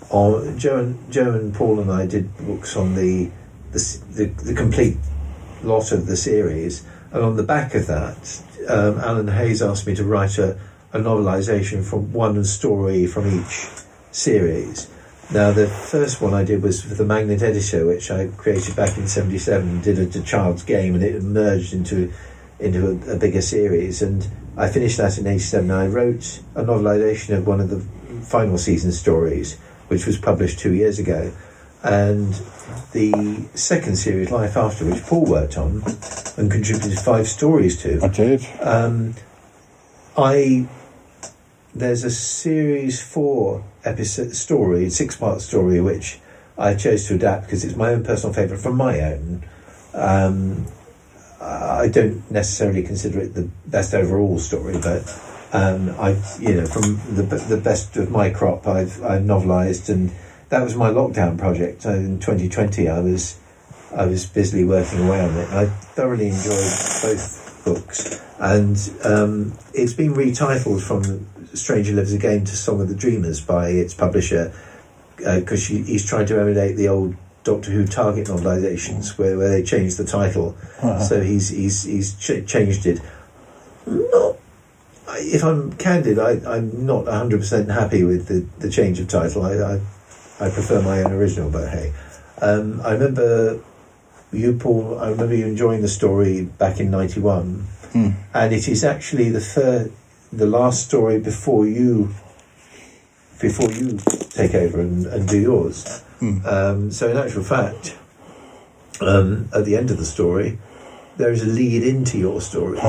[0.09, 3.29] on Joe and Joe and Paul and I did books on the
[3.71, 4.97] the the, the complete
[5.63, 9.95] lot of the series, and on the back of that, um, Alan Hayes asked me
[9.95, 10.59] to write a,
[10.93, 13.67] a novelisation from one story from each
[14.11, 14.89] series.
[15.31, 18.97] Now, the first one I did was for the Magnet Editor, which I created back
[18.97, 19.81] in '77.
[19.81, 22.11] Did a, a child's game, and it emerged into
[22.59, 24.01] into a, a bigger series.
[24.01, 24.27] And
[24.57, 25.71] I finished that in '87.
[25.71, 27.79] I wrote a novelisation of one of the
[28.25, 29.57] final season stories,
[29.87, 31.31] which was published two years ago.
[31.83, 32.33] And
[32.91, 35.83] the second series, Life After, which Paul worked on
[36.37, 37.99] and contributed five stories to.
[38.03, 38.47] I did.
[38.61, 39.15] Um,
[40.17, 40.67] I
[41.73, 46.19] there's a series four episode story, six part story, which
[46.57, 49.43] I chose to adapt because it's my own personal favourite from my own.
[49.93, 50.67] Um,
[51.39, 55.03] I don't necessarily consider it the best overall story, but
[55.53, 60.11] um, I, you know, from the the best of my crop, I've I've novelised, and
[60.51, 61.85] that was my lockdown project.
[61.85, 63.39] Uh, In 2020, I was
[63.95, 65.49] I was busily working away on it.
[65.49, 66.71] I thoroughly enjoyed
[67.01, 72.95] both books, and um, it's been retitled from Stranger Lives Again to Song of the
[72.95, 74.53] Dreamers by its publisher
[75.17, 79.97] because he's trying to emulate the old Doctor Who Target novelizations where, where they changed
[79.97, 80.55] the title.
[80.81, 80.99] Uh-huh.
[80.99, 83.01] So he's he's he's ch- changed it.
[83.85, 84.37] Not,
[85.17, 89.43] if I'm candid, I, I'm not 100% happy with the, the change of title.
[89.43, 89.81] I, I
[90.41, 91.93] I prefer my own original, but hey,
[92.41, 93.59] um, I remember
[94.33, 94.97] you, Paul.
[94.99, 97.67] I remember you enjoying the story back in '91,
[98.33, 99.91] and it is actually the third,
[100.33, 102.15] the last story before you,
[103.39, 103.99] before you
[104.31, 106.03] take over and, and do yours.
[106.45, 107.95] Um, so, in actual fact,
[108.99, 110.57] um, at the end of the story,
[111.17, 112.79] there is a lead into your story.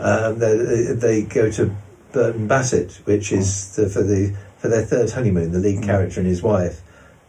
[0.00, 1.74] Um, they, they go to
[2.12, 5.50] Burton Bassett, which is the, for the for their third honeymoon.
[5.50, 6.82] The lead character and his wife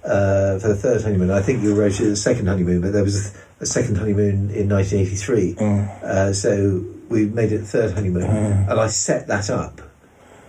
[0.04, 1.32] uh, for the third honeymoon.
[1.32, 4.50] I think you wrote it the second honeymoon, but there was a, a second honeymoon
[4.52, 5.56] in 1983.
[6.04, 9.82] Uh, so we made it the third honeymoon, and I set that up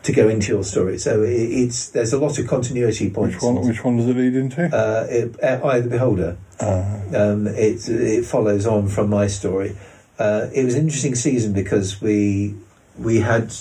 [0.05, 0.99] to go into your story.
[0.99, 3.37] So it, it's there's a lot of continuity points.
[3.37, 3.67] Which one?
[3.67, 4.65] Which one does it lead into?
[4.65, 6.37] Uh, it, uh, Eye of the Beholder.
[6.61, 9.77] Um, it it follows on from my story.
[10.19, 12.55] Uh, it was an interesting season because we
[12.99, 13.53] we had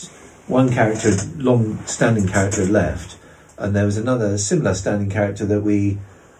[0.47, 3.17] one character, long-standing character, left,
[3.61, 5.97] and there was another similar standing character that we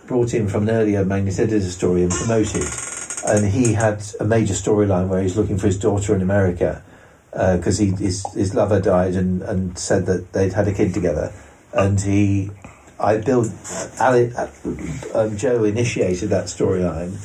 [0.07, 2.65] brought in from an earlier Magnet Editor story and promoted.
[3.25, 6.83] And he had a major storyline where he's looking for his daughter in America
[7.31, 11.31] because he his, his lover died and, and said that they'd had a kid together,
[11.73, 12.51] and he
[12.99, 13.47] I built
[13.99, 14.31] Ali,
[15.15, 17.17] um, Joe initiated that storyline,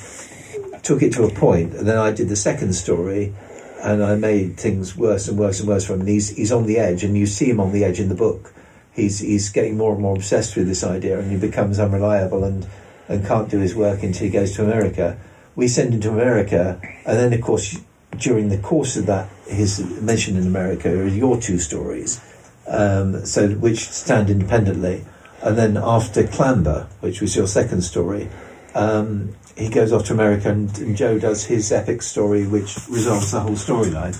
[0.82, 3.34] took it to a point, and then I did the second story,
[3.82, 6.00] and I made things worse and worse and worse for him.
[6.00, 8.14] And he's he's on the edge, and you see him on the edge in the
[8.14, 8.52] book.
[8.96, 12.66] He's he's getting more and more obsessed with this idea, and he becomes unreliable and
[13.08, 15.18] and can't do his work until he goes to America.
[15.54, 17.78] We send him to America, and then of course
[18.18, 22.20] during the course of that, his mention in America are your two stories,
[22.66, 25.04] um, so which stand independently.
[25.42, 28.30] And then after Clamber, which was your second story,
[28.74, 33.32] um, he goes off to America, and, and Joe does his epic story, which resolves
[33.32, 34.16] the whole storyline.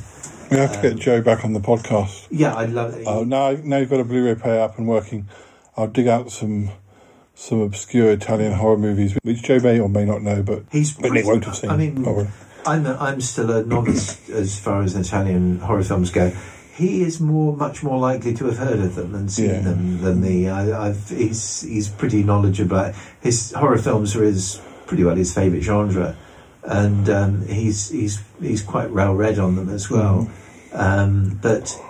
[0.50, 2.26] We have to get um, Joe back on the podcast.
[2.30, 3.04] Yeah, I'd love it.
[3.06, 5.28] Oh, now, now you've got a Blu-ray player up and working.
[5.76, 6.70] I'll dig out some
[7.34, 11.12] some obscure Italian horror movies, which Joe may or may not know, but He's but
[11.12, 11.68] Nick won't have seen.
[11.70, 12.28] I mean, oh, probably.
[12.64, 16.32] I'm a, I'm still a novice as far as Italian horror films go.
[16.74, 19.60] He is more, much more likely to have heard of them and seen Yeah.
[19.60, 20.48] them than me.
[20.48, 22.92] I, I've, he's he's pretty knowledgeable.
[23.20, 26.16] His horror films are his pretty well his favourite genre,
[26.66, 30.30] and um, he's he's he's quite well read on them as well.
[30.72, 31.80] Um, but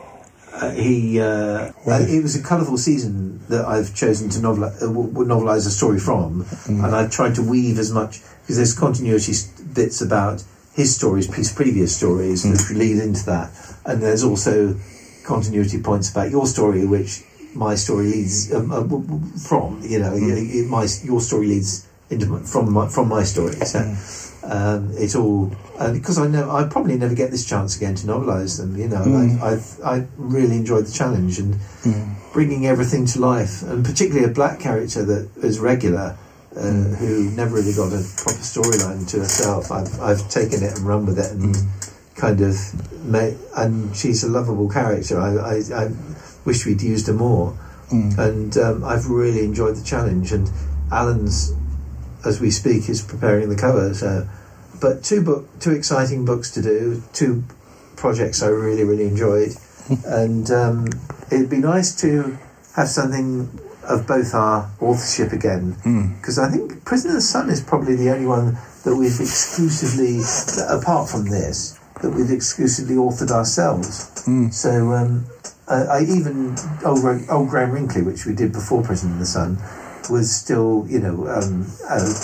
[0.52, 1.72] uh, he uh, uh,
[2.08, 6.46] it was a colourful season that I've chosen to novel uh, novelise a story from,
[6.68, 9.32] and I've tried to weave as much because there's continuity
[9.74, 10.44] bits about
[10.74, 13.50] his stories, his previous stories, which lead into that,
[13.86, 14.76] and there's also
[15.24, 17.22] continuity points about your story, which
[17.54, 18.82] my story leads um, uh,
[19.48, 19.80] from.
[19.82, 23.52] You know, y- my your story leads into from my, from my story.
[23.54, 23.80] So
[24.48, 25.50] um, it's all
[25.80, 28.76] and because I know I probably never get this chance again to novelise them.
[28.76, 29.40] You know, Mm.
[29.42, 31.56] I, I've I really enjoyed the challenge and
[32.32, 36.16] bringing everything to life, and particularly a black character that is regular.
[36.56, 39.70] Uh, Who never really got a proper storyline to herself.
[39.70, 41.54] I've I've taken it and run with it and
[42.14, 42.56] kind of
[43.04, 45.20] made, and she's a lovable character.
[45.20, 45.90] I I, I
[46.46, 47.52] wish we'd used her more,
[48.18, 50.32] and um, I've really enjoyed the challenge.
[50.32, 50.50] And
[50.90, 51.52] Alan's,
[52.26, 53.94] as we speak, is preparing the cover.
[53.94, 54.28] So,
[54.80, 57.44] but two book, two exciting books to do, two
[57.96, 59.52] projects I really really enjoyed,
[60.04, 60.88] and um,
[61.30, 62.38] it'd be nice to
[62.74, 63.48] have something
[63.84, 65.76] of both our authorship again
[66.18, 70.20] because I think Prisoner of the Sun is probably the only one that we've exclusively,
[70.68, 74.10] apart from this, that we've exclusively authored ourselves.
[74.50, 75.26] So um,
[75.68, 79.58] I, I even old, old Graham Wrinkly, which we did before Prisoner of the Sun,
[80.10, 82.14] was still you know um, uh,